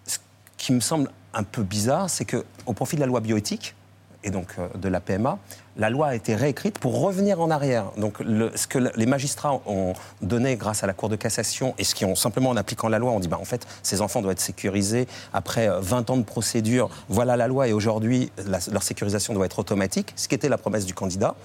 Ce 0.06 0.18
qui 0.58 0.74
me 0.74 0.80
semble 0.80 1.10
un 1.34 1.44
peu 1.44 1.64
bizarre, 1.64 2.10
c'est 2.10 2.26
qu'au 2.26 2.74
profit 2.74 2.96
de 2.96 3.02
la 3.02 3.08
loi 3.08 3.20
bioéthique, 3.20 3.76
et 4.24 4.32
donc 4.32 4.48
euh, 4.58 4.68
de 4.76 4.90
la 4.90 5.00
PMA, 5.00 5.38
la 5.78 5.90
loi 5.90 6.08
a 6.08 6.16
été 6.16 6.36
réécrite 6.36 6.78
pour 6.78 7.00
revenir 7.02 7.40
en 7.40 7.50
arrière. 7.50 7.86
Donc 7.98 8.18
ce 8.20 8.68
que 8.68 8.80
les 8.80 9.06
magistrats 9.06 9.62
ont 9.66 9.94
donné 10.22 10.58
grâce 10.58 10.84
à 10.84 10.88
la 10.88 10.94
Cour 10.94 11.08
de 11.08 11.16
cassation 11.16 11.74
et 11.78 11.86
ce 11.86 11.96
qui 11.96 12.04
ont 12.04 12.16
simplement 12.16 12.50
en 12.50 12.58
appliquant 12.58 12.90
la 12.90 13.00
loi, 13.00 13.12
on 13.12 13.20
dit 13.20 13.30
bah, 13.30 13.38
en 13.40 13.46
fait 13.46 13.66
ces 13.82 14.02
enfants 14.02 14.22
doivent 14.22 14.34
être 14.34 14.42
sécurisés 14.42 15.08
après 15.34 15.70
20 15.80 16.10
euh, 16.10 16.14
ans 16.14 16.18
de 16.18 16.24
procédure. 16.24 16.90
Voilà 17.08 17.38
la 17.38 17.48
loi 17.48 17.68
et 17.68 17.74
aujourd'hui 17.74 18.32
leur 18.72 18.84
sécurisation 18.84 19.34
doit 19.34 19.46
être 19.46 19.60
automatique, 19.60 20.14
ce 20.16 20.28
qui 20.28 20.36
était 20.36 20.50
la 20.50 20.58
promesse 20.58 20.86
du 20.86 20.94
candidat. 20.94 21.36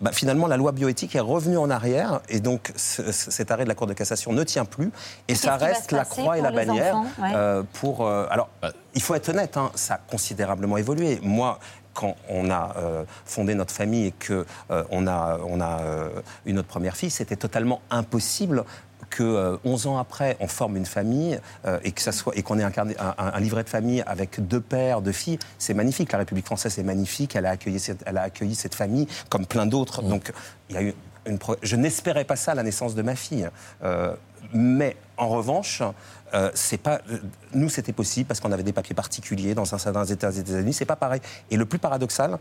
Bah, 0.00 0.12
finalement, 0.12 0.46
la 0.46 0.56
loi 0.56 0.70
bioéthique 0.72 1.16
est 1.16 1.20
revenue 1.20 1.56
en 1.56 1.70
arrière 1.70 2.20
et 2.28 2.38
donc 2.38 2.72
cet 2.76 3.50
arrêt 3.50 3.64
de 3.64 3.68
la 3.68 3.74
Cour 3.74 3.88
de 3.88 3.94
cassation 3.94 4.32
ne 4.32 4.44
tient 4.44 4.64
plus 4.64 4.92
et 5.26 5.34
ça 5.34 5.56
reste 5.56 5.90
la 5.90 6.04
croix 6.04 6.38
et 6.38 6.40
la 6.40 6.52
bannière 6.52 7.02
euh, 7.20 7.64
pour. 7.74 8.06
Euh, 8.06 8.26
alors, 8.30 8.48
il 8.94 9.02
faut 9.02 9.14
être 9.16 9.28
honnête, 9.28 9.56
hein, 9.56 9.72
ça 9.74 9.94
a 9.94 9.98
considérablement 9.98 10.76
évolué. 10.76 11.18
Moi, 11.22 11.58
quand 11.94 12.14
on 12.28 12.48
a 12.48 12.76
euh, 12.76 13.04
fondé 13.24 13.56
notre 13.56 13.74
famille 13.74 14.06
et 14.06 14.14
on 14.90 15.08
a, 15.08 15.38
on 15.44 15.60
a 15.60 15.80
eu 16.46 16.52
notre 16.52 16.68
première 16.68 16.96
fille, 16.96 17.10
c'était 17.10 17.34
totalement 17.34 17.80
impossible 17.90 18.64
que 19.10 19.58
11 19.64 19.86
euh, 19.86 19.90
ans 19.90 19.98
après, 19.98 20.36
on 20.40 20.48
forme 20.48 20.76
une 20.76 20.86
famille 20.86 21.40
euh, 21.64 21.78
et 21.84 21.92
que 21.92 22.00
ça 22.00 22.12
soit 22.12 22.36
et 22.36 22.42
qu'on 22.42 22.58
ait 22.58 22.64
un, 22.64 22.72
un, 23.18 23.40
livret 23.40 23.64
de 23.64 23.68
famille 23.68 24.02
avec 24.06 24.46
deux 24.46 24.60
pères, 24.60 25.00
deux 25.00 25.12
filles, 25.12 25.38
c'est 25.58 25.74
magnifique. 25.74 26.12
La 26.12 26.18
République 26.18 26.46
française 26.46 26.78
est 26.78 26.82
magnifique. 26.82 27.36
Elle 27.36 27.46
a 27.46 27.50
accueilli 27.50 27.80
cette, 27.80 28.02
elle 28.06 28.18
a 28.18 28.22
accueilli 28.22 28.54
cette 28.54 28.74
famille 28.74 29.06
comme 29.28 29.46
plein 29.46 29.66
d'autres. 29.66 30.02
Mm. 30.02 30.08
Donc 30.08 30.32
il 30.70 30.74
y 30.74 30.78
a 30.78 30.82
eu 30.82 30.94
une 31.26 31.38
pro- 31.38 31.56
je 31.62 31.76
n'espérais 31.76 32.24
pas 32.24 32.36
ça 32.36 32.52
à 32.52 32.54
la 32.54 32.62
naissance 32.62 32.94
de 32.94 33.02
ma 33.02 33.14
fille. 33.14 33.48
Euh, 33.82 34.14
mais 34.52 34.96
en 35.16 35.28
revanche, 35.28 35.82
euh, 36.34 36.50
c'est 36.54 36.78
pas, 36.78 37.00
nous 37.52 37.68
c'était 37.68 37.92
possible 37.92 38.26
parce 38.26 38.40
qu'on 38.40 38.52
avait 38.52 38.62
des 38.62 38.72
papiers 38.72 38.94
particuliers 38.94 39.54
dans 39.54 39.74
un 39.74 39.78
certain 39.78 40.04
États 40.04 40.30
des 40.30 40.40
États-Unis. 40.40 40.72
C'est 40.72 40.84
pas 40.84 40.96
pareil. 40.96 41.20
Et 41.50 41.56
le 41.56 41.64
plus 41.64 41.78
paradoxal, 41.78 42.38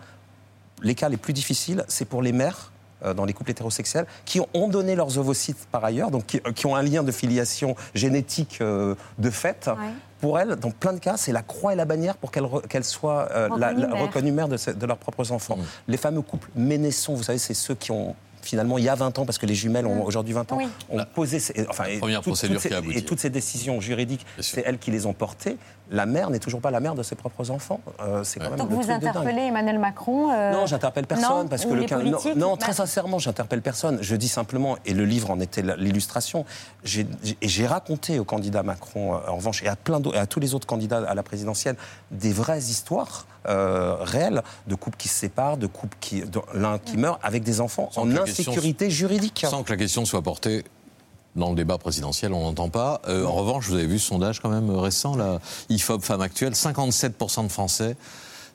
les 0.81 0.95
cas 0.95 1.09
les 1.09 1.17
plus 1.17 1.33
difficiles, 1.33 1.83
c'est 1.87 2.05
pour 2.05 2.21
les 2.21 2.31
mères 2.31 2.71
dans 3.15 3.25
les 3.25 3.33
couples 3.33 3.51
hétérosexuels 3.51 4.05
qui 4.25 4.39
ont 4.53 4.67
donné 4.67 4.95
leurs 4.95 5.17
ovocytes 5.17 5.67
par 5.71 5.86
ailleurs, 5.86 6.10
donc 6.12 6.25
qui, 6.25 6.39
qui 6.55 6.65
ont 6.65 6.75
un 6.75 6.81
lien 6.81 7.03
de 7.03 7.12
filiation 7.12 7.75
génétique 7.93 8.60
euh, 8.62 8.95
de 9.17 9.29
fait. 9.29 9.69
Pour 10.19 10.39
elles, 10.39 10.55
dans 10.55 10.71
plein 10.71 10.93
de 10.93 10.99
cas, 10.99 11.15
c'est 11.15 11.31
la 11.31 11.43
croix 11.43 11.73
et 11.73 11.75
la 11.75 11.86
bannière 11.86 12.17
pour 12.17 12.31
qu'elles 12.31 12.83
soient 12.83 13.29
euh, 13.31 13.49
la- 13.57 13.67
Reconnues 13.69 13.81
la- 13.81 13.88
mères. 13.88 14.01
reconnues 14.01 14.31
mères 14.31 14.47
de, 14.47 14.86
leurs 14.88 14.97
propres 14.97 15.31
enfants. 15.31 15.60
Les 15.88 15.97
fameux 15.97 16.21
couples 16.23 16.49
Ménesson, 16.55 17.13
vous 17.13 17.21
savez, 17.23 17.38
c'est 17.38 17.53
ceux 17.53 17.75
qui 17.75 17.91
ont 17.91 18.15
finalement 18.47 18.77
il 18.77 18.86
y 18.86 18.89
a 18.89 18.95
20 18.95 19.19
ans, 19.19 19.25
parce 19.25 19.38
que 19.38 19.45
les 19.45 19.55
jumelles 19.55 19.86
ont 19.86 20.03
aujourd'hui 20.03 20.33
20 20.33 20.51
ans, 20.53 20.57
Oui. 20.57 20.67
ont 20.89 21.03
posé 21.13 21.39
ces, 21.39 21.65
enfin, 21.69 21.83
et 21.86 21.97
Première 21.99 22.19
toutes- 22.21 22.31
procédure 22.33 22.55
toutes 22.55 22.63
ces- 22.63 22.69
qui 22.69 22.75
a 22.75 22.77
abouti. 22.77 22.97
Et 22.97 23.01
toutes 23.03 23.19
ces 23.19 23.29
décisions 23.29 23.81
juridiques, 23.81 24.25
c'est 24.39 24.63
elles 24.65 24.77
qui 24.79 24.89
les 24.91 25.05
ont 25.05 25.13
portées. 25.13 25.57
La 25.89 26.05
mère 26.05 26.29
n'est 26.29 26.39
toujours 26.39 26.60
pas 26.62 26.71
la 26.71 26.79
mère 26.81 26.95
de 26.95 27.03
ses 27.03 27.15
propres 27.15 27.49
enfants. 27.51 27.79
Euh, 28.01 28.23
c'est 28.23 28.39
quand 28.39 28.49
même 28.49 28.57
Donc 28.60 28.69
le 28.69 28.75
vous 28.75 28.81
truc 28.83 28.95
de 28.95 28.99
dingue. 29.05 29.10
interpellez 29.10 29.41
Emmanuel 29.43 29.79
Macron 29.79 30.31
euh, 30.31 30.51
Non, 30.51 30.65
j'interpelle 30.65 31.05
personne 31.07 31.29
non 31.43 31.47
parce 31.47 31.65
que 31.65 31.73
le 31.73 31.83
quin- 31.83 32.03
non, 32.36 32.51
Bah, 32.51 32.57
très 32.60 32.73
sincèrement, 32.73 33.19
j'interpelle 33.19 33.62
personne. 33.62 33.99
Je 34.01 34.15
dis 34.15 34.27
simplement, 34.27 34.77
et 34.86 34.93
le 34.93 35.05
livre 35.05 35.29
en 35.31 35.39
était 35.39 35.62
la- 35.62 35.75
l'illustration. 35.75 36.45
j'ai- 36.83 37.07
j'ai- 37.23 37.38
Et 37.41 37.47
j'ai 37.47 37.67
raconté 37.67 38.19
au 38.19 38.23
candidat 38.25 38.63
Macron, 38.63 39.15
euh, 39.15 39.19
en 39.29 39.36
revanche, 39.38 39.62
et 39.63 39.67
à 39.67 39.75
plein 39.75 39.99
d'autres- 39.99 40.17
et 40.17 40.19
à 40.19 40.25
tous 40.27 40.39
les 40.39 40.53
autres 40.55 40.67
candidats 40.67 41.03
à 41.07 41.13
la 41.15 41.23
présidentielle, 41.23 41.75
des 42.12 42.31
vraies 42.33 42.60
histoires 42.60 43.25
euh, 43.47 43.95
réelles 44.01 44.43
de 44.67 44.75
couples 44.75 44.97
qui 44.97 45.07
se 45.07 45.15
séparent, 45.15 45.57
de 45.57 45.67
couples 45.67 45.97
qui 45.99 46.23
l'un 46.53 46.77
qui 46.79 46.97
meurt 46.97 47.19
avec 47.23 47.43
des 47.43 47.62
enfants 47.62 47.89
Sans 47.91 48.01
en 48.01 48.23
question- 48.25 48.51
insécurité 48.51 48.89
juridique. 48.89 49.45
Sans 49.49 49.63
que 49.63 49.71
la 49.71 49.77
question 49.77 50.05
soit 50.05 50.21
portée 50.21 50.63
dans 51.36 51.49
le 51.51 51.55
débat 51.55 51.77
présidentiel, 51.77 52.33
on 52.33 52.41
n'entend 52.43 52.69
pas. 52.69 53.01
Euh, 53.07 53.23
en 53.25 53.33
revanche, 53.33 53.67
vous 53.67 53.75
avez 53.75 53.86
vu 53.86 53.99
ce 53.99 54.07
sondage 54.07 54.39
quand 54.41 54.49
même 54.49 54.69
récent, 54.71 55.15
la 55.15 55.39
IFOP 55.69 56.01
Femmes 56.03 56.21
Actuelles, 56.21 56.53
57% 56.53 57.43
de 57.43 57.51
Français 57.51 57.95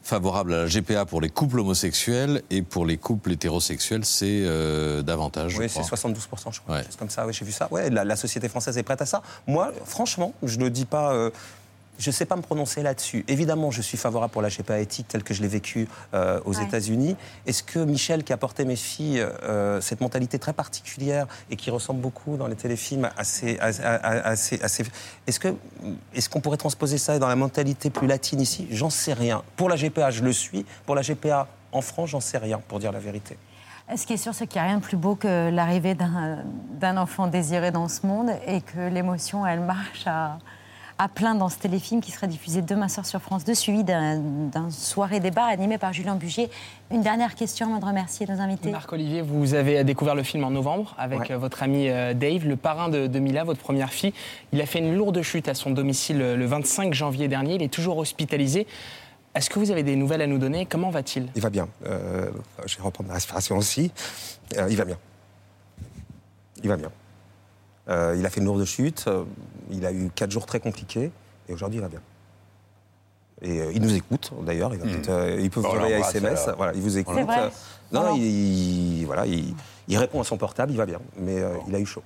favorables 0.04 0.52
à 0.52 0.62
la 0.62 0.66
GPA 0.66 1.04
pour 1.06 1.20
les 1.20 1.28
couples 1.30 1.60
homosexuels 1.60 2.42
et 2.50 2.62
pour 2.62 2.84
les 2.84 2.96
couples 2.96 3.30
hétérosexuels, 3.30 4.04
c'est 4.04 4.42
euh, 4.44 5.00
davantage. 5.02 5.56
Oui, 5.58 5.68
c'est 5.68 5.80
crois. 5.82 5.96
72%, 5.96 6.52
je 6.52 6.60
crois. 6.60 6.82
chose 6.82 6.96
comme 6.98 7.08
ça, 7.08 7.24
oui, 7.24 7.32
j'ai 7.32 7.44
vu 7.44 7.52
ça. 7.52 7.68
Ouais, 7.70 7.88
la, 7.88 8.02
la 8.04 8.16
société 8.16 8.48
française 8.48 8.76
est 8.78 8.82
prête 8.82 9.00
à 9.00 9.06
ça. 9.06 9.22
Moi, 9.46 9.70
franchement, 9.84 10.34
je 10.42 10.58
ne 10.58 10.68
dis 10.68 10.86
pas. 10.86 11.12
euh, 11.12 11.30
je 11.98 12.08
ne 12.10 12.12
sais 12.12 12.24
pas 12.24 12.36
me 12.36 12.42
prononcer 12.42 12.82
là-dessus. 12.82 13.24
Évidemment, 13.28 13.70
je 13.70 13.80
suis 13.82 13.96
favorable 13.98 14.32
pour 14.32 14.42
la 14.42 14.48
GPA 14.48 14.80
éthique 14.80 15.06
telle 15.08 15.22
que 15.22 15.34
je 15.34 15.42
l'ai 15.42 15.48
vécue 15.48 15.86
euh, 16.14 16.40
aux 16.44 16.56
Ouais. 16.58 16.64
États-Unis. 16.64 17.16
Est-ce 17.46 17.62
que 17.62 17.78
Michel, 17.78 18.24
qui 18.24 18.32
a 18.32 18.36
porté 18.36 18.64
mes 18.64 18.76
filles 18.76 19.20
euh, 19.20 19.80
cette 19.80 20.00
mentalité 20.00 20.38
très 20.38 20.52
particulière 20.52 21.26
et 21.50 21.56
qui 21.56 21.70
ressemble 21.70 22.00
beaucoup 22.00 22.36
dans 22.36 22.46
les 22.48 22.56
téléfilms 22.56 23.10
à 23.16 23.24
ces- 23.24 23.58
Est-ce 25.26 26.28
qu'on 26.28 26.40
pourrait 26.40 26.56
transposer 26.56 26.98
ça 26.98 27.18
dans 27.18 27.28
la 27.28 27.36
mentalité 27.36 27.90
plus 27.90 28.06
latine 28.06 28.40
ici? 28.40 28.66
J'en 28.70 28.90
sais 28.90 29.12
rien. 29.12 29.42
Pour 29.56 29.68
la 29.68 29.76
GPA, 29.76 30.10
je 30.10 30.22
le 30.22 30.32
suis. 30.32 30.64
Pour 30.86 30.94
la 30.94 31.02
GPA 31.02 31.48
en 31.72 31.80
France, 31.80 32.10
j'en 32.10 32.20
sais 32.20 32.38
rien, 32.38 32.60
pour 32.68 32.78
dire 32.78 32.92
la 32.92 32.98
vérité. 33.00 33.36
Ce 33.96 34.06
qui 34.06 34.14
est 34.14 34.18
sûr, 34.18 34.34
c'est 34.34 34.46
qu'il 34.46 34.60
n'y 34.60 34.66
a 34.66 34.70
rien 34.70 34.78
de 34.78 34.82
plus 34.82 34.96
beau 34.96 35.14
que 35.16 35.50
l'arrivée 35.50 35.94
d'un 35.94 36.38
d'un 36.80 36.96
enfant 36.96 37.26
désiré 37.26 37.70
dans 37.70 37.88
ce 37.88 38.06
monde 38.06 38.30
et 38.46 38.60
que 38.60 38.88
l'émotion, 38.88 39.46
elle 39.46 39.60
marche 39.60 40.04
à, 40.06 40.38
à 41.02 41.08
plein 41.08 41.34
dans 41.34 41.48
ce 41.48 41.58
téléfilm 41.58 42.00
qui 42.00 42.12
sera 42.12 42.26
diffusé 42.26 42.62
demain 42.62 42.86
soir 42.86 43.04
sur 43.04 43.20
France 43.20 43.44
2, 43.44 43.54
suivi 43.54 43.82
d'un 43.82 44.70
soirée 44.70 45.18
débat 45.18 45.44
animé 45.44 45.76
par 45.76 45.92
Julien 45.92 46.14
Bugier. 46.14 46.48
Une 46.92 47.02
dernière 47.02 47.34
question 47.34 47.66
avant 47.66 47.80
de 47.80 47.84
remercier 47.84 48.26
nos 48.26 48.40
invités. 48.40 48.70
Marc-Olivier, 48.70 49.22
vous 49.22 49.54
avez 49.54 49.82
découvert 49.82 50.14
le 50.14 50.22
film 50.22 50.44
en 50.44 50.50
novembre 50.50 50.94
avec 50.98 51.30
euh, 51.30 51.38
votre 51.38 51.62
ami 51.62 51.88
euh, 51.88 52.14
Dave, 52.14 52.46
le 52.46 52.56
parrain 52.56 52.88
de, 52.88 53.08
de 53.08 53.18
Mila, 53.18 53.42
votre 53.42 53.60
première 53.60 53.92
fille. 53.92 54.12
Il 54.52 54.60
a 54.60 54.66
fait 54.66 54.78
une 54.78 54.94
lourde 54.94 55.20
chute 55.22 55.48
à 55.48 55.54
son 55.54 55.70
domicile 55.70 56.22
euh, 56.22 56.36
le 56.36 56.46
25 56.46 56.94
janvier 56.94 57.26
dernier. 57.26 57.56
Il 57.56 57.62
est 57.62 57.72
toujours 57.72 57.98
hospitalisé. 57.98 58.66
Est-ce 59.34 59.48
que 59.48 59.58
vous 59.58 59.70
avez 59.70 59.82
des 59.82 59.96
nouvelles 59.96 60.22
à 60.22 60.26
nous 60.26 60.38
donner? 60.38 60.66
Comment 60.66 60.90
va-t-il? 60.90 61.28
Il 61.34 61.42
va 61.42 61.50
bien. 61.50 61.68
Euh, 61.86 62.30
je 62.66 62.76
vais 62.76 62.82
reprendre 62.82 63.08
la 63.08 63.14
respiration 63.14 63.56
aussi. 63.56 63.90
Euh, 64.56 64.66
il 64.70 64.76
va 64.76 64.84
bien. 64.84 64.98
Il 66.62 66.68
va 66.68 66.76
bien. 66.76 66.90
Euh, 67.88 68.14
il 68.18 68.24
a 68.26 68.30
fait 68.30 68.40
une 68.40 68.46
lourde 68.46 68.64
chute. 68.64 69.04
euh, 69.08 69.24
il 69.70 69.84
a 69.86 69.92
eu 69.92 70.10
quatre 70.14 70.30
jours 70.30 70.46
très 70.46 70.60
compliqués. 70.60 71.10
Et 71.48 71.52
aujourd'hui, 71.54 71.78
il 71.78 71.82
va 71.82 71.88
bien. 71.88 72.00
Et 73.42 73.60
euh, 73.60 73.72
il 73.74 73.82
nous 73.82 73.94
écoute, 73.94 74.32
d'ailleurs. 74.46 74.72
Il, 74.74 74.80
va 74.80 74.84
peut-être, 74.86 75.08
euh, 75.10 75.40
il 75.40 75.50
peut 75.50 75.60
vous 75.60 75.66
envoyer 75.76 75.96
un 75.96 75.98
SMS. 76.16 76.48
Voilà, 76.56 76.72
il 76.74 76.80
vous 76.80 76.98
écoute. 76.98 77.16
Euh, 77.46 77.50
non, 77.92 78.14
il, 78.16 78.22
il- 78.22 79.06
voilà, 79.06 79.26
il, 79.26 79.54
il 79.88 79.98
répond 79.98 80.20
à 80.20 80.24
son 80.24 80.36
portable, 80.36 80.70
il 80.72 80.76
va 80.78 80.86
bien. 80.86 81.00
Mais 81.18 81.40
euh, 81.40 81.54
il 81.68 81.74
a 81.74 81.80
eu 81.80 81.86
chaud. 81.86 82.02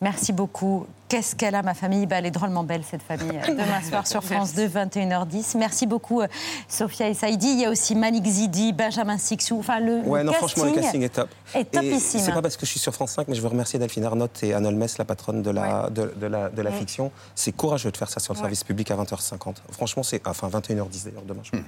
Merci 0.00 0.32
beaucoup. 0.32 0.86
Qu'est-ce 1.10 1.34
qu'elle 1.34 1.56
a, 1.56 1.62
ma 1.62 1.74
famille? 1.74 2.06
Bah, 2.06 2.16
Elle 2.18 2.26
est 2.26 2.30
drôlement 2.30 2.62
belle, 2.62 2.82
cette 2.88 3.02
famille. 3.02 3.36
Demain 3.48 3.82
soir 3.88 4.06
sur 4.06 4.22
France 4.22 4.54
2, 4.54 4.68
21h10. 4.68 5.58
Merci 5.58 5.88
beaucoup, 5.88 6.20
euh, 6.20 6.28
Sophia 6.68 7.08
et 7.08 7.14
Saïdi. 7.14 7.48
Il 7.48 7.58
y 7.60 7.64
a 7.64 7.70
aussi 7.70 7.96
Malik 7.96 8.24
Zidi, 8.24 8.72
Benjamin 8.72 9.18
Sixou. 9.18 9.58
Enfin, 9.58 9.80
le, 9.80 9.96
Ouais, 10.06 10.20
le 10.20 10.26
non, 10.26 10.32
casting 10.32 10.48
franchement, 10.48 10.64
le 10.76 10.80
casting 10.80 11.02
est 11.02 11.08
top. 11.08 11.28
est 11.52 11.60
Et 11.62 11.64
topissime. 11.64 12.20
c'est 12.20 12.32
pas 12.32 12.42
parce 12.42 12.56
que 12.56 12.64
je 12.64 12.70
suis 12.70 12.78
sur 12.78 12.94
France 12.94 13.10
5, 13.10 13.26
mais 13.26 13.34
je 13.34 13.40
veux 13.40 13.48
remercier 13.48 13.80
Delphine 13.80 14.04
Arnott 14.04 14.30
et 14.44 14.54
Anne 14.54 14.66
Olmes, 14.66 14.86
la 14.98 15.04
patronne 15.04 15.42
de 15.42 15.50
la, 15.50 15.90
de, 15.90 16.14
de 16.16 16.26
la, 16.28 16.48
de 16.48 16.62
la 16.62 16.70
fiction. 16.70 17.10
C'est 17.34 17.50
courageux 17.50 17.90
de 17.90 17.96
faire 17.96 18.08
ça 18.08 18.20
sur 18.20 18.32
le 18.32 18.38
Ouais. 18.38 18.42
service 18.44 18.62
public 18.62 18.92
à 18.92 18.96
20h50. 18.96 19.56
Franchement, 19.72 20.04
c'est. 20.04 20.22
Enfin, 20.28 20.48
21h10 20.48 21.06
d'ailleurs, 21.06 21.22
demain. 21.26 21.42
je- 21.42 21.58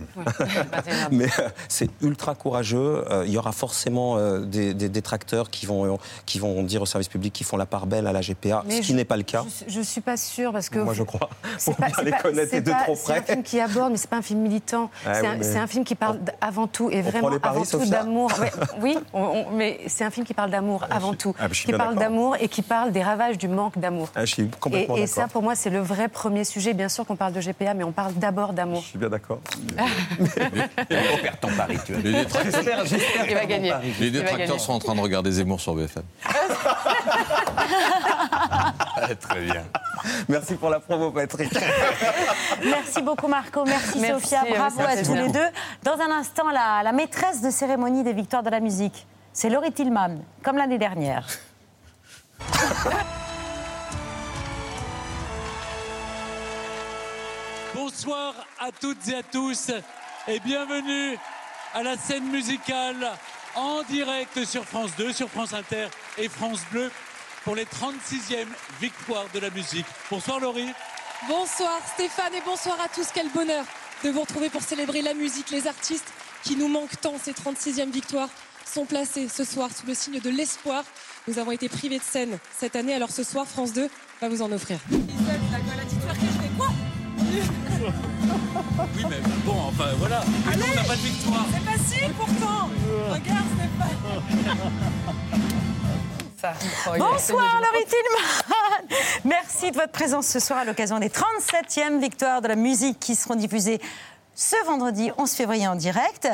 mais 1.11 1.25
euh, 1.41 1.49
c'est 1.67 1.91
ultra 2.01 2.37
courageux. 2.37 3.05
Euh, 3.11 3.25
Il 3.27 3.33
y 3.33 3.39
aura 3.39 3.51
forcément 3.51 4.19
euh, 4.19 4.45
des, 4.45 4.73
des 4.73 4.89
détracteurs 4.89 5.51
qui 5.51 5.67
vont, 5.67 5.99
qui 6.27 6.39
vont 6.39 6.63
dire 6.63 6.81
au 6.83 6.87
service 6.87 7.09
public 7.09 7.33
qu'ils 7.33 7.47
font 7.47 7.57
la 7.57 7.67
part 7.67 7.87
belle 7.87 8.07
à 8.07 8.13
la 8.13 8.21
GPA, 8.21 8.63
Mais 8.69 8.77
ce 8.77 8.81
qui 8.83 8.93
je- 8.93 8.93
n'est 8.95 9.05
pas 9.05 9.17
le 9.17 9.25
cas. 9.25 9.32
Je, 9.67 9.73
je 9.75 9.81
suis 9.81 10.01
pas 10.01 10.17
sûre 10.17 10.53
parce 10.53 10.69
que. 10.69 10.79
Moi, 10.79 10.95
je 10.95 11.03
crois. 11.03 11.29
C'est 11.59 11.71
Pour 11.75 11.77
pas- 11.81 11.87
bien 11.89 12.05
les 12.05 12.11
pas- 12.13 12.19
connaître 12.19 12.51
c'est 12.51 12.57
et 12.59 12.61
de 12.61 12.71
pas- 12.71 12.83
trop 12.85 12.95
C'est 12.97 13.13
un 13.13 13.21
près. 13.23 13.33
film 13.33 13.43
qui 13.43 13.61
aborde, 13.61 13.93
mais 13.93 13.97
c'est 13.99 14.11
pas 14.11 14.17
un 14.17 14.23
film 14.23 14.41
militant. 14.41 14.91
Ah 15.07 15.15
c'est 15.15 15.21
oui, 15.23 15.27
un, 15.29 15.37
mais- 15.37 15.43
c'est 15.45 15.59
un 15.59 15.67
film 15.67 15.85
qui 15.85 15.95
parle 15.95 16.19
avant 16.41 16.67
tout 16.67 16.91
et 16.91 17.03
vraiment 17.03 17.29
les 17.29 17.39
paris, 17.39 17.59
avant 17.59 17.65
tout 17.85 17.91
d'amour. 17.91 18.31
Ouais, 18.41 18.53
oui, 18.81 18.99
on- 19.13 19.21
on- 19.23 19.51
mais 19.53 19.81
c'est 19.87 20.05
un 20.05 20.11
film 20.11 20.27
qui 20.27 20.35
parle 20.35 20.51
d'amour 20.51 20.85
avant 20.91 21.15
tout, 21.15 21.35
ah, 21.39 21.49
qui 21.49 21.73
parle 21.73 21.97
d'amour 21.97 22.37
et 22.41 22.49
qui 22.49 22.63
parle 22.63 22.93
des 22.93 23.03
ravages 23.03 23.39
du 23.39 23.49
manque 23.49 23.79
d'amour. 23.79 24.09
Ah, 24.15 24.25
je 24.25 24.33
suis 24.35 24.49
complètement 24.49 24.97
Et, 24.97 25.03
et 25.03 25.07
ça, 25.07 25.29
pour 25.29 25.43
moi, 25.43 25.55
c'est 25.55 25.71
le 25.71 25.81
vrai 25.81 26.09
premier 26.09 26.45
sujet. 26.45 26.73
Bien 26.75 26.89
sûr 26.89 27.07
qu'on 27.07 27.17
parle 27.17 27.33
de 27.33 27.41
GPA, 27.41 27.75
mais 27.75 27.85
on 27.85 27.93
parle 27.93 28.15
d'abord 28.15 28.53
d'amour. 28.53 28.81
Je 28.83 28.87
suis 28.89 28.99
bien 28.99 29.09
d'accord. 29.09 29.41
On 30.91 31.19
perd 31.23 31.41
ton 31.41 31.49
pari, 31.57 31.77
tu 31.87 31.93
vois. 31.93 32.03
Les 32.03 32.27
Il 33.29 33.35
va 33.35 33.47
gagner. 33.47 33.73
Les 34.01 34.11
détracteurs 34.11 34.61
sont 34.61 34.73
en 34.73 34.79
train 34.79 34.95
de 34.95 35.01
regarder 35.01 35.31
Zemmour 35.33 35.61
sur 35.61 35.75
BFM. 35.75 36.03
Très 39.23 39.41
bien. 39.41 39.65
Merci 40.29 40.55
pour 40.57 40.69
la 40.69 40.81
promo, 40.81 41.11
Patrick. 41.11 41.53
Merci 42.65 43.01
beaucoup 43.03 43.29
Marco, 43.29 43.65
merci, 43.65 44.01
Merci, 44.01 44.29
Sophia, 44.29 44.45
bravo 44.57 44.77
merci 44.79 44.99
à 44.99 45.05
tous 45.05 45.15
les 45.15 45.29
deux. 45.29 45.49
Dans 45.83 45.99
un 46.01 46.11
instant, 46.11 46.51
la, 46.51 46.83
la 46.83 46.93
maîtresse 46.93 47.41
de 47.41 47.51
cérémonie 47.51 48.03
des 48.03 48.13
victoires 48.13 48.43
de 48.43 48.51
la 48.51 48.61
musique, 48.61 49.07
c'est 49.33 49.49
Laurie 49.49 49.73
Tillman, 49.73 50.17
comme 50.43 50.57
l'année 50.57 50.79
dernière. 50.79 51.27
Bonsoir 57.75 58.35
à 58.61 58.71
toutes 58.71 59.09
et 59.09 59.15
à 59.17 59.23
tous 59.23 59.71
et 60.29 60.41
bienvenue 60.41 61.17
à 61.75 61.83
la 61.83 61.97
scène 61.97 62.31
musicale 62.31 63.13
en 63.55 63.83
direct 63.83 64.45
sur 64.45 64.65
France 64.65 64.91
2, 64.99 65.13
sur 65.13 65.29
France 65.29 65.53
Inter 65.53 65.89
et 66.19 66.29
France 66.29 66.61
Bleu 66.71 66.91
pour 67.45 67.55
les 67.55 67.65
36e 67.65 68.47
victoires 68.81 69.27
de 69.35 69.41
la 69.41 69.51
musique. 69.51 69.87
Bonsoir 70.11 70.41
Laurie. 70.41 70.69
Bonsoir 71.29 71.81
Stéphane 71.95 72.35
et 72.35 72.43
bonsoir 72.45 72.79
à 72.85 72.89
tous. 72.89 73.09
Quel 73.15 73.29
bonheur 73.31 73.65
de 74.05 74.11
vous 74.11 74.21
retrouver 74.21 74.49
pour 74.49 74.63
célébrer 74.63 75.03
la 75.03 75.15
musique. 75.15 75.51
Les 75.51 75.67
artistes 75.67 76.13
qui 76.43 76.57
nous 76.57 76.69
manquent 76.69 77.01
tant, 77.01 77.15
ces 77.23 77.33
36e 77.33 77.91
victoires, 77.91 78.29
sont 78.67 78.85
placés 78.85 79.29
ce 79.29 79.45
soir 79.45 79.71
sous 79.75 79.87
le 79.87 79.95
signe 79.95 80.21
de 80.21 80.31
l'espoir. 80.31 80.85
Nous 81.29 81.39
avons 81.39 81.53
été 81.53 81.69
privés 81.69 81.99
de 81.99 82.03
scène 82.03 82.39
cette 82.59 82.75
année, 82.75 82.95
alors 82.95 83.11
ce 83.11 83.23
soir, 83.23 83.47
France 83.47 83.73
2 83.73 83.89
va 84.21 84.29
vous 84.29 84.43
en 84.43 84.51
offrir. 84.51 84.79
Oui 88.95 89.05
mais 89.09 89.21
bon, 89.45 89.61
enfin 89.69 89.91
voilà. 89.99 90.23
On 90.47 90.77
n'a 90.77 90.83
pas 90.85 90.97
de 90.97 91.01
victoire. 91.01 91.47
C'est 91.53 91.71
facile 91.71 92.11
pourtant 92.17 92.69
Regarde 93.11 93.47
Bonsoir 96.99 97.61
Laurie 97.61 97.87
Tillman. 97.87 98.99
Merci 99.25 99.71
de 99.71 99.77
votre 99.77 99.93
présence 99.93 100.27
ce 100.27 100.41
soir 100.41 100.61
à 100.61 100.65
l'occasion 100.65 100.99
des 100.99 101.09
37e 101.09 102.01
victoires 102.01 102.43
de 102.43 102.49
la 102.49 102.57
musique 102.57 102.99
qui 102.99 103.15
seront 103.15 103.37
diffusées 103.37 103.81
ce 104.35 104.57
vendredi 104.67 105.13
11 105.19 105.31
février 105.31 105.69
en 105.69 105.77
direct. 105.77 106.29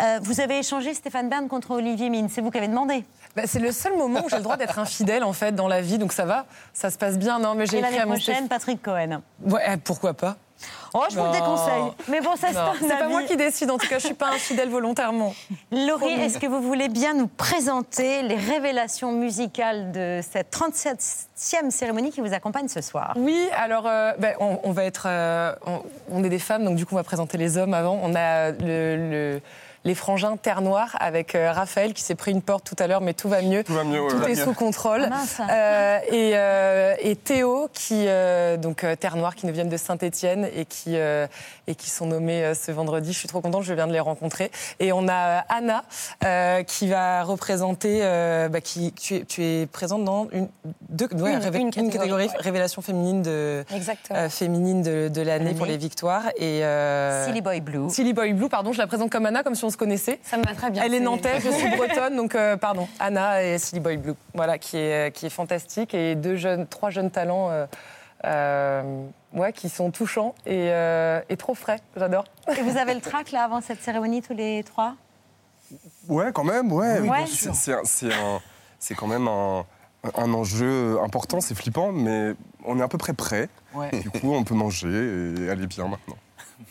Euh, 0.00 0.18
vous 0.22 0.40
avez 0.40 0.58
échangé 0.58 0.94
Stéphane 0.94 1.28
Bern 1.28 1.48
contre 1.48 1.72
Olivier 1.72 2.10
Mine, 2.10 2.28
c'est 2.28 2.40
vous 2.40 2.50
qui 2.50 2.58
avez 2.58 2.68
demandé. 2.68 3.04
Bah, 3.36 3.42
c'est 3.46 3.60
le 3.60 3.72
seul 3.72 3.96
moment 3.96 4.24
où 4.24 4.28
j'ai 4.28 4.36
le 4.36 4.42
droit 4.42 4.56
d'être 4.56 4.78
infidèle 4.78 5.22
en 5.22 5.32
fait 5.32 5.52
dans 5.52 5.68
la 5.68 5.80
vie, 5.80 5.98
donc 5.98 6.12
ça 6.12 6.24
va, 6.24 6.46
ça 6.72 6.90
se 6.90 6.98
passe 6.98 7.18
bien. 7.18 7.38
Non, 7.38 7.54
mais 7.54 7.66
j'ai 7.66 7.78
écrit 7.78 7.98
à 7.98 8.06
mon 8.06 8.14
prochaine, 8.14 8.48
Patrick 8.48 8.82
Cohen. 8.82 9.22
Ouais, 9.44 9.76
pourquoi 9.76 10.14
pas 10.14 10.36
Oh, 10.94 11.04
je 11.10 11.18
vous 11.18 11.24
le 11.24 11.32
déconseille. 11.32 11.84
Mais 12.08 12.20
bon, 12.20 12.36
ça, 12.36 12.48
c'est 12.50 12.56
un 12.58 12.72
C'est 12.80 12.98
pas 12.98 13.08
moi 13.08 13.22
qui 13.22 13.36
décide, 13.36 13.70
en 13.70 13.78
tout 13.78 13.88
cas, 13.88 13.98
je 13.98 14.04
suis 14.06 14.14
pas 14.14 14.28
infidèle 14.28 14.68
volontairement. 14.68 15.34
Laurie, 15.70 16.12
est-ce 16.12 16.38
que 16.38 16.46
vous 16.46 16.60
voulez 16.60 16.88
bien 16.88 17.14
nous 17.14 17.28
présenter 17.28 18.22
les 18.22 18.36
révélations 18.36 19.12
musicales 19.12 19.90
de 19.92 20.20
cette 20.28 20.52
37e 20.54 21.70
cérémonie 21.70 22.10
qui 22.10 22.20
vous 22.20 22.34
accompagne 22.34 22.68
ce 22.68 22.80
soir? 22.80 23.14
Oui, 23.16 23.48
alors 23.56 23.86
euh, 23.86 24.12
ben, 24.18 24.34
on, 24.40 24.58
on 24.64 24.72
va 24.72 24.84
être, 24.84 25.04
euh, 25.06 25.54
on, 25.66 25.82
on 26.10 26.24
est 26.24 26.28
des 26.28 26.38
femmes, 26.38 26.64
donc 26.64 26.76
du 26.76 26.84
coup 26.86 26.94
on 26.94 26.98
va 26.98 27.04
présenter 27.04 27.38
les 27.38 27.56
hommes 27.58 27.74
avant. 27.74 27.98
On 28.02 28.14
a 28.14 28.50
le, 28.50 28.96
le- 28.96 29.40
les 29.84 29.94
frangins 29.94 30.36
Terre 30.36 30.60
Noire 30.62 30.96
avec 31.00 31.34
euh, 31.34 31.50
Raphaël 31.52 31.92
qui 31.92 32.02
s'est 32.02 32.14
pris 32.14 32.30
une 32.30 32.42
porte 32.42 32.64
tout 32.64 32.76
à 32.78 32.86
l'heure, 32.86 33.00
mais 33.00 33.14
tout 33.14 33.28
va 33.28 33.42
mieux. 33.42 33.64
Tout, 33.64 33.72
va 33.74 33.84
mieux, 33.84 34.00
ouais, 34.02 34.32
est 34.32 34.34
sous 34.36 34.52
contrôle. 34.54 35.08
Ah. 35.10 35.50
Euh, 35.50 35.98
et, 36.08 36.32
euh, 36.34 36.94
et 37.00 37.16
Théo 37.16 37.68
qui 37.72 38.04
euh, 38.06 38.56
donc 38.56 38.84
euh, 38.84 38.94
Terre 38.94 39.16
Noire 39.16 39.34
qui 39.34 39.46
nous 39.46 39.52
viennent 39.52 39.68
de 39.68 39.76
Saint-Étienne 39.76 40.48
et 40.54 40.64
qui 40.66 40.96
euh, 40.96 41.26
et 41.66 41.74
qui 41.74 41.90
sont 41.90 42.06
nommés 42.06 42.44
euh, 42.44 42.54
ce 42.54 42.70
vendredi. 42.70 43.12
Je 43.12 43.18
suis 43.18 43.28
trop 43.28 43.40
contente, 43.40 43.62
je 43.64 43.74
viens 43.74 43.86
de 43.86 43.92
les 43.92 44.00
rencontrer. 44.00 44.50
Et 44.78 44.92
on 44.92 45.08
a 45.08 45.44
Anna 45.48 45.82
euh, 46.24 46.62
qui 46.62 46.86
va 46.88 47.22
représenter, 47.24 48.00
euh, 48.02 48.48
bah, 48.48 48.60
qui 48.60 48.92
tu 48.92 49.16
es, 49.16 49.24
tu 49.24 49.42
es 49.44 49.66
présente 49.66 50.04
dans 50.04 50.28
une, 50.32 50.48
deux, 50.90 51.08
ouais, 51.12 51.34
Une- 51.54 51.70
catégorie, 51.70 52.26
ouais. 52.26 52.30
révélation 52.38 52.82
féminine 52.82 53.22
de 53.22 53.64
Exactement. 53.74 54.18
euh, 54.18 54.28
féminine 54.28 54.82
de, 54.82 55.08
de 55.08 55.22
l'année 55.22 55.54
pour 55.54 55.66
les 55.66 55.76
victoires 55.76 56.24
et 56.36 56.64
euh, 56.64 57.26
Silly 57.26 57.40
Boy 57.40 57.60
Blue. 57.60 57.90
Silly 57.90 58.12
Boy 58.12 58.32
Blue, 58.32 58.48
pardon, 58.48 58.72
je 58.72 58.78
la 58.78 58.86
présente 58.86 59.10
comme 59.10 59.26
Anna, 59.26 59.42
comme 59.42 59.54
si 59.54 59.64
on 59.64 59.70
se 59.72 59.76
connaissait. 59.76 60.20
Ça 60.22 60.36
me 60.36 60.44
va 60.44 60.54
très 60.54 60.70
bien. 60.70 60.82
Elle 60.84 60.94
est 60.94 61.00
nantaise, 61.00 61.42
je 61.44 61.50
suis 61.50 61.68
bretonne, 61.76 62.14
donc 62.16 62.34
euh, 62.36 62.56
pardon, 62.56 62.86
Anna 63.00 63.42
et 63.42 63.58
Silly 63.58 63.80
Boy 63.80 63.96
Blue, 63.96 64.14
voilà, 64.34 64.58
qui 64.58 64.76
est, 64.76 65.12
qui 65.14 65.26
est 65.26 65.30
fantastique 65.30 65.94
et 65.94 66.14
deux 66.14 66.36
jeunes, 66.36 66.66
trois 66.68 66.90
jeunes 66.90 67.10
talents, 67.10 67.50
euh, 67.50 67.66
euh, 68.24 69.04
ouais, 69.32 69.52
qui 69.52 69.68
sont 69.68 69.90
touchants 69.90 70.34
et, 70.46 70.68
euh, 70.70 71.20
et 71.28 71.36
trop 71.36 71.54
frais, 71.54 71.80
j'adore. 71.96 72.24
Et 72.56 72.62
vous 72.62 72.76
avez 72.76 72.94
le 72.94 73.00
track 73.00 73.32
là 73.32 73.44
avant 73.44 73.60
cette 73.60 73.82
cérémonie 73.82 74.22
tous 74.22 74.34
les 74.34 74.62
trois? 74.62 74.94
Ouais, 76.08 76.30
quand 76.32 76.44
même, 76.44 76.70
ouais. 76.72 77.00
Oui, 77.00 77.08
bien 77.08 77.26
c'est- 77.84 78.94
quand 78.94 79.06
même 79.06 79.26
un, 79.28 79.64
un 80.16 80.34
enjeu 80.34 80.98
important, 81.02 81.40
c'est 81.40 81.54
flippant, 81.54 81.92
mais 81.92 82.34
on 82.64 82.78
est 82.78 82.82
à 82.82 82.88
peu 82.88 82.98
près 82.98 83.12
prêt. 83.12 83.48
Ouais. 83.74 83.90
Du 83.90 84.10
coup, 84.10 84.34
on 84.34 84.44
peut 84.44 84.54
manger 84.54 84.88
et 84.88 85.48
aller 85.50 85.66
bien 85.66 85.88
maintenant. 85.88 86.16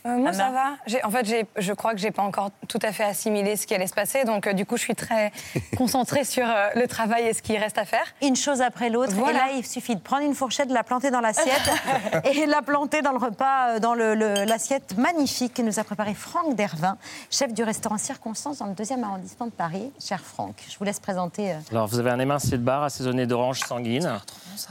Euh, 0.06 0.18
moi, 0.18 0.30
Anna 0.30 0.34
ça 0.34 0.50
va. 0.52 1.08
En 1.08 1.12
fait, 1.12 1.48
je 1.58 1.74
crois 1.74 1.94
que 1.94 2.00
j'ai 2.00 2.12
pas 2.12 2.24
encore 2.24 2.52
tout 2.68 2.80
à 2.82 2.92
fait 2.92 3.04
assimilé 3.04 3.56
ce 3.56 3.66
qui 3.68 3.74
allait 3.76 3.88
se 3.88 3.94
passer. 3.94 4.24
Donc, 4.24 4.48
euh, 4.48 4.54
du 4.54 4.66
coup, 4.66 4.78
je 4.78 4.82
suis 4.84 4.96
très 4.96 5.32
concentrée 5.78 6.24
sur 6.24 6.46
euh, 6.48 6.70
le 6.76 6.88
travail 6.88 7.24
et 7.26 7.34
ce 7.34 7.42
qui 7.42 7.58
reste 7.58 7.78
à 7.78 7.86
faire. 7.86 8.06
Une 8.22 8.36
chose 8.36 8.62
après 8.62 8.89
l'autre. 8.89 9.14
Voilà. 9.14 9.32
Et 9.32 9.52
là, 9.54 9.58
il 9.58 9.66
suffit 9.66 9.96
de 9.96 10.02
prendre 10.02 10.24
une 10.24 10.36
fourchette, 10.36 10.70
de 10.70 10.74
la 10.74 10.84
planter 10.84 11.12
dans 11.12 11.22
l'assiette 11.22 11.72
et 12.34 12.46
la 12.46 12.62
planter 12.62 13.02
dans 13.02 13.12
le 13.12 13.18
repas, 13.18 13.80
dans 13.80 13.94
le- 13.94 14.16
le- 14.16 14.46
l'assiette 14.46 14.98
magnifique 14.98 15.54
que 15.56 15.62
nous 15.62 15.80
a 15.80 15.84
préparé 15.84 16.14
Franck 16.14 16.56
Dervin, 16.56 16.98
chef 17.30 17.54
du 17.54 17.64
restaurant 17.64 17.98
Circonstance 17.98 18.60
dans 18.60 18.68
le 18.68 18.74
deuxième 18.74 19.04
arrondissement 19.04 19.46
de 19.48 19.52
Paris. 19.52 19.92
Cher 20.00 20.20
Franck, 20.22 20.56
je 20.70 20.78
vous 20.78 20.84
laisse 20.86 21.00
présenter. 21.00 21.52
euh, 21.52 21.56
Alors, 21.72 21.88
vous 21.88 22.00
avez 22.00 22.10
un 22.12 22.20
émincé 22.20 22.52
de 22.52 22.64
bar 22.64 22.84
assaisonné 22.84 23.26
d'orange 23.26 23.60
sanguine, 23.60 24.20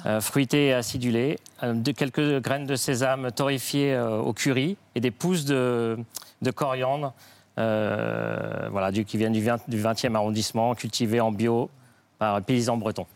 euh, 0.07 0.21
fruité 0.21 0.67
et 0.69 0.75
acidulé, 0.75 1.39
euh, 1.63 1.73
de 1.75 1.93
quelques 1.93 2.41
graines 2.41 2.67
de 2.67 2.77
sésame 2.77 3.31
torréfiées 3.33 3.95
euh, 3.95 4.19
au 4.19 4.33
curry 4.33 4.77
et 4.95 5.01
des 5.01 5.11
pousses 5.11 5.45
de, 5.45 5.99
de 6.43 6.51
coriandre, 6.51 7.13
euh, 7.59 8.69
voilà, 8.71 8.91
du, 8.91 9.05
qui 9.05 9.17
viennent 9.17 9.33
du 9.33 9.43
20 9.45 9.69
du 9.69 9.81
20e 9.83 10.15
arrondissement, 10.15 10.75
cultivées 10.75 11.21
en 11.21 11.33
bio 11.33 11.71
par 12.19 12.41
paysans 12.43 12.77
bretons. 12.77 13.07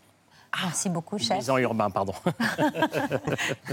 Merci 0.62 0.88
beaucoup, 0.88 1.18
chef. 1.18 1.38
Paysans 1.38 1.58
urbains, 1.58 1.90
pardon. 1.90 2.12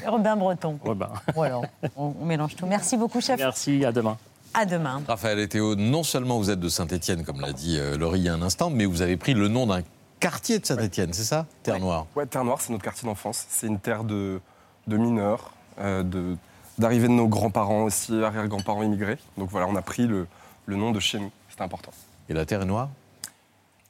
Robin 0.06 0.36
Breton. 0.38 0.80
Urbains. 0.86 1.12
Voilà, 1.36 1.62
on, 1.95 2.14
on 2.20 2.26
mélange 2.26 2.56
tout. 2.56 2.66
Merci 2.66 2.97
beaucoup, 2.97 3.22
chef. 3.22 3.39
Merci, 3.39 3.86
à 3.86 3.91
demain. 3.91 4.18
À 4.54 4.66
demain. 4.66 5.02
Raphaël 5.08 5.39
et 5.39 5.47
Théo, 5.47 5.76
non 5.76 6.04
seulement 6.04 6.38
vous 6.38 6.49
êtes 6.49 6.60
de 6.60 6.70
Saint-Étienne, 6.70 7.24
comme 7.24 7.39
l'a 7.39 7.54
dit 7.54 7.78
euh, 7.80 7.97
Laurie 7.97 8.20
il 8.20 8.26
y 8.26 8.30
a 8.30 8.34
un 8.34 8.41
instant, 8.41 8.70
mais 8.70 8.86
vous 8.86 9.02
avez 9.02 9.16
pris 9.16 9.34
le 9.34 9.47
nom 9.47 9.66
d'un 9.68 9.82
quartier 10.20 10.60
de 10.60 10.66
Saint-Étienne, 10.66 11.14
c'est 11.14 11.24
ça? 11.24 11.45
Terre 11.64 11.80
Noire. 11.80 12.06
Ouais, 12.16 12.26
Terre 12.26 12.43
Noire, 12.43 12.60
c'est 12.60 12.72
notre 12.74 12.84
quartier 12.84 13.08
d'enfance. 13.08 13.45
C'est 13.49 13.68
une 13.68 13.80
terre 13.80 14.04
de, 14.04 14.41
de 14.88 14.97
mineurs, 14.97 15.52
euh, 15.80 16.04
de- 16.04 16.36
d'arrivée 16.78 17.07
de 17.07 17.13
nos 17.13 17.28
grands-parents 17.28 17.84
aussi, 17.84 18.24
arrière-grands-parents 18.24 18.84
immigrés. 18.84 19.17
Donc 19.38 19.49
voilà, 19.49 19.67
on 19.67 19.76
a 19.76 19.82
pris 19.82 20.07
le, 20.07 20.28
le 20.65 20.76
nom 20.76 20.91
de 20.91 20.99
chez 20.99 21.19
nous. 21.19 21.32
C'était 21.49 21.63
important. 21.63 21.91
Et 22.30 22.34
la 22.34 22.45
terre 22.45 22.61
est 22.61 22.65
noire? 22.65 22.89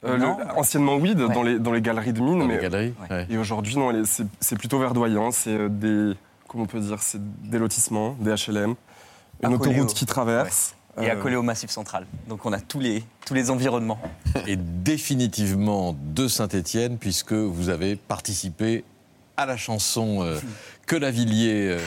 Euh, 0.04 0.16
le- 0.16 0.58
anciennement, 0.58 0.96
oui, 0.96 1.14
de- 1.14 1.24
Ouais. 1.26 1.34
dans, 1.34 1.42
les, 1.44 1.58
dans 1.60 1.72
les 1.72 1.80
galeries 1.80 2.12
de 2.12 2.20
mines. 2.20 2.40
Dans 2.40 2.46
mais, 2.46 2.56
les 2.56 2.62
galeries, 2.62 2.94
ouais. 3.10 3.26
Et 3.30 3.38
aujourd'hui, 3.38 3.76
non, 3.76 4.02
c'est 4.04 4.26
c'est 4.40 4.56
plutôt 4.56 4.78
verdoyant. 4.80 5.30
C'est 5.30 5.50
euh, 5.56 5.68
des, 5.68 6.16
comment 6.48 6.64
on 6.64 6.66
peut 6.66 6.80
dire, 6.80 7.00
c'est 7.00 7.20
des 7.48 7.58
lotissements, 7.58 8.16
des 8.18 8.34
HLM, 8.34 8.74
une 9.44 9.54
autoroute 9.54 9.90
au- 9.90 9.94
qui 9.94 10.06
traverse. 10.06 10.74
Et 11.00 11.08
Euh, 11.08 11.12
accolé 11.12 11.36
au 11.36 11.42
Massif 11.42 11.70
Central. 11.70 12.04
Donc 12.28 12.44
on 12.44 12.52
a 12.52 12.60
tous 12.60 12.78
les, 12.80 13.02
tous 13.24 13.32
les 13.32 13.48
environnements. 13.50 13.98
Et 14.46 14.56
définitivement 14.56 15.96
de 15.98 16.28
Saint-Étienne, 16.28 16.98
puisque 16.98 17.32
vous 17.32 17.70
avez 17.70 17.96
participé 17.96 18.84
à 19.38 19.46
la 19.46 19.56
chanson 19.56 20.22
euh, 20.22 20.38
que 20.86 20.94
Lavillier 20.96 21.68
euh, 21.70 21.78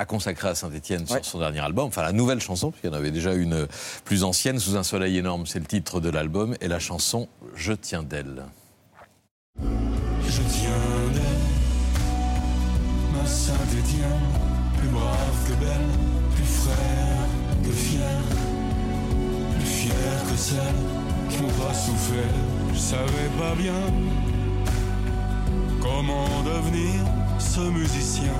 a 0.00 0.06
consacrée 0.06 0.48
à 0.48 0.54
Saint-Étienne 0.54 1.06
sur 1.06 1.22
son 1.22 1.38
dernier 1.40 1.60
album, 1.60 1.84
enfin 1.88 2.00
la 2.00 2.12
nouvelle 2.12 2.40
chanson, 2.40 2.70
puisqu'il 2.70 2.86
y 2.86 2.90
en 2.90 2.96
avait 2.96 3.10
déjà 3.10 3.34
une 3.34 3.52
euh, 3.52 3.66
plus 4.06 4.24
ancienne, 4.24 4.58
Sous 4.58 4.76
un 4.76 4.82
soleil 4.82 5.18
énorme, 5.18 5.44
c'est 5.46 5.58
le 5.58 5.66
titre 5.66 6.00
de 6.00 6.08
l'album, 6.08 6.56
et 6.62 6.68
la 6.68 6.78
chanson 6.78 7.28
Je 7.54 7.74
tiens 7.74 8.02
d'elle. 8.02 8.44
Je 9.58 10.40
tiens 10.48 10.70
d'elle, 11.12 11.22
ma 13.12 13.26
Saint-Étienne, 13.26 14.26
plus 14.78 14.88
brave 14.88 15.48
que 15.48 15.64
belle, 15.64 15.88
plus 16.34 16.44
frère 16.44 17.18
que 17.62 17.70
fier, 17.70 18.22
plus 19.58 19.66
fier 19.66 19.92
que 20.30 20.36
celle 20.38 21.28
qui 21.28 21.42
n'ont 21.42 21.66
pas 21.66 21.74
souffert. 21.74 22.34
Je 22.72 22.78
savais 22.78 23.30
pas 23.38 23.54
bien 23.54 23.74
comment 25.82 26.42
devenir 26.42 27.04
ce 27.38 27.60
musicien. 27.60 28.32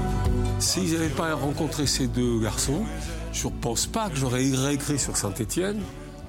S'ils 0.61 0.92
n'avaient 0.92 1.08
pas 1.08 1.34
rencontré 1.34 1.86
ces 1.86 2.06
deux 2.06 2.38
garçons, 2.40 2.84
je 3.32 3.46
ne 3.46 3.52
pense 3.52 3.86
pas 3.86 4.11
que 4.11 4.16
j'aurais 4.16 4.44
réécrit 4.50 4.98
sur 4.98 5.16
Saint-Étienne, 5.16 5.80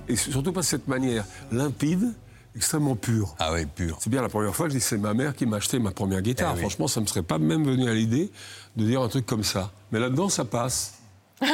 et 0.07 0.15
surtout 0.15 0.53
pas 0.53 0.61
de 0.61 0.65
cette 0.65 0.87
manière 0.87 1.25
limpide, 1.51 2.13
extrêmement 2.55 2.95
pure. 2.95 3.35
Ah 3.39 3.51
oui, 3.53 3.65
pure. 3.65 3.97
C'est 3.99 4.09
bien 4.09 4.21
la 4.21 4.29
première 4.29 4.55
fois 4.55 4.67
que 4.67 4.73
je 4.73 4.77
dis 4.77 4.83
c'est 4.83 4.97
ma 4.97 5.13
mère 5.13 5.35
qui 5.35 5.45
m'a 5.45 5.57
acheté 5.57 5.79
ma 5.79 5.91
première 5.91 6.21
guitare. 6.21 6.51
Eh 6.53 6.55
oui. 6.55 6.59
Franchement, 6.61 6.87
ça 6.87 7.01
ne 7.01 7.05
me 7.05 7.09
serait 7.09 7.23
pas 7.23 7.39
même 7.39 7.65
venu 7.65 7.89
à 7.89 7.93
l'idée 7.93 8.31
de 8.77 8.85
dire 8.85 9.01
un 9.01 9.09
truc 9.09 9.25
comme 9.25 9.43
ça. 9.43 9.71
Mais 9.91 9.99
là-dedans, 9.99 10.29
ça 10.29 10.45
passe. 10.45 10.93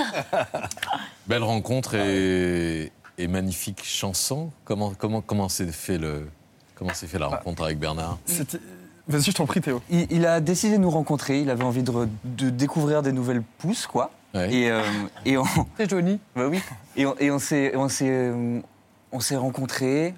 Belle 1.27 1.43
rencontre 1.43 1.95
et, 1.95 2.91
et 3.17 3.27
magnifique 3.27 3.83
chanson. 3.83 4.51
Comment, 4.65 4.93
comment, 4.93 5.21
comment 5.21 5.49
s'est 5.49 5.71
fait, 5.71 5.97
le, 5.97 6.27
comment 6.75 6.93
s'est 6.93 7.07
fait 7.07 7.19
la 7.19 7.27
rencontre 7.27 7.63
avec 7.63 7.79
Bernard? 7.79 8.19
Vas-y, 9.07 9.23
je 9.23 9.31
t'en 9.31 9.45
prie, 9.45 9.61
Théo. 9.61 9.81
Il, 9.89 10.11
il 10.11 10.25
a 10.25 10.39
décidé 10.39 10.77
de 10.77 10.81
nous 10.81 10.89
rencontrer, 10.89 11.41
il 11.41 11.49
avait 11.49 11.63
envie 11.63 11.83
de, 11.83 12.49
découvrir 12.49 13.01
des 13.01 13.11
nouvelles 13.11 13.43
pousses, 13.57 13.87
quoi. 13.87 14.11
Et, 14.35 14.69
euh, 14.69 14.83
et 15.25 15.37
on... 15.37 15.45
C'est 15.77 15.89
joli. 15.89 16.19
Bah 16.35 16.47
oui. 16.47 16.61
Et 16.95 17.05
on, 17.05 17.15
et 17.17 17.31
on 17.31 17.39
s'est, 17.39 17.75
on 17.75 17.89
s'est, 17.89 18.09
euh, 18.09 18.59
on 19.11 19.19
s'est 19.19 19.37
rencontrés. 19.37 20.13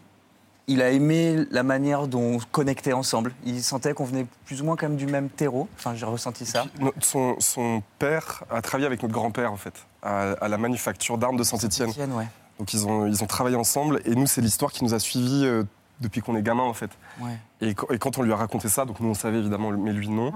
Il 0.68 0.82
a 0.82 0.92
aimé 0.92 1.46
la 1.52 1.64
manière 1.64 2.08
dont 2.08 2.36
on 2.36 2.40
connectait 2.52 2.94
ensemble. 2.94 3.34
Il 3.46 3.64
sentait 3.64 3.94
qu'on 3.94 4.04
venait 4.04 4.26
plus 4.46 4.62
ou 4.62 4.66
moins 4.66 4.76
quand 4.76 4.90
même 4.90 4.98
du 4.98 5.08
même 5.08 5.30
terreau. 5.30 5.68
Enfin, 5.78 5.96
j'ai 5.96 6.06
ressenti 6.06 6.46
ça. 6.46 6.66
Son, 7.02 7.36
son 7.40 7.82
père 7.98 8.44
a 8.52 8.62
travaillé 8.62 8.86
avec 8.86 9.02
notre 9.02 9.14
grand-père, 9.14 9.54
en 9.54 9.58
fait, 9.58 9.86
à, 10.04 10.32
à 10.34 10.48
la 10.48 10.58
manufacture 10.58 11.18
d'armes 11.18 11.38
de 11.38 11.44
Saint-Étienne. 11.44 11.88
Saint-Étienne, 11.88 12.14
ouais. 12.14 12.28
Donc 12.60 12.74
ils 12.74 12.86
ont, 12.86 13.08
ils 13.08 13.24
ont 13.24 13.28
travaillé 13.28 13.56
ensemble, 13.56 14.02
et 14.06 14.16
nous, 14.16 14.28
c'est 14.28 14.42
l'histoire 14.42 14.72
qui 14.72 14.84
nous 14.84 14.94
a 14.94 15.00
suivis 15.00 15.46
euh, 15.46 15.64
depuis 16.00 16.22
qu'on 16.22 16.36
est 16.36 16.42
gamin, 16.42 16.64
en 16.64 16.74
fait. 16.74 16.92
Ouais. 17.20 17.38
Et, 17.62 17.74
quand- 17.74 17.88
et 17.92 17.98
quand 18.00 18.18
on 18.18 18.22
lui 18.24 18.32
a 18.34 18.36
raconté 18.36 18.70
ça, 18.70 18.86
donc 18.86 19.00
nous, 19.00 19.10
on 19.10 19.14
savait 19.14 19.40
évidemment, 19.40 19.72
mais 19.72 19.94
lui, 19.94 20.10
non. 20.10 20.32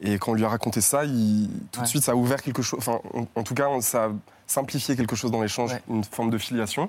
Et 0.00 0.18
quand 0.18 0.32
on 0.32 0.34
lui 0.34 0.44
a 0.44 0.48
raconté 0.48 0.80
ça, 0.80 1.04
il- 1.04 1.50
tout 1.72 1.80
Ouais. 1.80 1.84
de 1.84 1.88
suite, 1.88 2.02
ça 2.04 2.12
a 2.12 2.14
ouvert 2.14 2.40
quelque 2.42 2.62
chose. 2.62 2.78
Enfin, 2.78 3.00
en, 3.14 3.26
en 3.34 3.42
tout 3.42 3.54
cas, 3.54 3.68
ça 3.80 4.04
a 4.06 4.08
simplifié 4.46 4.96
quelque 4.96 5.14
chose 5.16 5.30
dans 5.30 5.42
l'échange, 5.42 5.72
une 5.88 6.04
forme 6.04 6.30
de 6.30 6.38
filiation. 6.38 6.88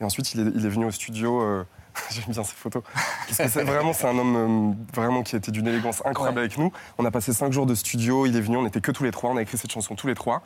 Et 0.00 0.04
ensuite, 0.04 0.32
il 0.34 0.40
est, 0.40 0.52
il 0.54 0.64
est 0.64 0.68
venu 0.68 0.84
au 0.84 0.90
studio. 0.92 1.42
euh, 1.42 1.64
J'aime 2.10 2.24
bien 2.28 2.44
ces 2.44 2.54
photos. 2.54 2.84
Parce 3.26 3.38
que 3.38 3.48
c'est 3.48 3.64
vraiment, 3.64 3.92
c'est 3.92 4.06
un 4.06 4.16
homme 4.16 4.36
euh, 4.36 4.84
vraiment 4.94 5.24
qui 5.24 5.34
était 5.34 5.50
d'une 5.50 5.66
élégance 5.66 6.00
incroyable 6.04 6.38
avec 6.38 6.56
nous. 6.58 6.70
On 6.98 7.04
a 7.04 7.10
passé 7.10 7.32
cinq 7.32 7.52
jours 7.52 7.66
de 7.66 7.74
studio. 7.74 8.24
Il 8.26 8.36
est 8.36 8.40
venu. 8.40 8.56
On 8.56 8.62
n'était 8.62 8.80
que 8.80 8.92
tous 8.92 9.02
les 9.02 9.10
trois. 9.10 9.30
On 9.30 9.36
a 9.36 9.42
écrit 9.42 9.58
cette 9.58 9.72
chanson 9.72 9.96
tous 9.96 10.06
les 10.06 10.14
trois. 10.14 10.42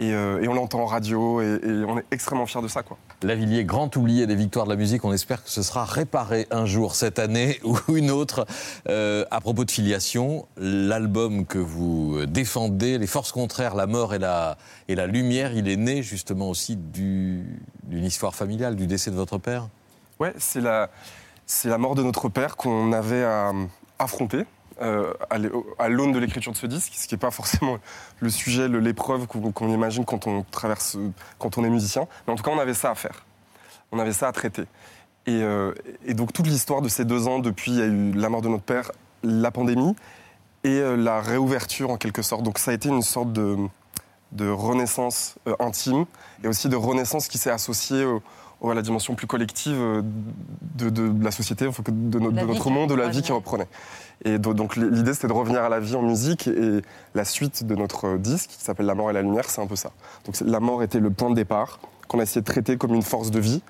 Et, 0.00 0.14
euh, 0.14 0.42
et 0.42 0.48
on 0.48 0.54
l'entend 0.54 0.80
en 0.80 0.86
radio. 0.86 1.42
Et, 1.42 1.60
et 1.62 1.84
on 1.86 1.98
est 1.98 2.04
extrêmement 2.10 2.46
fiers 2.46 2.62
de 2.62 2.68
ça, 2.68 2.82
quoi. 2.82 2.96
Lavillier, 3.22 3.64
grand 3.64 3.94
oublié 3.96 4.26
des 4.26 4.34
victoires 4.34 4.64
de 4.64 4.70
la 4.70 4.76
musique. 4.76 5.04
On 5.04 5.12
espère 5.12 5.44
que 5.44 5.50
ce 5.50 5.62
sera 5.62 5.84
réparé 5.84 6.46
un 6.50 6.64
jour 6.64 6.94
cette 6.94 7.18
année 7.18 7.60
ou 7.64 7.76
une 7.94 8.10
autre. 8.10 8.46
Euh, 8.88 9.26
à 9.30 9.40
propos 9.42 9.66
de 9.66 9.70
filiation, 9.70 10.46
l'album 10.56 11.44
que 11.44 11.58
vous 11.58 12.24
défendez, 12.26 12.96
Les 12.96 13.06
Forces 13.06 13.30
contraires, 13.32 13.74
la 13.74 13.86
mort 13.86 14.14
et 14.14 14.18
la, 14.18 14.56
et 14.88 14.94
la 14.94 15.06
lumière, 15.06 15.52
il 15.52 15.68
est 15.68 15.76
né 15.76 16.02
justement 16.02 16.48
aussi 16.48 16.76
du- 16.76 17.60
d'une 17.84 18.04
histoire 18.04 18.34
familiale, 18.34 18.76
du 18.76 18.86
décès 18.86 19.10
de 19.10 19.16
votre 19.16 19.36
père? 19.36 19.68
Ouais, 20.18 20.32
c'est 20.38 20.60
la, 20.62 20.88
c'est 21.44 21.68
la 21.68 21.76
mort 21.78 21.94
de 21.94 22.02
notre 22.02 22.28
père 22.30 22.56
qu'on 22.56 22.92
avait 22.92 23.24
à 23.24 23.52
affronter 23.98 24.44
euh, 24.80 25.12
à 25.78 25.88
l'aune 25.88 26.12
de 26.12 26.18
l'écriture 26.18 26.52
de 26.52 26.56
ce 26.56 26.66
disque, 26.66 26.92
ce 26.96 27.06
qui 27.06 27.14
n'est 27.14 27.18
pas 27.18 27.30
forcément 27.30 27.78
le 28.20 28.30
sujet, 28.30 28.68
l'épreuve 28.68 29.26
qu'on 29.26 29.68
imagine 29.68 30.04
quand 30.04 30.26
on 30.26 30.42
traverse, 30.50 30.96
quand 31.38 31.58
on 31.58 31.64
est 31.64 31.70
musicien. 31.70 32.06
Mais 32.26 32.32
en 32.32 32.36
tout 32.36 32.42
cas, 32.42 32.50
on 32.50 32.58
avait 32.58 32.74
ça 32.74 32.90
à 32.90 32.94
faire. 32.94 33.24
On 33.92 33.98
avait 33.98 34.12
ça 34.12 34.28
à 34.28 34.32
traiter. 34.32 34.64
Et, 35.26 35.42
euh, 35.42 35.74
et 36.06 36.14
donc 36.14 36.32
toute 36.32 36.46
l'histoire 36.46 36.80
de 36.80 36.88
ces 36.88 37.04
deux 37.04 37.28
ans, 37.28 37.38
depuis 37.40 37.72
il 37.72 37.78
y 37.78 37.82
a 37.82 37.86
eu 37.86 38.12
la 38.12 38.28
mort 38.28 38.40
de 38.42 38.48
notre 38.48 38.62
père, 38.64 38.90
la 39.22 39.50
pandémie 39.50 39.94
et 40.64 40.68
euh, 40.78 40.96
la 40.96 41.20
réouverture 41.20 41.90
en 41.90 41.96
quelque 41.96 42.22
sorte. 42.22 42.42
Donc 42.42 42.58
ça 42.58 42.70
a 42.70 42.74
été 42.74 42.88
une 42.88 43.02
sorte 43.02 43.32
de, 43.32 43.56
de 44.32 44.48
renaissance 44.48 45.36
intime 45.58 46.06
et 46.42 46.48
aussi 46.48 46.68
de 46.68 46.76
renaissance 46.76 47.28
qui 47.28 47.36
s'est 47.38 47.50
associée 47.50 48.04
au- 48.04 48.22
à 48.70 48.74
la 48.74 48.82
dimension 48.82 49.14
plus 49.14 49.26
collective 49.26 49.78
de, 50.76 50.90
de 50.90 51.24
la 51.24 51.30
société, 51.30 51.64
de, 51.66 52.18
notre 52.18 52.68
monde, 52.70 52.90
de 52.90 52.94
la 52.94 53.08
vie 53.08 53.22
qui 53.22 53.32
reprenait. 53.32 53.66
Et 54.24 54.38
do- 54.38 54.52
donc 54.54 54.76
l'idée 54.76 55.14
c'était 55.14 55.28
de 55.28 55.32
revenir 55.32 55.62
à 55.62 55.68
la 55.68 55.80
vie 55.80 55.96
en 55.96 56.02
musique 56.02 56.46
et 56.46 56.82
la 57.14 57.24
suite 57.24 57.64
de 57.64 57.74
notre 57.74 58.18
disque 58.18 58.50
qui 58.50 58.62
s'appelle 58.64 58.86
La 58.86 58.94
mort 58.94 59.10
et 59.10 59.14
la 59.14 59.22
lumière, 59.22 59.48
c'est 59.48 59.60
un 59.62 59.66
peu 59.66 59.76
ça. 59.76 59.92
Donc 60.26 60.38
la 60.40 60.60
mort 60.60 60.82
était 60.82 61.00
le 61.00 61.10
point 61.10 61.30
de 61.30 61.34
départ 61.34 61.80
qu'on 62.08 62.18
a 62.20 62.24
essayé 62.24 62.40
de 62.42 62.46
traiter 62.46 62.76
comme 62.76 62.94
une 62.94 63.02
force 63.02 63.30
de 63.30 63.40
vie 63.40 63.62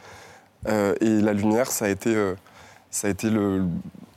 euh, 0.69 0.95
et 1.01 1.21
la 1.21 1.33
lumière 1.33 1.71
ça 1.71 1.85
a 1.85 1.89
été, 1.89 2.15
euh, 2.15 2.35
ça 2.91 3.07
a 3.07 3.11
été 3.11 3.31
le- 3.31 3.65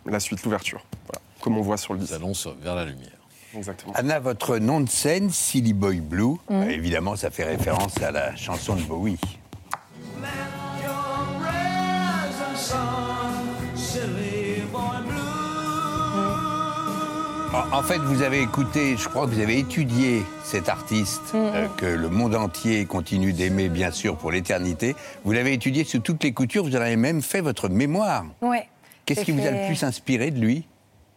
la 0.05 0.19
suite, 0.19 0.43
l'ouverture, 0.43 0.83
voilà, 1.07 1.21
comme 1.41 1.57
on 1.57 1.61
voit 1.61 1.77
sur 1.77 1.93
le 1.93 1.99
disque. 1.99 2.11
Nous 2.19 2.25
allons 2.25 2.55
vers 2.61 2.75
la 2.75 2.85
lumière. 2.85 3.11
Exactement. 3.55 3.93
Anna, 3.95 4.19
votre 4.19 4.57
nom 4.57 4.81
de 4.81 4.89
scène, 4.89 5.29
Silly 5.29 5.73
Boy 5.73 5.99
Blue, 5.99 6.23
Mhm. 6.49 6.61
euh, 6.63 6.69
évidemment, 6.69 7.15
ça 7.15 7.29
fait 7.29 7.43
référence 7.43 8.01
à 8.01 8.09
la 8.11 8.35
chanson 8.35 8.75
de 8.75 8.81
Bowie. 8.81 9.19
En, 17.53 17.77
en 17.77 17.83
fait, 17.83 17.99
vous 17.99 18.23
avez 18.23 18.41
écouté, 18.41 18.97
je 18.97 19.07
crois 19.07 19.27
que 19.27 19.31
vous 19.31 19.39
avez 19.39 19.59
étudié 19.59 20.23
cet 20.43 20.69
artiste 20.69 21.33
euh, 21.35 21.67
que 21.77 21.85
le 21.85 22.09
monde 22.09 22.35
entier 22.35 22.85
continue 22.85 23.31
d'aimer, 23.31 23.69
bien 23.69 23.91
sûr, 23.91 24.17
pour 24.17 24.31
l'éternité. 24.31 24.95
Vous 25.23 25.33
l'avez 25.33 25.53
étudié 25.53 25.83
sous 25.83 25.99
toutes 25.99 26.23
les 26.23 26.33
coutures, 26.33 26.63
vous 26.63 26.75
en 26.75 26.81
avez 26.81 26.95
même 26.95 27.21
fait 27.21 27.41
votre 27.41 27.69
mémoire. 27.69 28.25
Ouais. 28.41 28.67
Qu'est-ce 29.05 29.21
qui 29.23 29.31
vous 29.31 29.45
a 29.45 29.51
le 29.51 29.67
plus 29.67 29.83
inspiré 29.83 30.31
de 30.31 30.39
lui? 30.39 30.65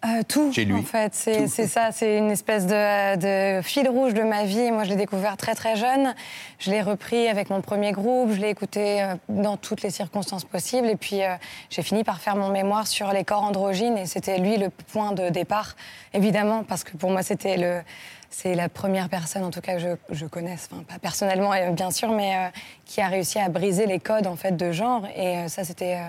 Euh, 0.04 0.22
tout, 0.28 0.52
Chez 0.52 0.64
lui. 0.66 0.74
en 0.74 0.82
fait. 0.82 1.14
C'est 1.14 1.48
ça, 1.48 1.90
c'est 1.90 2.18
une 2.18 2.30
espèce 2.30 2.66
de, 2.66 3.16
de 3.58 3.62
fil 3.62 3.88
rouge 3.88 4.14
de 4.14 4.22
ma 4.22 4.44
vie. 4.44 4.70
Moi, 4.70 4.84
je 4.84 4.90
l'ai 4.90 4.96
découvert 4.96 5.36
très, 5.36 5.54
très 5.54 5.74
jeune. 5.74 6.14
Je 6.58 6.70
l'ai 6.70 6.82
repris 6.82 7.28
avec 7.28 7.50
mon 7.50 7.60
premier 7.62 7.92
groupe. 7.92 8.30
Je 8.32 8.40
l'ai 8.40 8.50
écouté 8.50 9.02
euh, 9.02 9.14
dans 9.28 9.56
toutes 9.56 9.82
les 9.82 9.90
circonstances 9.90 10.44
possibles. 10.44 10.88
Et 10.88 10.96
puis, 10.96 11.22
euh, 11.22 11.34
j'ai 11.70 11.82
fini 11.82 12.04
par 12.04 12.20
faire 12.20 12.36
mon 12.36 12.50
mémoire 12.50 12.86
sur 12.86 13.10
les 13.12 13.24
corps 13.24 13.42
androgynes. 13.42 13.96
Et 13.96 14.06
c'était 14.06 14.38
lui 14.38 14.58
le 14.58 14.68
point 14.70 15.12
de 15.12 15.30
départ, 15.30 15.74
évidemment, 16.12 16.62
parce 16.62 16.84
que 16.84 16.96
pour 16.96 17.10
moi, 17.10 17.22
c'était 17.22 17.56
le... 17.56 17.80
C'est 18.28 18.54
la 18.54 18.68
première 18.68 19.08
personne, 19.08 19.44
en 19.44 19.50
tout 19.50 19.60
cas, 19.60 19.74
que 19.74 19.78
je, 19.78 19.88
je 20.10 20.26
connaisse, 20.26 20.68
enfin, 20.70 20.82
pas 20.82 20.98
personnellement, 20.98 21.52
bien 21.72 21.90
sûr, 21.90 22.10
mais 22.10 22.36
euh, 22.36 22.48
qui 22.84 23.00
a 23.00 23.06
réussi 23.06 23.38
à 23.38 23.48
briser 23.48 23.86
les 23.86 24.00
codes, 24.00 24.26
en 24.26 24.36
fait, 24.36 24.56
de 24.56 24.72
genre. 24.72 25.06
Et 25.16 25.48
ça, 25.48 25.64
c'était... 25.64 26.00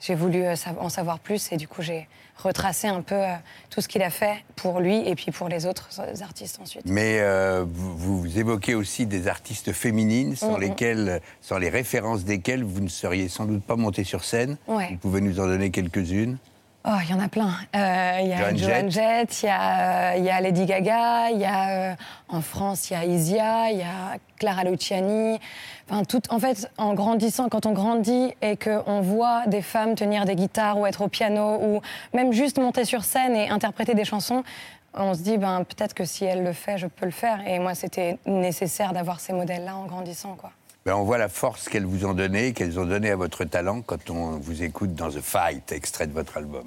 j'ai 0.00 0.14
voulu 0.16 0.44
en 0.80 0.88
savoir 0.88 1.18
plus 1.18 1.50
et 1.52 1.56
du 1.56 1.68
coup 1.68 1.80
j'ai 1.80 2.08
retracé 2.42 2.88
un 2.88 3.02
peu 3.02 3.14
euh, 3.14 3.34
tout 3.70 3.80
ce 3.80 3.88
qu'il 3.88 4.02
a 4.02 4.10
fait 4.10 4.44
pour 4.56 4.80
lui 4.80 4.96
et 5.08 5.14
puis 5.14 5.30
pour 5.32 5.48
les 5.48 5.66
autres 5.66 5.88
euh, 6.00 6.14
artistes 6.22 6.58
ensuite. 6.62 6.82
Mais 6.86 7.18
euh, 7.20 7.64
vous, 7.68 8.20
vous 8.20 8.38
évoquez 8.38 8.74
aussi 8.74 9.06
des 9.06 9.28
artistes 9.28 9.72
féminines 9.72 10.36
sans 10.36 10.52
Mhm. 10.54 10.60
lesquelles, 10.60 11.20
sans 11.40 11.58
les 11.58 11.68
références 11.70 12.24
desquelles 12.24 12.64
vous 12.64 12.80
ne 12.80 12.88
seriez 12.88 13.28
sans 13.28 13.44
doute 13.46 13.62
pas 13.64 13.76
monté 13.76 14.04
sur 14.04 14.24
scène. 14.24 14.56
Ouais. 14.68 14.88
Vous 14.90 14.96
pouvez 14.98 15.20
nous 15.20 15.40
en 15.40 15.46
donner 15.46 15.70
quelques-unes. 15.70 16.36
Oh, 16.84 16.90
il 17.04 17.10
y 17.10 17.14
en 17.14 17.20
a 17.20 17.28
plein. 17.28 17.52
Euh, 17.76 18.18
Il 18.22 18.28
y 18.28 18.32
a 18.32 18.38
Joan 18.38 18.58
Joan 18.58 18.90
Jett, 18.90 19.42
il 19.42 19.46
y, 19.46 19.48
a, 19.48 20.14
euh, 20.14 20.16
il 20.16 20.24
y 20.24 20.30
a 20.30 20.40
Lady 20.40 20.66
Gaga, 20.66 21.30
il 21.30 21.38
y 21.38 21.44
a 21.44 21.92
euh, 21.92 21.94
en 22.28 22.40
France, 22.40 22.90
il 22.90 22.94
y 22.94 22.96
a 22.96 23.04
Isia, 23.04 23.70
il 23.70 23.78
y 23.78 23.82
a 23.82 24.18
Clara 24.36 24.64
Luciani. 24.64 25.38
Enfin, 25.88 26.02
tout, 26.02 26.22
en 26.28 26.40
fait, 26.40 26.68
en 26.78 26.94
grandissant, 26.94 27.48
quand 27.48 27.66
on 27.66 27.72
grandit 27.72 28.34
et 28.42 28.56
qu'on 28.56 29.00
voit 29.00 29.46
des 29.46 29.62
femmes 29.62 29.94
tenir 29.94 30.24
des 30.24 30.34
guitares 30.34 30.76
ou 30.76 30.86
être 30.86 31.02
au 31.02 31.08
piano 31.08 31.58
ou 31.62 31.80
même 32.14 32.32
juste 32.32 32.58
monter 32.58 32.84
sur 32.84 33.04
scène 33.04 33.36
et 33.36 33.48
interpréter 33.48 33.94
des 33.94 34.04
chansons, 34.04 34.42
on 34.94 35.14
se 35.14 35.20
dit 35.20 35.38
ben, 35.38 35.62
peut-être 35.62 35.94
que 35.94 36.04
si 36.04 36.24
elle 36.24 36.42
le 36.42 36.52
fait, 36.52 36.78
je 36.78 36.88
peux 36.88 37.06
le 37.06 37.12
faire. 37.12 37.46
Et 37.46 37.60
moi, 37.60 37.76
c'était 37.76 38.18
nécessaire 38.26 38.92
d'avoir 38.92 39.20
ces 39.20 39.32
modèles-là 39.32 39.76
en 39.76 39.86
grandissant. 39.86 40.34
Quoi. 40.34 40.50
Ben, 40.84 40.96
on 40.96 41.04
voit 41.04 41.18
la 41.18 41.28
force 41.28 41.68
qu'elles 41.68 41.86
vous 41.86 42.04
ont 42.06 42.12
donnée, 42.12 42.54
qu'elles 42.54 42.80
ont 42.80 42.84
donnée 42.84 43.10
à 43.10 43.16
votre 43.16 43.44
talent 43.44 43.82
quand 43.82 44.10
on 44.10 44.38
vous 44.38 44.64
écoute 44.64 44.96
dans 44.96 45.10
The 45.10 45.20
Fight, 45.20 45.70
extrait 45.70 46.08
de 46.08 46.12
votre 46.12 46.36
album. 46.36 46.64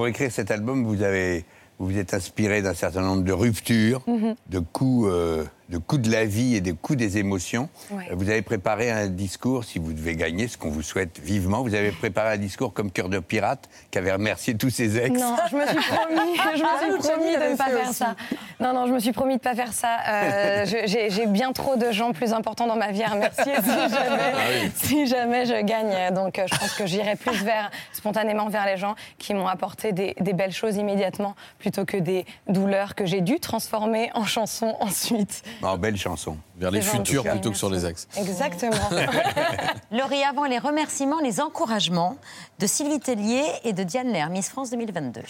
Pour 0.00 0.06
écrire 0.08 0.32
cet 0.32 0.50
album, 0.50 0.82
vous 0.84 1.02
avez 1.02 1.44
vous 1.78 1.88
vous 1.88 1.98
êtes 1.98 2.14
inspiré 2.14 2.62
d'un 2.62 2.72
certain 2.72 3.02
nombre 3.02 3.22
de 3.22 3.32
ruptures, 3.32 4.02
Mhm. 4.06 4.34
de 4.48 4.58
coups, 4.60 5.06
euh, 5.12 5.44
de 5.70 5.78
coups 5.78 6.02
de 6.02 6.10
la 6.12 6.24
vie 6.24 6.56
et 6.56 6.60
de 6.60 6.72
coups 6.72 6.98
des 6.98 7.18
émotions. 7.18 7.68
Ouais. 7.90 8.04
Euh, 8.10 8.14
Vous 8.16 8.28
avez 8.28 8.42
préparé 8.42 8.90
un 8.90 9.06
discours, 9.06 9.64
si 9.64 9.78
vous 9.78 9.92
devez 9.92 10.16
gagner, 10.16 10.48
ce 10.48 10.58
qu'on 10.58 10.70
vous 10.70 10.82
souhaite 10.82 11.20
vivement, 11.22 11.62
vous 11.62 11.74
avez 11.74 11.92
préparé 11.92 12.34
un 12.34 12.36
discours 12.38 12.72
comme 12.74 12.90
cœur 12.90 13.08
de 13.08 13.20
pirate, 13.20 13.68
qui 13.90 13.98
avait 13.98 14.12
remercié 14.12 14.56
tous 14.56 14.70
ses 14.70 14.98
ex. 14.98 15.18
Non, 15.20 15.36
je 15.50 15.56
me 15.56 15.66
suis 15.66 15.76
promis, 15.76 16.36
je 16.36 16.50
me 16.50 16.56
suis 16.56 16.96
Luciani 16.96 16.98
promis 16.98 17.36
de 17.36 17.52
ne 17.52 17.56
pas 17.56 17.64
faire 17.66 17.88
aussi. 17.88 17.94
ça. 17.94 18.16
Non, 18.58 18.72
non, 18.74 18.86
je 18.88 18.92
me 18.92 18.98
suis 18.98 19.12
promis 19.12 19.34
de 19.34 19.38
ne 19.38 19.44
pas 19.44 19.54
faire 19.54 19.72
ça. 19.72 19.98
Euh, 20.08 20.66
J'ai 20.86 21.26
bien 21.26 21.52
trop 21.52 21.76
de 21.76 21.92
gens 21.92 22.12
plus 22.12 22.32
importants 22.32 22.66
dans 22.66 22.76
ma 22.76 22.90
vie 22.90 23.04
à 23.04 23.08
remercier 23.10 23.54
si 23.62 23.70
jamais, 23.70 24.32
Ah 24.34 24.70
si 24.74 25.06
jamais 25.06 25.46
je 25.46 25.62
gagne. 25.62 26.12
Donc, 26.14 26.38
euh, 26.38 26.46
je 26.52 26.58
pense 26.58 26.74
que 26.74 26.86
j'irai 26.86 27.14
plus 27.14 27.44
vers, 27.44 27.70
spontanément 27.92 28.48
vers 28.48 28.66
les 28.66 28.76
gens 28.76 28.96
qui 29.18 29.34
m'ont 29.34 29.46
apporté 29.46 29.92
des, 29.92 30.14
des 30.20 30.32
belles 30.32 30.52
choses 30.52 30.76
immédiatement, 30.76 31.36
plutôt 31.58 31.84
que 31.84 31.96
des 31.96 32.26
douleurs 32.48 32.94
que 32.96 33.06
j'ai 33.06 33.20
dû 33.20 33.38
transformer 33.38 34.10
en 34.14 34.24
chansons 34.24 34.74
ensuite. 34.80 35.42
En 35.62 35.76
belle 35.76 35.96
chanson. 35.96 36.36
Vers 36.56 36.70
les 36.70 36.80
futurs 36.80 37.24
merci. 37.24 37.38
plutôt 37.38 37.52
que 37.52 37.58
sur 37.58 37.70
les 37.70 37.84
ex. 37.86 38.08
Exactement. 38.16 38.76
Laurie, 39.90 40.22
avant 40.22 40.44
les 40.44 40.58
remerciements, 40.58 41.20
les 41.20 41.40
encouragements 41.40 42.16
de 42.58 42.66
Sylvie 42.66 43.00
Tellier 43.00 43.44
et 43.64 43.72
de 43.72 43.82
Diane 43.82 44.12
Lair, 44.12 44.30
Miss 44.30 44.48
France 44.48 44.70
2022. 44.70 45.20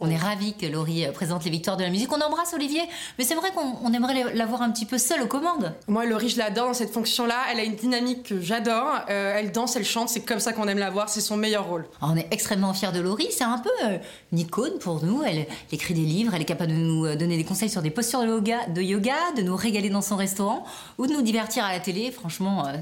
On 0.00 0.10
est 0.10 0.16
ravis 0.16 0.54
que 0.54 0.66
Laurie 0.66 1.06
euh, 1.06 1.12
présente 1.12 1.44
les 1.44 1.50
victoires 1.50 1.76
de 1.76 1.82
la 1.82 1.90
musique. 1.90 2.12
On 2.12 2.20
embrasse 2.20 2.54
Olivier, 2.54 2.82
mais 3.18 3.24
c'est 3.24 3.34
vrai 3.34 3.50
qu'on 3.52 3.76
on 3.82 3.92
aimerait 3.92 4.34
la 4.34 4.46
voir 4.46 4.62
un 4.62 4.70
petit 4.70 4.86
peu 4.86 4.98
seule 4.98 5.22
aux 5.22 5.26
commandes. 5.26 5.74
Moi, 5.88 6.04
Laurie, 6.06 6.28
je 6.28 6.38
l'adore 6.38 6.68
dans 6.68 6.74
cette 6.74 6.92
fonction-là. 6.92 7.36
Elle 7.50 7.60
a 7.60 7.64
une 7.64 7.74
dynamique 7.74 8.24
que 8.24 8.40
j'adore. 8.40 9.00
Euh, 9.10 9.34
elle 9.36 9.52
danse, 9.52 9.76
elle 9.76 9.84
chante. 9.84 10.08
C'est 10.08 10.20
comme 10.20 10.40
ça 10.40 10.52
qu'on 10.52 10.68
aime 10.68 10.78
la 10.78 10.90
voir. 10.90 11.08
C'est 11.08 11.20
son 11.20 11.36
meilleur 11.36 11.66
rôle. 11.66 11.86
On 12.00 12.16
est 12.16 12.28
extrêmement 12.30 12.72
fiers 12.72 12.92
de 12.92 13.00
Laurie. 13.00 13.28
C'est 13.30 13.44
un 13.44 13.58
peu 13.58 13.70
euh, 13.84 13.98
une 14.32 14.38
icône 14.38 14.78
pour 14.78 15.04
nous. 15.04 15.22
Elle, 15.22 15.38
elle 15.38 15.46
écrit 15.72 15.94
des 15.94 16.02
livres. 16.02 16.34
Elle 16.34 16.42
est 16.42 16.46
capable 16.46 16.72
de 16.72 16.76
nous 16.76 17.06
euh, 17.06 17.16
donner 17.16 17.36
des 17.36 17.44
conseils 17.44 17.70
sur 17.70 17.82
des 17.82 17.90
postures 17.90 18.20
de 18.20 18.26
yoga, 18.26 18.66
de, 18.68 18.82
yoga, 18.82 19.16
de 19.36 19.42
nous 19.42 19.56
régaler 19.56 19.90
dans 19.90 20.02
son 20.02 20.16
restaurant 20.16 20.64
ou 20.98 21.06
de 21.06 21.12
nous 21.12 21.22
divertir 21.22 21.64
à 21.64 21.72
la 21.72 21.80
télé. 21.80 22.10
Franchement, 22.10 22.66
euh, 22.66 22.76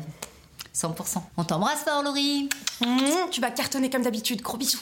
100%. 0.75 1.19
On 1.37 1.45
t'embrasse 1.45 1.81
fort, 1.81 2.03
Laurie. 2.03 2.49
tu 3.31 3.41
vas 3.41 3.51
cartonner 3.51 3.91
comme 3.91 4.03
d'habitude. 4.03 4.43
Gros 4.43 4.57
bisous. 4.57 4.81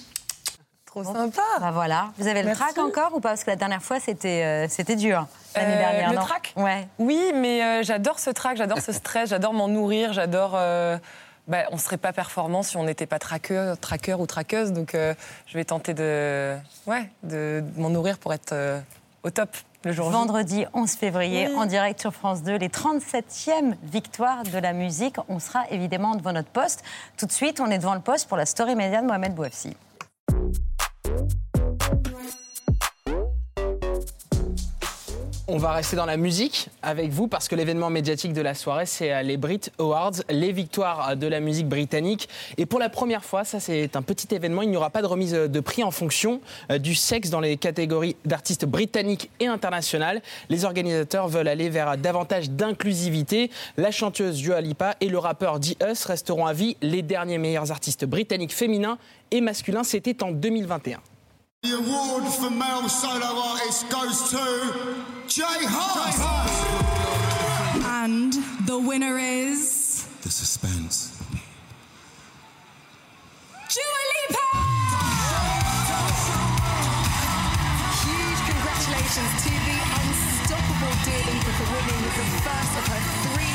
Trop 0.91 1.05
sympa. 1.05 1.43
Bah 1.61 1.71
voilà. 1.71 2.11
Vous 2.19 2.27
avez 2.27 2.41
le 2.41 2.47
Merci. 2.47 2.63
trac 2.63 2.79
encore 2.79 3.15
ou 3.15 3.21
pas? 3.21 3.29
Parce 3.31 3.45
que 3.45 3.51
la 3.51 3.57
dernière 3.57 3.83
fois, 3.83 4.01
c'était 4.01 4.43
euh, 4.45 4.67
c'était 4.69 4.97
dur. 4.97 5.27
L'année 5.55 5.75
Euh, 5.75 5.79
dernière, 5.79 6.11
le 6.11 6.17
non? 6.17 6.23
trac? 6.23 6.53
Ouais. 6.57 6.89
Oui, 6.99 7.21
mais 7.35 7.63
euh, 7.63 7.83
j'adore 7.85 8.19
ce 8.19 8.31
trac, 8.31 8.57
j'adore 8.57 8.81
ce 8.81 8.93
stress, 8.93 9.31
j'adore 9.31 9.53
m'en 9.53 9.69
nourrir, 9.69 10.13
j'adore. 10.13 10.53
bah, 11.49 11.65
on 11.71 11.79
serait 11.79 11.97
pas 11.97 12.13
performant 12.13 12.63
si 12.65 12.77
on 12.77 12.85
n'était 12.85 13.07
pas 13.07 13.19
traqueur, 13.19 13.79
traqueur 13.79 14.21
ou 14.21 14.27
traqueuse, 14.27 14.73
donc 14.73 14.93
je 14.95 15.55
vais 15.59 15.65
tenter 15.65 15.95
de, 15.95 16.57
ouais, 16.87 17.09
de, 17.25 17.63
de 17.65 17.81
m'en 17.81 17.91
nourrir 17.91 18.19
pour 18.19 18.33
être 18.33 18.55
au 19.25 19.31
top 19.31 19.51
le 19.85 19.93
jour. 19.93 20.11
Vendredi 20.11 20.65
11 20.75 20.91
février, 20.93 21.49
Oui. 21.49 21.55
en 21.57 21.67
direct 21.67 22.01
sur 22.01 22.13
France 22.13 22.43
2, 22.43 22.57
les 22.57 22.69
37e 22.69 23.75
victoires 23.83 24.43
de 24.45 24.59
la 24.59 24.73
musique. 24.73 25.17
On 25.29 25.39
sera 25.41 25.65
évidemment 25.71 26.15
devant 26.15 26.33
notre 26.33 26.51
poste. 26.51 26.83
Tout 27.17 27.27
de 27.27 27.33
suite, 27.33 27.61
on 27.61 27.71
est 27.71 27.79
devant 27.79 27.95
le 27.95 28.01
poste 28.01 28.29
pour 28.29 28.37
la 28.37 28.47
story 28.47 28.75
média 28.77 29.01
de 29.01 29.07
Mohamed 29.07 29.35
Bouafsi. 29.35 29.75
On 35.53 35.57
va 35.57 35.73
rester 35.73 35.97
dans 35.97 36.07
la 36.07 36.17
musique 36.17 36.69
avec 36.81 37.11
vous 37.11 37.27
parce 37.27 37.49
que 37.49 37.57
l'événement 37.57 37.91
médiatique 37.91 38.33
de 38.33 38.41
la 38.41 38.55
soirée, 38.55 38.87
c'est 38.87 39.13
euh, 39.13 39.23
les 39.23 39.37
Brit 39.37 39.63
Awards, 39.81 40.13
les 40.29 40.53
victoires 40.53 41.17
de 41.17 41.27
la 41.27 41.41
musique 41.41 41.69
britannique. 41.69 42.29
Et 42.57 42.67
pour 42.67 42.79
la 42.79 42.89
première 42.89 43.25
fois, 43.25 43.43
ça 43.43 43.59
c'est 43.59 43.97
un 43.97 44.03
petit 44.03 44.33
événement, 44.33 44.63
il 44.63 44.71
n'y 44.71 44.77
aura 44.77 44.91
pas 44.91 45.03
de 45.03 45.09
remise 45.09 45.33
de 45.33 45.61
prix 45.61 45.83
en 45.83 45.91
fonction 45.91 46.41
euh, 46.71 46.79
du 46.79 46.95
sexe 46.95 47.31
dans 47.31 47.41
les 47.41 47.57
catégories 47.57 48.15
d'artistes 48.25 48.65
britanniques 48.65 49.29
et 49.41 49.49
internationales. 49.49 50.23
Les 50.51 50.65
organisateurs 50.65 51.27
veulent 51.27 51.49
aller 51.49 51.69
vers 51.69 51.99
davantage 51.99 52.51
d'inclusivité. 52.51 53.51
La 53.77 53.91
chanteuse 53.91 54.37
Dua 54.37 54.61
Lipa 54.61 54.95
et 55.01 55.09
le 55.09 55.19
rappeur 55.19 55.59
D.Us 55.59 56.05
resteront 56.05 56.47
à 56.47 56.53
vie 56.53 56.77
les 56.81 57.03
derniers 57.03 57.39
meilleurs 57.39 57.73
artistes 57.73 58.05
britanniques 58.05 58.55
féminins 58.55 58.99
et 59.33 59.41
masculins. 59.41 59.83
C'était 59.83 60.23
en 60.23 60.31
2021. 60.31 61.01
The 61.63 61.77
award 61.77 62.25
for 62.33 62.49
male 62.49 62.89
solo 62.89 63.37
artist 63.37 63.91
goes 63.91 64.31
to 64.31 65.05
Jay 65.29 65.61
Hart. 65.69 66.17
And 67.85 68.33
the 68.67 68.79
winner 68.79 69.19
is. 69.19 70.09
The 70.23 70.31
suspense. 70.31 71.21
Dua 73.69 74.03
Lipa! 74.09 74.47
Huge 78.09 78.41
congratulations 78.49 79.33
to 79.45 79.53
the 79.53 79.77
unstoppable 80.01 80.97
Dua 81.05 81.21
Lipa 81.29 81.53
for 81.61 81.69
winning 81.77 82.01
the 82.09 82.41
first 82.41 82.73
of 82.73 82.89
her 82.89 83.03
three 83.21 83.31
nominations 83.31 83.37
tonight. 83.37 83.50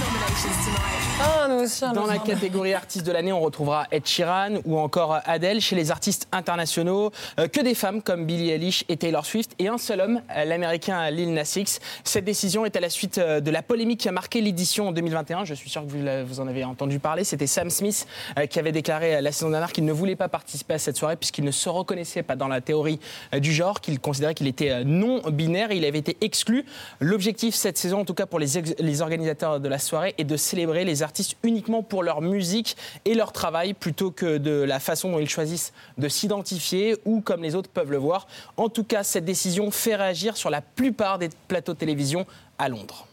Ah, 1.21 1.47
nous 1.47 1.63
aussi, 1.63 1.83
Dans 1.93 2.05
la 2.05 2.17
catégorie 2.17 2.73
artiste 2.73 3.05
de 3.05 3.11
l'année, 3.11 3.31
on 3.31 3.39
retrouvera 3.39 3.87
Ed 3.89 4.05
Sheeran 4.05 4.55
ou 4.65 4.77
encore 4.77 5.19
Adele. 5.25 5.61
Chez 5.61 5.75
les 5.75 5.89
artistes 5.89 6.27
internationaux, 6.33 7.11
euh, 7.39 7.47
que 7.47 7.61
des 7.61 7.73
femmes 7.73 8.01
comme 8.01 8.25
Billie 8.25 8.49
Eilish 8.49 8.83
et 8.89 8.97
Taylor 8.97 9.25
Swift 9.25 9.51
et 9.57 9.69
un 9.69 9.77
seul 9.77 10.01
homme, 10.01 10.21
l'américain 10.45 11.09
Lil 11.09 11.33
Nas 11.33 11.53
X. 11.55 11.79
Cette 12.03 12.25
décision 12.25 12.65
est 12.65 12.75
à 12.75 12.81
la 12.81 12.89
suite 12.89 13.17
euh, 13.17 13.39
de 13.39 13.49
la 13.49 13.61
polémique 13.61 14.01
qui 14.01 14.09
a 14.09 14.11
marqué 14.11 14.41
l'édition 14.41 14.89
en 14.89 14.91
2021. 14.91 15.45
Je 15.45 15.53
suis 15.53 15.69
sûr 15.69 15.85
que 15.85 16.23
vous, 16.23 16.39
en 16.39 16.47
avez 16.47 16.65
entendu 16.65 16.99
parler. 16.99 17.23
C'était 17.23 17.47
Sam 17.47 17.69
Smith 17.69 18.07
euh, 18.37 18.45
qui 18.45 18.59
avait 18.59 18.73
déclaré 18.73 19.21
la 19.21 19.31
saison 19.31 19.49
dernière 19.49 19.71
qu'il 19.71 19.85
ne 19.85 19.93
voulait 19.93 20.17
pas 20.17 20.27
participer 20.27 20.73
à 20.73 20.79
cette 20.79 20.97
soirée 20.97 21.15
puisqu'il 21.15 21.45
ne 21.45 21.51
se 21.51 21.69
reconnaissait 21.69 22.23
pas 22.23 22.35
dans 22.35 22.49
la 22.49 22.59
théorie 22.59 22.99
du 23.33 23.53
genre, 23.53 23.79
qu'il 23.79 23.99
considérait 23.99 24.35
qu'il 24.35 24.47
était 24.47 24.83
non 24.83 25.21
binaire. 25.29 25.71
Il 25.71 25.85
avait 25.85 25.99
été 25.99 26.17
exclu. 26.21 26.65
L'objectif 26.99 27.55
cette 27.55 27.77
saison, 27.77 28.01
en 28.01 28.05
tout 28.05 28.13
cas 28.13 28.25
pour 28.25 28.39
les 28.39 29.01
organisateurs 29.01 29.59
de 29.59 29.69
la 29.69 29.79
soirée, 29.79 29.94
est 30.03 30.23
de 30.23 30.37
célébrer 30.37 30.85
les 30.85 31.03
artistes 31.03 31.35
uniquement 31.43 31.83
pour 31.83 32.03
leur 32.03 32.21
musique 32.21 32.77
et 33.05 33.13
leur 33.13 33.31
travail 33.31 33.73
plutôt 33.73 34.11
que 34.11 34.37
de 34.37 34.51
la 34.51 34.79
façon 34.79 35.11
dont 35.11 35.19
ils 35.19 35.29
choisissent 35.29 35.73
de 35.97 36.07
s'identifier 36.07 36.95
ou 37.05 37.21
comme 37.21 37.41
les 37.41 37.55
autres 37.55 37.69
peuvent 37.69 37.91
le 37.91 37.97
voir. 37.97 38.27
En 38.57 38.69
tout 38.69 38.83
cas, 38.83 39.03
cette 39.03 39.25
décision 39.25 39.71
fait 39.71 39.95
réagir 39.95 40.37
sur 40.37 40.49
la 40.49 40.61
plupart 40.61 41.19
des 41.19 41.29
plateaux 41.47 41.73
de 41.73 41.79
télévision 41.79 42.25
à 42.57 42.69
Londres. 42.69 43.07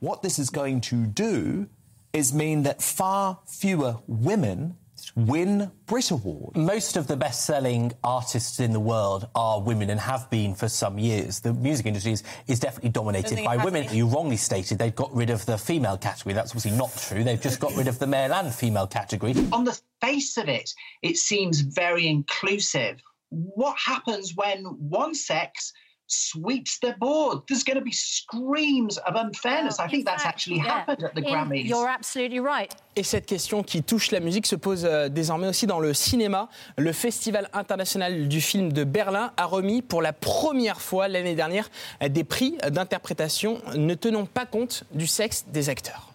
What 0.00 0.18
this 0.22 0.38
is 0.38 0.50
going 0.52 0.80
to 0.90 0.96
do 0.96 1.66
is 2.14 2.32
mean 2.32 2.62
that 2.62 2.80
far 2.80 3.42
fewer 3.46 3.96
women 4.06 4.74
win 5.16 5.70
Brit 5.86 6.10
Award. 6.10 6.56
Most 6.56 6.96
of 6.96 7.06
the 7.06 7.16
best 7.16 7.44
selling 7.44 7.92
artists 8.02 8.60
in 8.60 8.72
the 8.72 8.80
world 8.80 9.28
are 9.34 9.60
women 9.60 9.90
and 9.90 10.00
have 10.00 10.28
been 10.30 10.54
for 10.54 10.68
some 10.68 10.98
years. 10.98 11.40
The 11.40 11.52
music 11.54 11.86
industry 11.86 12.12
is, 12.12 12.22
is 12.46 12.60
definitely 12.60 12.90
dominated 12.90 13.44
by 13.44 13.56
women. 13.56 13.86
been. 13.86 13.96
You 13.96 14.06
wrongly 14.06 14.36
stated 14.36 14.78
they've 14.78 14.94
got 14.94 15.14
rid 15.14 15.30
of 15.30 15.44
the 15.46 15.58
female 15.58 15.96
category. 15.96 16.34
That's 16.34 16.50
obviously 16.50 16.72
not 16.72 16.96
true. 16.96 17.24
They've 17.24 17.40
just 17.40 17.60
got 17.60 17.74
rid 17.76 17.88
of 17.88 17.98
the 17.98 18.06
male 18.06 18.32
and 18.32 18.54
female 18.54 18.86
category. 18.86 19.34
On 19.52 19.64
the 19.64 19.78
face 20.00 20.36
of 20.36 20.48
it, 20.48 20.72
it 21.02 21.16
seems 21.16 21.60
very 21.60 22.06
inclusive. 22.06 23.00
What 23.30 23.76
happens 23.78 24.34
when 24.34 24.64
one 24.64 25.14
sex 25.14 25.72
sweeps 26.08 26.78
the 26.80 26.94
board? 26.98 27.42
There's 27.48 27.64
going 27.64 27.78
to 27.78 27.84
be 27.84 27.92
screams 27.92 28.98
of 28.98 29.14
unfairness. 29.14 29.78
I 29.78 29.88
think 29.88 30.04
that's 30.04 30.26
actually 30.26 30.58
happened 30.58 31.04
at 31.04 31.14
the 31.14 31.22
Grammys. 31.22 31.66
You're 31.66 31.88
absolutely 31.88 32.40
right. 32.40 32.74
Et 32.96 33.04
cette 33.04 33.26
question 33.26 33.62
qui 33.62 33.82
touche 33.82 34.10
la 34.10 34.20
musique 34.20 34.46
se 34.46 34.56
pose 34.56 34.84
euh, 34.84 35.08
désormais 35.08 35.48
aussi 35.48 35.66
dans 35.66 35.80
le 35.80 35.94
cinéma. 35.94 36.48
Le 36.76 36.92
Festival 36.92 37.48
international 37.52 38.28
du 38.28 38.40
film 38.40 38.72
de 38.72 38.84
Berlin 38.84 39.32
a 39.36 39.44
remis 39.44 39.82
pour 39.82 40.02
la 40.02 40.12
première 40.12 40.80
fois 40.80 41.06
l'année 41.08 41.36
dernière 41.36 41.70
euh, 42.02 42.08
des 42.08 42.24
prix 42.24 42.56
d'interprétation 42.70 43.60
ne 43.76 43.94
tenant 43.94 44.26
pas 44.26 44.46
compte 44.46 44.84
du 44.92 45.06
sexe 45.06 45.44
des 45.52 45.68
acteurs. 45.68 46.12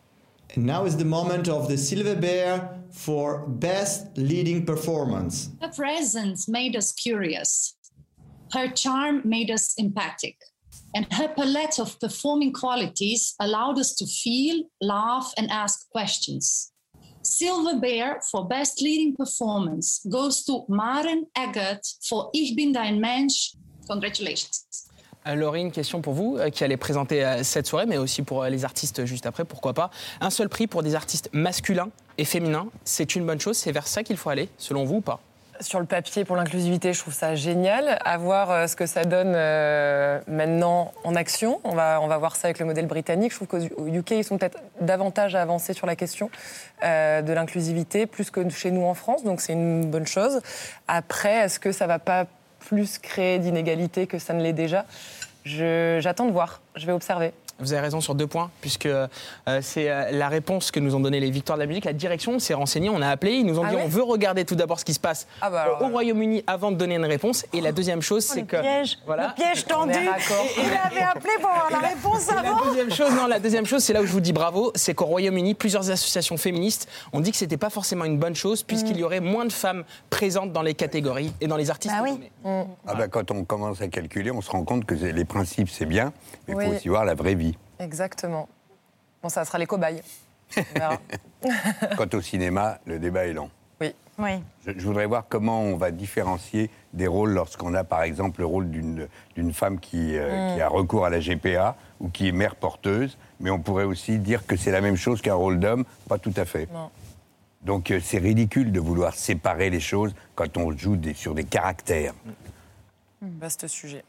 Now 0.56 0.86
is 0.86 0.98
the 0.98 1.06
moment 1.06 1.48
of 1.50 1.68
the 1.68 1.78
Silver 1.78 2.16
Bear 2.16 2.70
for 2.91 3.48
Best 3.48 4.16
Leading 4.18 4.66
Performance. 4.66 5.50
Her 5.62 5.70
presence 5.70 6.48
made 6.48 6.76
us 6.76 6.91
curious. 6.91 7.74
Her 8.54 8.68
charm 8.70 9.22
made 9.26 9.49
us 9.49 9.74
empathic. 9.80 10.38
And 10.95 11.12
her 11.12 11.28
palette 11.28 11.80
of 11.80 11.99
performing 11.99 12.54
qualities 12.54 13.34
allowed 13.39 13.80
us 13.80 13.95
to 13.95 14.06
feel, 14.06 14.64
laugh, 14.80 15.34
and 15.38 15.49
ask 15.49 15.89
questions. 15.89 16.72
Silver 17.24 17.80
Bear 17.80 18.20
for 18.30 18.47
Best 18.47 18.80
Leading 18.80 19.16
Performance 19.16 20.06
goes 20.08 20.43
to 20.45 20.66
Maren 20.70 21.26
Eggert 21.36 21.82
for 22.08 22.30
Ich 22.34 22.56
bin 22.56 22.74
dein 22.74 22.99
Mensch. 22.99 23.56
Congratulations. 23.88 24.66
Euh, 25.26 25.36
Laurie, 25.36 25.62
une 25.62 25.72
question 25.72 26.01
pour 26.01 26.14
vous 26.14 26.38
euh, 26.38 26.49
qui 26.49 26.64
allait 26.64 26.78
présenter 26.78 27.26
euh, 27.26 27.43
cette 27.43 27.66
soirée, 27.66 27.88
mais 27.88 27.97
aussi 27.97 28.22
pour 28.22 28.43
les 28.43 28.66
artistes 28.66 29.06
juste 29.06 29.26
après, 29.26 29.45
pourquoi 29.45 29.74
pas. 29.74 29.89
Un 30.22 30.30
seul 30.30 30.49
prix 30.49 30.68
pour 30.68 30.84
des 30.84 30.93
artistes 30.93 31.30
masculins 31.34 31.89
et 32.20 32.26
féminins, 32.26 32.68
c'est 32.84 33.16
une 33.16 33.26
bonne 33.26 33.39
chose, 33.39 33.58
c'est 33.58 33.72
vers 33.72 33.88
ça 33.88 34.04
qu'il 34.04 34.18
faut 34.18 34.30
aller, 34.30 34.49
selon 34.58 34.84
vous 34.84 34.97
ou 34.97 35.01
pas? 35.01 35.22
Sur 35.60 35.80
le 35.80 35.86
papier, 35.86 36.26
pour 36.26 36.36
l'inclusivité, 36.36 36.93
je 36.93 36.99
trouve 36.99 37.14
ça 37.14 37.36
génial. 37.36 37.99
À 38.04 38.18
voir 38.18 38.49
euh, 38.49 38.68
ce 38.68 38.76
que 38.76 38.86
ça 38.86 39.06
donne 39.06 39.34
euh, 39.36 40.20
maintenant 40.28 40.91
en 41.04 41.16
action. 41.16 41.62
On 41.64 41.76
va, 41.76 41.99
on 42.01 42.08
va 42.08 42.18
voir 42.18 42.36
ça 42.36 42.47
avec 42.47 42.60
le 42.60 42.66
modèle 42.66 42.88
britannique. 42.88 43.32
Je 43.32 43.38
trouve 43.38 43.47
qu'au 43.47 43.88
UK, 43.88 44.12
ils 44.12 44.24
sont 44.24 44.38
peut-être 44.38 44.60
davantage 44.82 45.36
avancés 45.36 45.74
sur 45.74 45.86
la 45.86 45.95
question 45.95 46.32
euh, 46.84 47.22
de 47.22 47.32
l'inclusivité, 47.34 48.08
plus 48.08 48.32
que 48.32 48.49
chez 48.49 48.72
nous 48.72 48.84
en 48.84 48.95
France. 48.95 49.24
Donc 49.24 49.41
c'est 49.41 49.54
une 49.54 49.86
bonne 49.86 50.08
chose. 50.08 50.41
Après, 50.88 51.36
est-ce 51.36 51.60
que 51.60 51.72
ça 51.72 51.86
va 51.86 51.99
pas 51.99 52.26
plus 52.60 52.97
créer 52.97 53.38
d'inégalités 53.38 54.08
que 54.08 54.18
ça 54.18 54.34
ne 54.34 54.41
l'est 54.41 54.54
déjà? 54.54 54.86
J'attends 55.45 56.26
de 56.26 56.32
voir. 56.32 56.62
Je 56.76 56.86
vais 56.86 56.93
observer. 56.93 57.32
Vous 57.60 57.72
avez 57.74 57.82
raison 57.82 58.01
sur 58.01 58.16
deux 58.16 58.28
points, 58.28 58.49
puisque 58.62 58.88
euh, 58.88 59.08
c'est 59.62 59.89
euh, 59.89 60.12
la 60.12 60.28
réponse 60.28 60.72
que 60.72 60.80
nous 60.80 60.95
ont 60.95 60.99
donné 60.99 61.20
les 61.20 61.30
victoires 61.32 61.58
de 61.58 61.64
la 61.64 61.68
musique. 61.68 61.86
La 61.86 61.93
direction 61.93 62.39
s'est 62.39 62.54
renseignée, 62.54 62.89
on 62.89 63.01
a 63.01 63.08
appelé, 63.10 63.34
ils 63.34 63.45
nous 63.45 63.60
ont 63.60 63.64
Ah 63.66 63.70
dit 63.70 63.76
ouais 63.76 63.84
on 63.86 63.88
veut 63.88 64.04
regarder 64.04 64.43
tout 64.43 64.56
d'abord 64.56 64.80
ce 64.80 64.86
qui 64.86 64.93
se 64.93 64.99
passe 64.99 65.28
Ah 65.41 65.49
bah 65.49 65.62
alors, 65.62 65.82
au 65.82 65.88
Royaume-Uni 65.89 66.43
avant 66.47 66.72
de 66.72 66.78
donner 66.78 66.95
une 66.95 67.06
réponse. 67.06 67.45
Et 67.54 67.62
la 67.62 67.72
deuxième 67.72 68.01
chose, 68.01 68.24
c'est 68.26 68.43
que. 68.43 68.58
Piège, 68.60 68.97
Voilà. 69.06 69.28
le 69.38 69.43
piège 69.43 69.66
tendu. 69.66 69.93
Il 69.93 70.64
avait 70.88 71.01
appelé 71.06 71.34
pour 71.39 71.49
avoir 71.49 71.70
la 71.72 71.88
réponse 71.89 72.30
avant. 72.30 72.60
La 72.60 72.66
deuxième 72.70 72.91
chose, 72.91 73.12
non, 73.16 73.28
la 73.28 73.39
deuxième 73.39 73.66
chose, 73.66 73.84
c'est 73.84 73.93
là 73.93 74.01
où 74.01 74.06
je 74.06 74.12
vous 74.12 74.20
dis 74.22 74.34
bravo, 74.34 74.72
c'est 74.76 74.93
qu'au 74.93 75.06
Royaume-Uni, 75.06 75.54
plusieurs 75.54 75.89
associations 75.91 76.38
féministes 76.38 76.89
ont 77.14 77.20
dit 77.20 77.32
que 77.32 77.38
c'était 77.38 77.58
pas 77.58 77.70
forcément 77.70 78.06
une 78.06 78.18
bonne 78.18 78.36
chose, 78.36 78.64
puisqu'il 78.64 78.97
y 78.97 79.04
aurait 79.04 79.20
moins 79.20 79.45
de 79.45 79.51
femmes 79.54 79.84
présentes 80.10 80.51
dans 80.54 80.62
les 80.64 80.74
catégories 80.74 81.32
et 81.39 81.47
dans 81.47 81.58
les 81.58 81.70
artistes. 81.70 81.93
nommés. 81.95 82.32
Ah 82.88 82.95
bah, 82.95 83.08
quand 83.08 83.32
on 83.32 83.43
commence 83.43 83.82
à 83.82 83.88
calculer, 83.88 84.32
on 84.32 84.41
se 84.41 84.49
rend 84.51 84.64
compte 84.64 84.86
que 84.86 84.95
les 84.95 85.26
principes, 85.26 85.70
c'est 85.70 85.86
bien, 85.86 86.12
mais 86.47 86.54
il 86.54 86.58
Oui. 86.58 86.66
faut 86.66 86.72
aussi 86.76 86.88
voir 86.89 87.06
la 87.06 87.14
vraie 87.14 87.36
vie. 87.36 87.43
Exactement. 87.80 88.48
Bon, 89.22 89.30
ça 89.30 89.46
sera 89.46 89.58
les 89.58 89.66
cobayes. 89.66 90.02
Quant 91.98 92.08
au 92.14 92.22
cinéma, 92.22 92.80
le 92.86 93.00
débat 93.00 93.26
est 93.26 93.34
long. 93.34 93.50
Oui. 93.82 93.94
Oui. 94.20 94.32
Je, 94.66 94.72
je 94.78 94.86
voudrais 94.86 95.06
voir 95.08 95.26
comment 95.28 95.62
on 95.62 95.76
va 95.76 95.92
différencier 95.92 96.70
des 96.94 97.08
rôles 97.08 97.32
lorsqu'on 97.32 97.74
a, 97.74 97.84
par 97.84 98.04
exemple, 98.04 98.42
le 98.42 98.46
rôle 98.46 98.70
d'une 98.70 99.08
d'une 99.36 99.54
femme 99.54 99.80
qui, 99.80 100.16
euh, 100.18 100.52
Mm. 100.52 100.56
qui 100.56 100.62
a 100.62 100.68
recours 100.70 101.06
à 101.06 101.10
la 101.10 101.20
GPA 101.20 101.76
ou 102.00 102.10
qui 102.10 102.28
est 102.28 102.32
mère 102.32 102.56
porteuse, 102.56 103.18
mais 103.40 103.50
on 103.50 103.60
pourrait 103.60 103.84
aussi 103.86 104.20
dire 104.20 104.46
que 104.46 104.56
c'est 104.56 104.72
la 104.72 104.82
même 104.82 104.96
chose 104.96 105.22
qu'un 105.22 105.34
rôle 105.34 105.60
d'homme, 105.60 105.86
pas 106.08 106.20
tout 106.20 106.34
à 106.38 106.46
fait. 106.46 106.72
Non. 106.72 106.92
Donc 107.64 107.90
euh, 107.92 108.00
c'est 108.04 108.20
ridicule 108.20 108.72
de 108.72 108.80
vouloir 108.80 109.16
séparer 109.16 109.70
les 109.72 109.80
choses 109.80 110.14
quand 110.36 110.58
on 110.58 110.72
joue 110.78 110.96
des- 110.98 111.14
sur 111.16 111.34
des 111.34 111.46
caractères. 111.46 112.14
Vaste 113.22 113.68
sujet. 113.68 114.04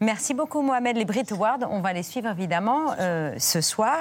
Merci 0.00 0.34
beaucoup 0.34 0.62
Mohamed. 0.62 0.96
Les 0.96 1.04
Brit 1.04 1.26
Awards, 1.30 1.58
on 1.70 1.80
va 1.80 1.92
les 1.92 2.02
suivre 2.02 2.30
évidemment 2.30 2.94
euh, 2.98 3.34
ce 3.38 3.60
soir 3.60 3.98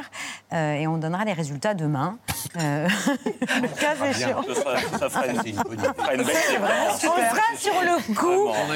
euh, 0.54 0.74
et 0.74 0.88
on 0.88 0.98
donnera 0.98 1.26
les 1.26 1.34
résultats 1.34 1.74
demain. 1.74 2.18
Euh, 2.58 2.88
le 3.62 3.68
cas 3.68 3.96
échéant. 4.10 4.44
Ça 5.00 5.10
fera 5.10 5.28
une, 5.28 5.36
fera 5.36 5.64
belle. 6.16 6.22
On 6.22 6.98
sera 6.98 7.58
sur 7.58 7.82
le 7.82 8.16
coup. 8.16 8.50
Ah, 8.50 8.74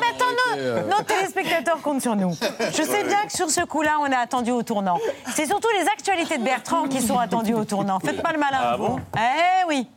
mais 0.00 0.06
attends, 0.10 0.82
nos, 0.86 0.96
nos 0.96 1.02
téléspectateurs 1.02 1.80
comptent 1.82 2.02
sur 2.02 2.16
nous. 2.16 2.32
Je 2.32 2.82
sais 2.82 3.04
bien 3.04 3.26
que 3.26 3.32
sur 3.32 3.50
ce 3.50 3.62
coup-là, 3.62 3.98
on 4.00 4.06
est 4.06 4.14
attendu 4.14 4.50
au 4.50 4.62
tournant. 4.62 4.98
C'est 5.34 5.46
surtout 5.46 5.68
les 5.78 5.86
actualités 5.88 6.38
de 6.38 6.44
Bertrand 6.44 6.88
qui 6.88 7.00
sont 7.00 7.18
attendues 7.18 7.54
au 7.54 7.64
tournant. 7.64 8.00
Faites 8.00 8.22
pas 8.22 8.32
le 8.32 8.38
malin. 8.38 8.58
Ah 8.60 8.76
bon 8.76 8.98
Eh 9.16 9.66
oui. 9.68 9.88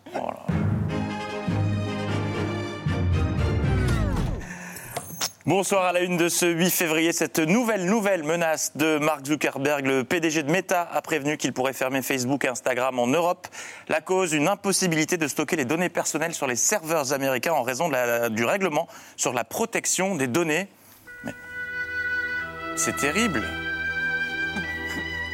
Bonsoir 5.45 5.83
à 5.83 5.91
la 5.91 5.99
une 5.99 6.15
de 6.15 6.29
ce 6.29 6.45
8 6.45 6.69
février. 6.69 7.11
Cette 7.11 7.39
nouvelle, 7.39 7.83
nouvelle 7.83 8.23
menace 8.23 8.71
de 8.77 8.97
Mark 8.97 9.25
Zuckerberg, 9.25 9.85
le 9.85 10.05
PDG 10.05 10.41
de 10.41 10.49
Meta, 10.49 10.87
a 10.89 11.01
prévenu 11.01 11.35
qu'il 11.35 11.51
pourrait 11.51 11.73
fermer 11.73 12.01
Facebook 12.01 12.45
et 12.45 12.47
Instagram 12.47 12.97
en 12.97 13.07
Europe. 13.07 13.49
La 13.89 13.99
cause, 13.99 14.31
une 14.31 14.47
impossibilité 14.47 15.17
de 15.17 15.27
stocker 15.27 15.57
les 15.57 15.65
données 15.65 15.89
personnelles 15.89 16.33
sur 16.33 16.47
les 16.47 16.55
serveurs 16.55 17.11
américains 17.11 17.51
en 17.51 17.61
raison 17.61 17.91
du 18.29 18.45
règlement 18.45 18.87
sur 19.17 19.33
la 19.33 19.43
protection 19.43 20.15
des 20.15 20.27
données. 20.27 20.69
Mais 21.25 21.33
c'est 22.77 22.95
terrible. 22.95 23.43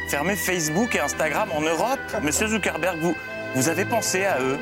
fermer 0.08 0.34
Facebook 0.34 0.92
et 0.96 0.98
Instagram 0.98 1.50
en 1.52 1.60
Europe. 1.60 2.00
Monsieur 2.20 2.48
Zuckerberg, 2.48 2.98
vous, 2.98 3.14
vous 3.54 3.68
avez 3.68 3.84
pensé 3.84 4.24
à 4.24 4.40
eux 4.40 4.58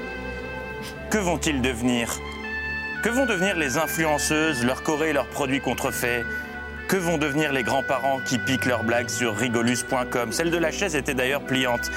Que 1.08 1.16
vont-ils 1.16 1.62
devenir? 1.62 2.20
Que 3.02 3.10
vont 3.10 3.26
devenir 3.26 3.56
les 3.56 3.78
influenceuses, 3.78 4.64
leurs 4.64 4.82
chorés, 4.82 5.12
leurs 5.12 5.28
produits 5.28 5.60
contrefaits? 5.60 6.26
Que 6.88 6.96
vont 6.96 7.16
devenir 7.16 7.52
les 7.52 7.62
grands-parents 7.62 8.18
qui 8.24 8.38
piquent 8.38 8.64
leurs 8.64 8.82
blagues 8.82 9.08
sur 9.08 9.36
rigolus.com 9.36 10.32
Celle 10.32 10.50
de 10.50 10.56
la 10.56 10.72
chaise 10.72 10.96
était 10.96 11.14
d'ailleurs 11.14 11.42
pliante. 11.42 11.92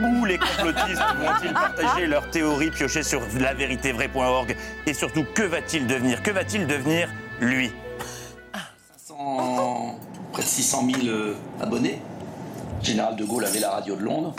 Où 0.00 0.24
les 0.24 0.38
complotistes 0.38 1.00
vont-ils 1.20 1.52
partager 1.52 2.06
leurs 2.06 2.28
théories 2.28 2.72
piochées 2.72 3.04
sur 3.04 3.22
lavéritévraie.org 3.38 4.56
Et 4.86 4.94
surtout, 4.94 5.24
que 5.32 5.42
va-t-il 5.42 5.86
devenir? 5.86 6.22
Que 6.24 6.32
va-t-il 6.32 6.66
devenir, 6.66 7.08
lui? 7.40 7.70
Sans 8.96 10.00
près 10.32 10.42
de 10.42 10.48
600 10.48 10.88
000 11.02 11.06
euh, 11.06 11.36
abonnés. 11.60 12.00
Général 12.82 13.14
de 13.14 13.24
Gaulle 13.24 13.44
avait 13.44 13.60
la 13.60 13.70
radio 13.70 13.94
de 13.94 14.02
Londres. 14.02 14.34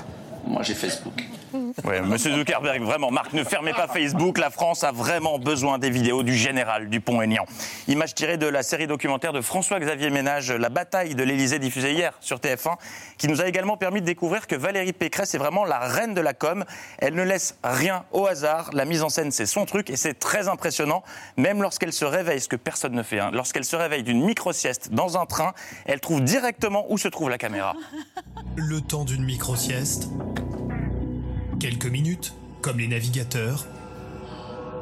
Moi, 0.45 0.64
j'ai 0.64 0.74
Facebook. 0.74 1.24
Ouais, 1.84 2.01
Monsieur 2.01 2.34
Zuckerberg, 2.34 2.82
vraiment, 2.82 3.12
Marc, 3.12 3.34
ne 3.34 3.43
fermez 3.43 3.74
pas 3.74 3.88
Facebook. 3.88 4.38
La 4.38 4.49
France 4.49 4.84
a 4.84 4.91
vraiment 4.91 5.39
besoin 5.39 5.78
des 5.78 5.89
vidéos 5.89 6.24
du 6.24 6.36
général 6.36 6.89
Dupont-Aignan. 6.89 7.45
Image 7.88 8.16
tirée 8.16 8.38
de 8.38 8.47
la 8.47 8.64
série 8.64 8.88
documentaire 8.88 9.34
de 9.34 9.41
François-Xavier 9.41 10.10
Ménage, 10.10 10.51
La 10.51 10.70
bataille 10.70 11.16
de 11.16 11.24
l'Élysée, 11.24 11.60
diffusée 11.60 11.93
hier 11.93 12.14
sur 12.20 12.38
TF1, 12.38 12.78
qui 13.18 13.28
nous 13.28 13.41
a 13.41 13.47
également 13.47 13.78
permis 13.78 14.01
de 14.01 14.06
découvrir 14.06 14.47
que 14.47 14.56
Valérie 14.56 14.93
Pécresse 14.93 15.34
est 15.36 15.38
vraiment 15.38 15.66
la 15.66 15.80
reine 15.80 16.14
de 16.14 16.22
la 16.22 16.34
com. 16.34 16.64
Elle 16.99 17.16
ne 17.16 17.24
laisse 17.24 17.58
rien 17.64 18.06
au 18.12 18.26
hasard. 18.26 18.70
La 18.74 18.86
mise 18.86 19.04
en 19.04 19.10
scène, 19.10 19.32
c'est 19.32 19.45
son 19.45 19.66
truc 19.66 19.89
et 19.89 19.95
c'est 19.95 20.18
très 20.18 20.47
impressionnant. 20.47 21.04
Même 21.38 21.62
lorsqu'elle 21.62 21.93
se 21.93 22.06
réveille, 22.06 22.41
ce 22.41 22.47
que 22.47 22.56
personne 22.56 22.93
ne 22.93 23.04
fait, 23.04 23.20
hein, 23.20 23.32
lorsqu'elle 23.34 23.66
se 23.66 23.76
réveille 23.76 24.04
d'une 24.04 24.24
micro-sieste 24.24 24.89
dans 24.91 25.18
un 25.18 25.26
train, 25.26 25.54
elle 25.86 25.99
trouve 25.99 26.22
directement 26.22 26.86
où 26.89 26.97
se 26.97 27.08
trouve 27.08 27.30
la 27.30 27.38
caméra. 27.38 27.76
Le 28.56 28.82
temps 28.82 29.04
d'une 29.04 29.24
micro-sieste. 29.24 30.10
Quelques 31.60 31.86
minutes, 31.86 32.34
comme 32.62 32.80
les 32.80 32.88
navigateurs. 32.88 33.66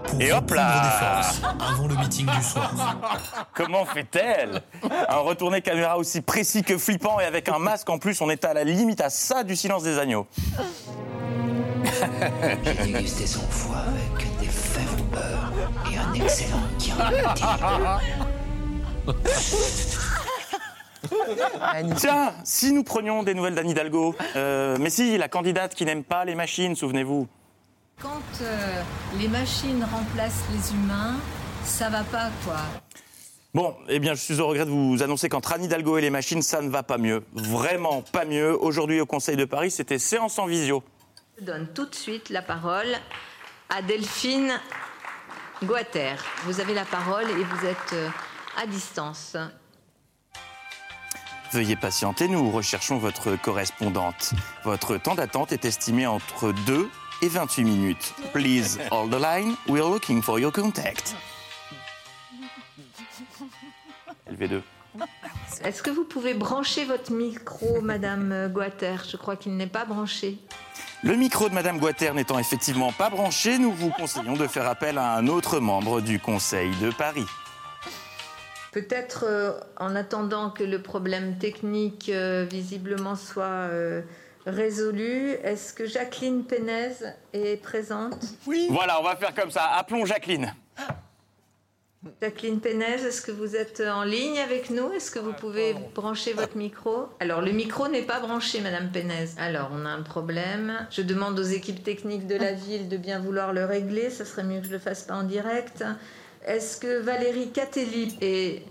Pour 0.06 0.22
Et 0.22 0.32
hop 0.32 0.50
là 0.52 0.68
reprendre 0.68 0.82
des 0.84 0.90
forces 1.06 1.42
avant 1.60 1.88
le 1.88 1.96
meeting 1.96 2.26
du 2.26 2.44
soir. 2.44 2.74
Comment 3.54 3.86
fait-elle 3.86 4.62
Un 5.08 5.18
retourné 5.18 5.62
caméra 5.62 5.98
aussi 5.98 6.22
précis 6.22 6.64
que 6.64 6.78
flippant 6.78 7.20
et 7.20 7.26
avec 7.26 7.50
un 7.50 7.60
masque 7.60 7.90
en 7.90 8.00
plus, 8.00 8.20
on 8.22 8.30
est 8.30 8.44
à 8.46 8.54
la 8.54 8.64
limite 8.64 9.02
à 9.02 9.10
ça 9.10 9.44
du 9.44 9.56
silence 9.56 9.84
des 9.84 10.00
agneaux. 10.00 10.28
J'ai 12.64 12.92
dégusté 12.92 13.28
son 13.28 13.42
foie 13.42 13.78
avec 13.78 14.40
des 14.40 14.48
fèves 14.48 15.00
au 15.00 15.04
beurre 15.04 15.52
et 15.92 15.98
un 15.98 16.14
excellent. 16.14 16.62
Tiens, 21.98 22.34
si 22.44 22.72
nous 22.72 22.84
prenions 22.84 23.24
des 23.24 23.34
nouvelles 23.34 23.56
d'Anne 23.56 23.70
Hidalgo, 23.70 24.16
euh, 24.36 24.78
mais 24.80 24.90
si, 24.90 25.18
la 25.18 25.28
candidate 25.28 25.76
qui 25.76 25.86
n'aime 25.86 26.04
pas 26.04 26.26
les 26.26 26.36
machines, 26.36 26.76
souvenez-vous. 26.76 27.28
Quand 28.02 28.22
euh, 28.42 28.82
les 29.20 29.28
machines 29.28 29.84
remplacent 29.84 30.44
les 30.52 30.74
humains, 30.74 31.16
ça 31.64 31.90
va 31.90 32.04
pas, 32.04 32.30
quoi. 32.44 32.58
Bon, 33.54 33.76
eh 33.90 34.00
bien, 34.00 34.14
je 34.14 34.22
suis 34.22 34.40
au 34.40 34.48
regret 34.48 34.66
de 34.66 34.72
vous 34.72 35.04
annoncer 35.04 35.28
qu'entre 35.28 35.52
Anne 35.52 35.66
Hidalgo 35.66 35.98
et 35.98 36.02
les 36.02 36.10
machines, 36.10 36.42
ça 36.42 36.62
ne 36.62 36.70
va 36.70 36.84
pas 36.84 36.98
mieux. 36.98 37.24
Vraiment 37.34 38.02
pas 38.02 38.24
mieux. 38.24 38.58
Aujourd'hui, 38.58 39.02
au 39.02 39.06
Conseil 39.06 39.36
de 39.36 39.46
Paris, 39.46 39.72
c'était 39.72 40.00
séance 40.00 40.40
en 40.40 40.46
visio. 40.46 40.84
Je 41.38 41.44
donne 41.44 41.68
tout 41.74 41.86
de 41.86 41.96
suite 41.96 42.30
la 42.30 42.42
parole 42.42 42.88
à 43.70 43.82
Delphine 43.82 44.54
Guater. 45.64 46.16
Vous 46.46 46.62
avez 46.62 46.74
la 46.74 46.86
parole 46.86 47.30
et 47.30 47.44
vous 47.44 47.66
êtes 47.66 47.94
euh, 47.94 48.08
à 48.62 48.66
distance. 48.66 49.36
Veuillez 51.52 51.76
patienter, 51.76 52.30
nous 52.30 52.50
recherchons 52.50 52.98
votre 52.98 53.36
correspondante. 53.36 54.34
Votre 54.64 54.96
temps 54.96 55.16
d'attente 55.16 55.52
est 55.52 55.66
estimé 55.66 56.08
entre 56.08 56.54
2 56.66 56.90
et 57.22 57.28
28 57.28 57.64
minutes. 57.66 58.14
Please 58.32 58.80
hold 58.90 59.12
the 59.12 59.20
line, 59.20 59.56
we 59.68 59.82
are 59.82 59.90
looking 59.90 60.22
for 60.22 60.40
your 60.40 60.54
contact. 60.54 61.14
LV2. 64.32 64.62
Est-ce 65.66 65.84
que 65.84 65.90
vous 65.90 66.06
pouvez 66.06 66.34
brancher 66.34 66.86
votre 66.86 67.12
micro, 67.12 67.82
Madame 67.82 68.48
Guater? 68.48 69.04
Je 69.10 69.18
crois 69.18 69.36
qu'il 69.36 69.58
n'est 69.58 69.68
pas 69.68 69.84
branché. 69.84 70.40
Le 71.04 71.16
micro 71.16 71.50
de 71.50 71.54
Madame 71.54 71.80
Guater 71.80 72.14
n'étant 72.14 72.40
effectivement 72.40 72.94
pas 72.94 73.10
branché, 73.10 73.58
nous 73.58 73.74
vous 73.74 73.90
conseillons 73.90 74.38
de 74.38 74.48
faire 74.48 74.68
appel 74.68 74.98
à 74.98 75.16
un 75.16 75.28
autre 75.28 75.60
membre 75.60 76.00
du 76.00 76.20
Conseil 76.20 76.72
de 76.82 76.92
Paris. 76.92 77.26
Peut-être 78.72 79.26
euh, 79.28 79.52
en 79.78 79.96
attendant 79.96 80.50
que 80.50 80.64
le 80.64 80.82
problème 80.82 81.38
technique 81.38 82.10
euh, 82.10 82.46
visiblement 82.50 83.18
soit 83.18 83.44
euh, 83.44 84.02
résolu, 84.46 85.32
est-ce 85.44 85.74
que 85.74 85.86
Jacqueline 85.86 86.46
Pénez 86.46 86.94
est 87.34 87.62
présente? 87.62 88.24
Oui. 88.48 88.68
Voilà, 88.72 89.02
on 89.02 89.04
va 89.04 89.18
faire 89.18 89.34
comme 89.36 89.52
ça. 89.52 89.66
Appelons 89.76 90.06
Jacqueline. 90.06 90.54
Jacqueline 92.20 92.60
Pénez, 92.62 92.94
est-ce 92.94 93.22
que 93.22 93.32
vous 93.32 93.56
êtes 93.56 93.82
en 93.82 94.04
ligne 94.04 94.40
avec 94.40 94.72
nous? 94.72 94.92
Est-ce 94.94 95.12
que 95.12 95.20
vous 95.20 95.34
pouvez 95.34 95.76
brancher 95.94 96.34
votre 96.34 96.58
micro? 96.58 97.10
Alors, 97.20 97.42
le 97.42 97.52
micro 97.52 97.90
n'est 97.90 98.02
pas 98.02 98.20
branché, 98.20 98.62
Madame 98.62 98.90
Pénez. 98.90 99.28
Alors, 99.38 99.70
on 99.72 99.86
a 99.86 99.90
un 99.90 100.02
problème. 100.02 100.88
Je 100.90 101.04
demande 101.04 101.38
aux 101.38 101.44
équipes 101.44 101.84
techniques 101.84 102.26
de 102.26 102.38
la 102.38 102.54
ville 102.54 102.90
de 102.90 102.98
bien 102.98 103.20
vouloir 103.20 103.54
le 103.54 103.66
régler. 103.66 104.10
Ça 104.10 104.26
serait 104.26 104.44
mieux 104.44 104.62
que 104.62 104.66
je 104.66 104.72
le 104.72 104.80
fasse 104.80 105.04
pas 105.04 105.14
en 105.14 105.24
direct. 105.24 105.84
Est-ce 106.46 106.78
que 106.78 107.02
Valérie 107.02 107.52
Catelli 107.52 108.18
est 108.22 108.64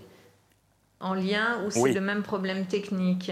en 0.99 1.13
lien 1.13 1.63
ou 1.65 1.71
c'est 1.71 1.79
Oui. 1.79 1.93
le 1.93 2.01
même 2.01 2.21
problème 2.23 2.65
technique? 2.65 3.31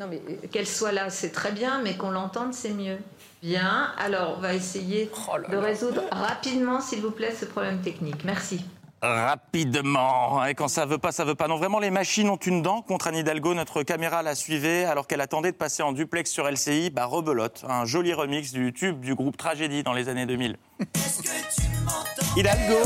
Non, 0.00 0.06
mais 0.08 0.22
euh, 0.28 0.46
qu'elle 0.50 0.66
soit 0.66 0.92
là, 0.92 1.10
c'est 1.10 1.30
très 1.32 1.52
bien, 1.52 1.80
mais 1.82 1.96
qu'on 1.96 2.10
l'entende, 2.10 2.54
c'est 2.54 2.72
mieux. 2.72 2.98
Bien, 3.42 3.92
alors 3.98 4.36
on 4.38 4.40
va 4.40 4.54
essayer 4.54 5.10
de 5.50 5.56
résoudre 5.56 6.02
rapidement, 6.10 6.80
s'il 6.80 7.00
vous 7.02 7.10
plaît, 7.10 7.34
ce 7.38 7.44
problème 7.44 7.80
technique. 7.82 8.24
Merci. 8.24 8.64
Rapidement. 9.02 10.42
Et 10.46 10.54
quand 10.54 10.68
ça 10.68 10.86
veut 10.86 10.96
pas, 10.96 11.12
ça 11.12 11.26
veut 11.26 11.34
pas. 11.34 11.46
Non, 11.46 11.56
vraiment, 11.58 11.78
les 11.78 11.90
machines 11.90 12.30
ont 12.30 12.36
une 12.38 12.62
dent 12.62 12.80
contre 12.80 13.08
Anne 13.08 13.16
Hidalgo. 13.16 13.52
Notre 13.52 13.82
caméra 13.82 14.22
la 14.22 14.34
suivait 14.34 14.86
alors 14.86 15.06
qu'elle 15.06 15.20
attendait 15.20 15.52
de 15.52 15.56
passer 15.58 15.82
en 15.82 15.92
duplex 15.92 16.30
sur 16.30 16.50
LCI. 16.50 16.88
Bah, 16.88 17.04
rebelote. 17.04 17.66
Un 17.68 17.84
joli 17.84 18.14
remix 18.14 18.52
du 18.52 18.72
tube 18.72 19.00
du 19.00 19.14
groupe 19.14 19.36
Tragédie 19.36 19.82
dans 19.82 19.92
les 19.92 20.08
années 20.08 20.24
2000. 20.24 20.56
Hidalgo 22.36 22.76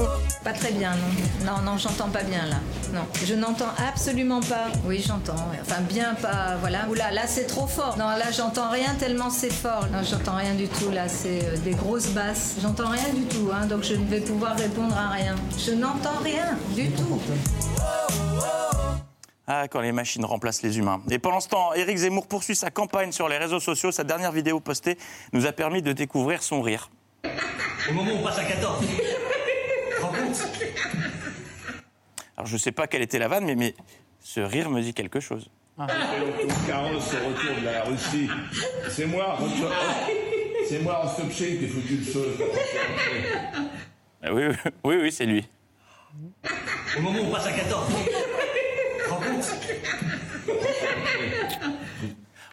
Pas 0.45 0.53
très 0.53 0.73
bien, 0.73 0.93
non. 0.93 1.47
Non, 1.47 1.63
non, 1.63 1.79
j'entends 1.79 2.09
pas 2.09 2.23
bien 2.23 2.47
là. 2.47 2.57
Non, 2.93 3.07
je 3.25 3.35
n'entends 3.35 3.73
absolument 3.89 4.41
pas. 4.41 4.67
Oui, 4.85 5.03
j'entends. 5.07 5.35
Enfin, 5.61 5.81
bien 5.81 6.15
pas. 6.15 6.57
Voilà. 6.61 6.89
Oula, 6.89 7.11
là 7.11 7.27
c'est 7.27 7.47
trop 7.47 7.67
fort. 7.67 7.99
Non, 7.99 8.07
là 8.07 8.31
j'entends 8.31 8.71
rien 8.71 8.95
tellement 8.99 9.31
c'est 9.31 9.53
fort. 9.53 9.87
Non, 9.93 10.03
j'entends 10.03 10.37
rien 10.37 10.55
du 10.55 10.69
tout. 10.69 10.91
Là, 10.91 11.09
c'est 11.09 11.45
euh, 11.45 11.57
des 11.59 11.73
grosses 11.73 12.09
basses. 12.09 12.57
J'entends 12.63 12.89
rien 12.89 13.13
du 13.13 13.25
tout, 13.25 13.51
hein, 13.53 13.67
donc 13.67 13.83
je 13.83 13.95
ne 13.95 14.05
vais 14.07 14.21
pouvoir 14.21 14.57
répondre 14.57 14.97
à 14.97 15.09
rien. 15.11 15.35
Je 15.59 15.73
n'entends 15.73 16.19
rien 16.23 16.57
du 16.75 16.91
tout. 16.93 17.21
Ah, 19.47 19.67
quand 19.67 19.81
les 19.81 19.93
machines 19.93 20.25
remplacent 20.25 20.63
les 20.63 20.79
humains. 20.79 21.01
Et 21.11 21.19
pendant 21.19 21.41
ce 21.41 21.49
temps, 21.49 21.73
Éric 21.75 21.97
Zemmour 21.97 22.27
poursuit 22.27 22.55
sa 22.55 22.71
campagne 22.71 23.13
sur 23.13 23.29
les 23.29 23.39
réseaux 23.39 23.61
sociaux. 23.61 23.91
Sa 23.91 24.05
dernière 24.05 24.31
vidéo 24.31 24.61
postée 24.61 24.99
nous 25.33 25.47
a 25.47 25.53
permis 25.53 25.83
de 25.83 25.93
découvrir 25.93 26.43
son 26.43 26.61
rire. 26.61 26.91
Au 27.89 27.93
moment 27.95 28.13
où 28.13 28.17
on 28.21 28.23
passe 28.23 28.39
à 28.39 28.45
14. 28.45 28.85
Alors, 32.39 32.47
je 32.47 32.57
sais 32.57 32.71
pas 32.71 32.87
quelle 32.87 33.03
était 33.03 33.19
la 33.19 33.27
vanne, 33.27 33.47
mais, 33.47 33.57
mais 33.57 33.75
ce 34.21 34.39
rire 34.39 34.71
me 34.71 34.81
dit 34.81 34.95
quelque 34.95 35.19
chose. 35.19 35.51
Carrosse 35.77 37.13
au 37.13 37.29
retour 37.29 37.61
de 37.61 37.65
la 37.65 37.83
Russie. 37.83 38.29
C'est 38.89 39.07
moi, 39.07 39.37
c'est 40.69 40.79
moi, 40.79 40.99
Rostopchin, 40.99 41.57
qui 41.59 41.65
ai 41.65 41.67
foutu 41.67 41.97
le 41.97 42.03
feu. 42.05 42.39
Ah 44.23 44.33
Oui, 44.33 44.45
oui, 44.47 44.55
oui, 44.85 44.97
oui, 45.03 45.11
c'est 45.11 45.27
lui. 45.27 45.49
Au 46.97 47.01
moment 47.01 47.19
où 47.19 47.25
on 47.25 47.31
passe 47.33 47.47
à 47.47 47.53
14. 47.55 47.89
Tu 47.89 49.05
te 49.05 49.11
rends 49.11 49.17
compte 49.17 49.51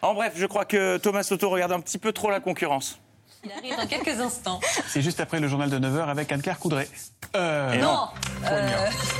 En 0.02 0.14
bref, 0.14 0.32
je 0.34 0.46
crois 0.46 0.64
que 0.64 0.96
Thomas 0.96 1.22
Soto 1.22 1.48
regarde 1.48 1.70
un 1.70 1.80
petit 1.80 1.98
peu 1.98 2.10
trop 2.10 2.32
la 2.32 2.40
concurrence. 2.40 3.00
Il 3.46 3.52
arrive 3.52 3.76
dans 3.76 3.86
quelques 3.86 4.20
instants. 4.20 4.60
C'est 4.88 5.02
juste 5.02 5.20
après 5.20 5.38
le 5.40 5.46
journal 5.48 5.70
de 5.70 5.78
9h 5.78 6.08
avec 6.08 6.30
Anne-Claire 6.32 6.58
Coudray. 6.58 6.88
Euh, 7.36 7.72
Et 7.72 7.78
non. 7.78 8.08
euh, 8.50 8.68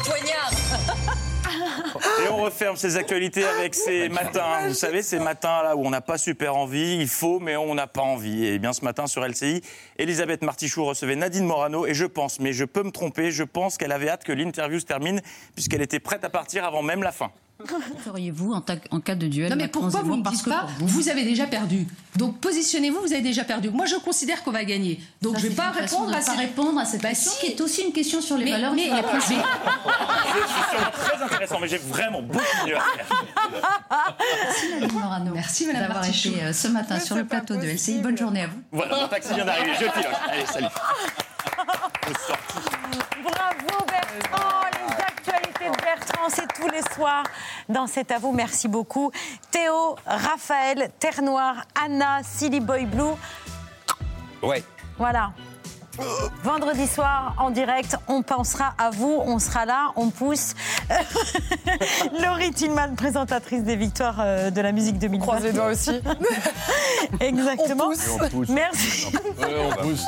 poignard. 0.05 0.51
Et 2.25 2.29
on 2.29 2.39
referme 2.39 2.77
ces 2.77 2.97
actualités 2.97 3.45
avec 3.45 3.75
ces 3.75 4.09
matins. 4.09 4.67
Vous 4.69 4.75
savez, 4.75 5.03
ces 5.03 5.19
matins 5.19 5.63
là 5.63 5.77
où 5.77 5.87
on 5.87 5.91
n'a 5.91 6.01
pas 6.01 6.19
super 6.19 6.57
envie, 6.57 6.97
il 6.97 7.09
faut, 7.09 7.39
mais 7.39 7.57
on 7.57 7.75
n'a 7.75 7.87
pas 7.87 8.03
envie. 8.03 8.45
Et 8.47 8.59
bien 8.59 8.73
ce 8.73 8.85
matin 8.85 9.07
sur 9.07 9.25
LCI, 9.27 9.63
Elisabeth 9.99 10.43
Martichoux 10.43 10.85
recevait 10.85 11.17
Nadine 11.17 11.45
Morano 11.47 11.87
et 11.87 11.95
je 11.95 12.05
pense, 12.05 12.41
mais 12.41 12.53
je 12.53 12.65
peux 12.65 12.83
me 12.83 12.91
tromper, 12.91 13.31
je 13.31 13.45
pense 13.45 13.79
qu'elle 13.79 13.93
avait 13.93 14.09
hâte 14.09 14.25
que 14.25 14.33
l'interview 14.33 14.81
se 14.81 14.85
termine 14.87 15.23
puisqu'elle 15.55 15.83
était 15.83 16.01
prête 16.01 16.25
à 16.25 16.31
partir 16.31 16.65
avant 16.65 16.83
même 16.83 17.03
la 17.03 17.13
fin. 17.13 17.31
Feriez-vous 18.05 18.53
en, 18.53 18.63
en 18.91 19.01
cas 19.01 19.15
de 19.15 19.27
duel 19.29 19.49
Non 19.51 19.57
mais 19.57 19.67
pourquoi 19.69 20.03
vous 20.03 20.17
ne 20.17 20.23
dites 20.31 20.45
pas 20.47 20.67
vous- 20.79 20.87
vous 20.89 21.09
avez 21.09 21.25
déjà 21.25 21.47
perdu 21.47 21.87
Donc 22.17 22.39
positionnez-vous, 22.41 23.01
vous 23.01 23.13
avez 23.15 23.23
déjà 23.23 23.45
perdu. 23.45 23.71
Moi 23.71 23.87
je 23.87 23.97
considère 23.97 24.43
qu'on 24.45 24.51
va 24.53 24.65
gagner. 24.65 25.01
Donc 25.23 25.37
Ça, 25.37 25.39
je 25.41 25.45
vais 25.45 25.51
c'est 25.51 25.57
pas 25.57 25.71
répondre 25.71 26.11
à 26.13 26.17
pas 26.17 26.21
cette 26.23 26.37
répondre 26.39 26.79
à 26.79 26.85
cette 26.85 27.01
Bah 27.03 27.09
question 27.09 27.33
si. 27.33 27.41
qui 27.41 27.53
est 27.53 27.61
aussi 27.63 27.81
une 27.83 27.93
question 27.93 28.21
sur 28.21 28.37
les 28.37 28.45
Mais- 28.45 28.51
valeurs 28.53 28.75
mais- 28.75 28.91
mais- 28.91 29.03
suis 29.27 29.37
très 30.93 31.23
intéressant, 31.25 31.59
mais 31.61 31.69
j'ai 31.69 31.79
vraiment 31.79 32.21
beaucoup 32.21 32.45
mieux 32.67 32.77
à 32.77 32.81
faire. 32.81 33.07
Merci 34.45 34.93
Morano 34.95 35.31
Merci, 35.35 35.67
Madame 35.67 35.83
d'avoir 35.89 36.05
été 36.07 36.43
euh, 36.43 36.53
ce 36.53 36.69
matin 36.69 37.01
sur 37.01 37.17
le 37.17 37.25
plateau 37.25 37.57
de 37.57 37.63
LCI. 37.67 37.99
Bonne 38.01 38.19
journée 38.19 38.43
à 38.43 38.49
vous. 38.49 38.61
Voilà, 38.71 38.97
mon 39.01 39.09
taxi 39.09 39.33
vient 39.35 39.47
d'arriver, 39.47 39.73
je 39.75 39.87
pilote. 39.87 40.13
Allez, 40.31 40.47
salut. 40.47 40.67
Bravo 43.25 43.85
Bertrand, 43.87 44.61
les 44.73 45.03
actualités 45.03 45.71
de 45.71 45.83
Bertrand, 45.83 46.26
c'est 46.37 46.49
tous 46.61 46.69
les 46.69 46.83
soirs 46.95 47.25
dans 47.69 47.87
C'est 47.87 48.11
à 48.11 48.19
vous. 48.19 48.33
Merci 48.33 48.69
beaucoup. 48.69 49.11
Théo, 49.51 49.97
Raphaël, 50.07 50.91
Terre 50.99 51.23
Noire, 51.23 51.65
Anna, 51.83 52.21
Silly 52.23 52.61
Boy 52.61 52.85
Blue. 52.85 53.15
Ouais. 54.43 54.63
Voilà. 54.99 55.31
Vendredi 56.43 56.87
soir, 56.87 57.35
en 57.39 57.49
direct, 57.49 57.97
on 58.07 58.21
pensera 58.21 58.75
à 58.77 58.91
vous, 58.91 59.19
on 59.25 59.39
sera 59.39 59.65
là, 59.65 59.93
on 59.97 60.11
pousse. 60.11 60.53
Laurie 62.23 62.53
Tillman, 62.53 62.95
présentatrice 62.97 63.63
des 63.63 63.77
victoires 63.77 64.17
euh, 64.21 64.51
de 64.51 64.61
la 64.61 64.73
musique 64.73 64.99
2020. 64.99 65.23
croise 65.25 65.43
les 65.43 65.53
doigts 65.53 65.69
aussi. 65.69 65.99
Exactement. 67.21 67.85
On 67.85 67.89
pousse. 67.89 68.09
On 68.21 68.29
pousse. 68.29 68.49
Merci. 68.51 69.07
Ouais, 69.39 69.69
on 69.71 69.83
pousse. 69.83 70.05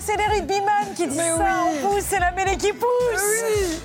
C'est 0.00 0.16
les 0.16 0.26
rugbyman 0.26 0.94
qui 0.96 1.06
disent 1.06 1.16
Mais 1.16 1.36
ça, 1.36 1.44
oui. 1.64 1.78
on 1.84 1.88
pousse, 1.88 2.04
c'est 2.08 2.20
la 2.20 2.32
mêlée 2.32 2.56
qui 2.56 2.72
pousse. 2.72 3.82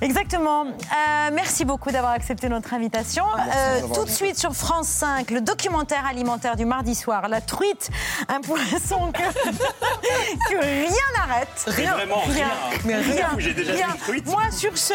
Exactement. 0.00 0.64
Euh, 0.64 1.30
merci 1.32 1.64
beaucoup 1.64 1.90
d'avoir 1.90 2.12
accepté 2.12 2.48
notre 2.48 2.72
invitation. 2.72 3.24
Euh, 3.24 3.80
tout 3.94 4.04
de 4.04 4.10
suite 4.10 4.38
sur 4.38 4.54
France 4.54 4.88
5, 4.88 5.30
le 5.30 5.42
documentaire 5.42 6.06
alimentaire 6.06 6.56
du 6.56 6.64
mardi 6.64 6.94
soir, 6.94 7.28
la 7.28 7.40
truite, 7.40 7.90
un 8.28 8.40
poisson 8.40 9.12
que, 9.12 9.22
que 10.50 10.58
rien 10.58 11.06
n'arrête. 11.16 11.48
Vraiment, 11.66 12.22
rien. 12.26 12.48
Mais 12.84 12.96
rien. 12.96 13.28
J'ai 13.38 13.52
déjà 13.52 13.72
rien. 13.72 13.86
vu 13.88 13.92
une 13.92 13.98
truite. 13.98 14.26
Moi, 14.26 14.42
sur 14.50 14.76
ce, 14.76 14.94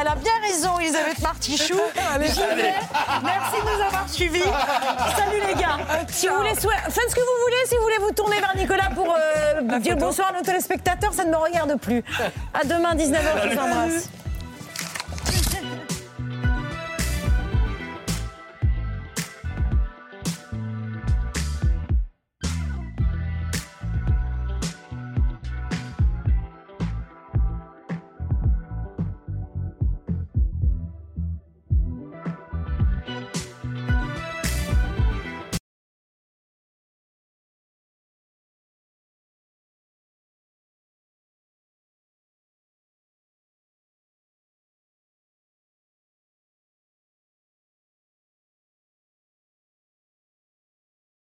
elle 0.00 0.08
a 0.08 0.14
bien 0.14 0.32
raison, 0.42 0.78
Elisabeth 0.78 1.20
Martichoux. 1.20 1.74
Allez, 2.14 2.28
vais. 2.28 2.74
Merci 3.22 3.56
de 3.60 3.76
nous 3.76 3.84
avoir 3.84 4.08
suivis. 4.08 4.40
Salut 5.16 5.40
les 5.46 5.54
gars. 5.60 5.78
Si 6.08 6.28
vous 6.28 6.36
voulez, 6.36 6.54
faites 6.54 7.10
ce 7.10 7.14
que 7.14 7.20
vous 7.20 7.42
voulez. 7.44 7.56
Si 7.66 7.76
vous 7.76 7.82
voulez 7.82 7.98
vous 8.00 8.12
tourner 8.12 8.40
vers 8.40 8.56
Nicolas 8.56 8.90
pour 8.94 9.14
euh, 9.14 9.78
dire 9.80 9.96
bonsoir 9.96 10.30
à 10.30 10.38
nos 10.38 10.42
téléspectateurs, 10.42 11.12
ça 11.12 11.24
ne 11.24 11.30
me 11.30 11.36
regarde 11.36 11.78
plus. 11.78 12.02
À 12.54 12.64
demain, 12.64 12.94
19h, 12.94 13.50
je 13.50 13.54
vous 13.54 13.60
embrasse. 13.60 14.08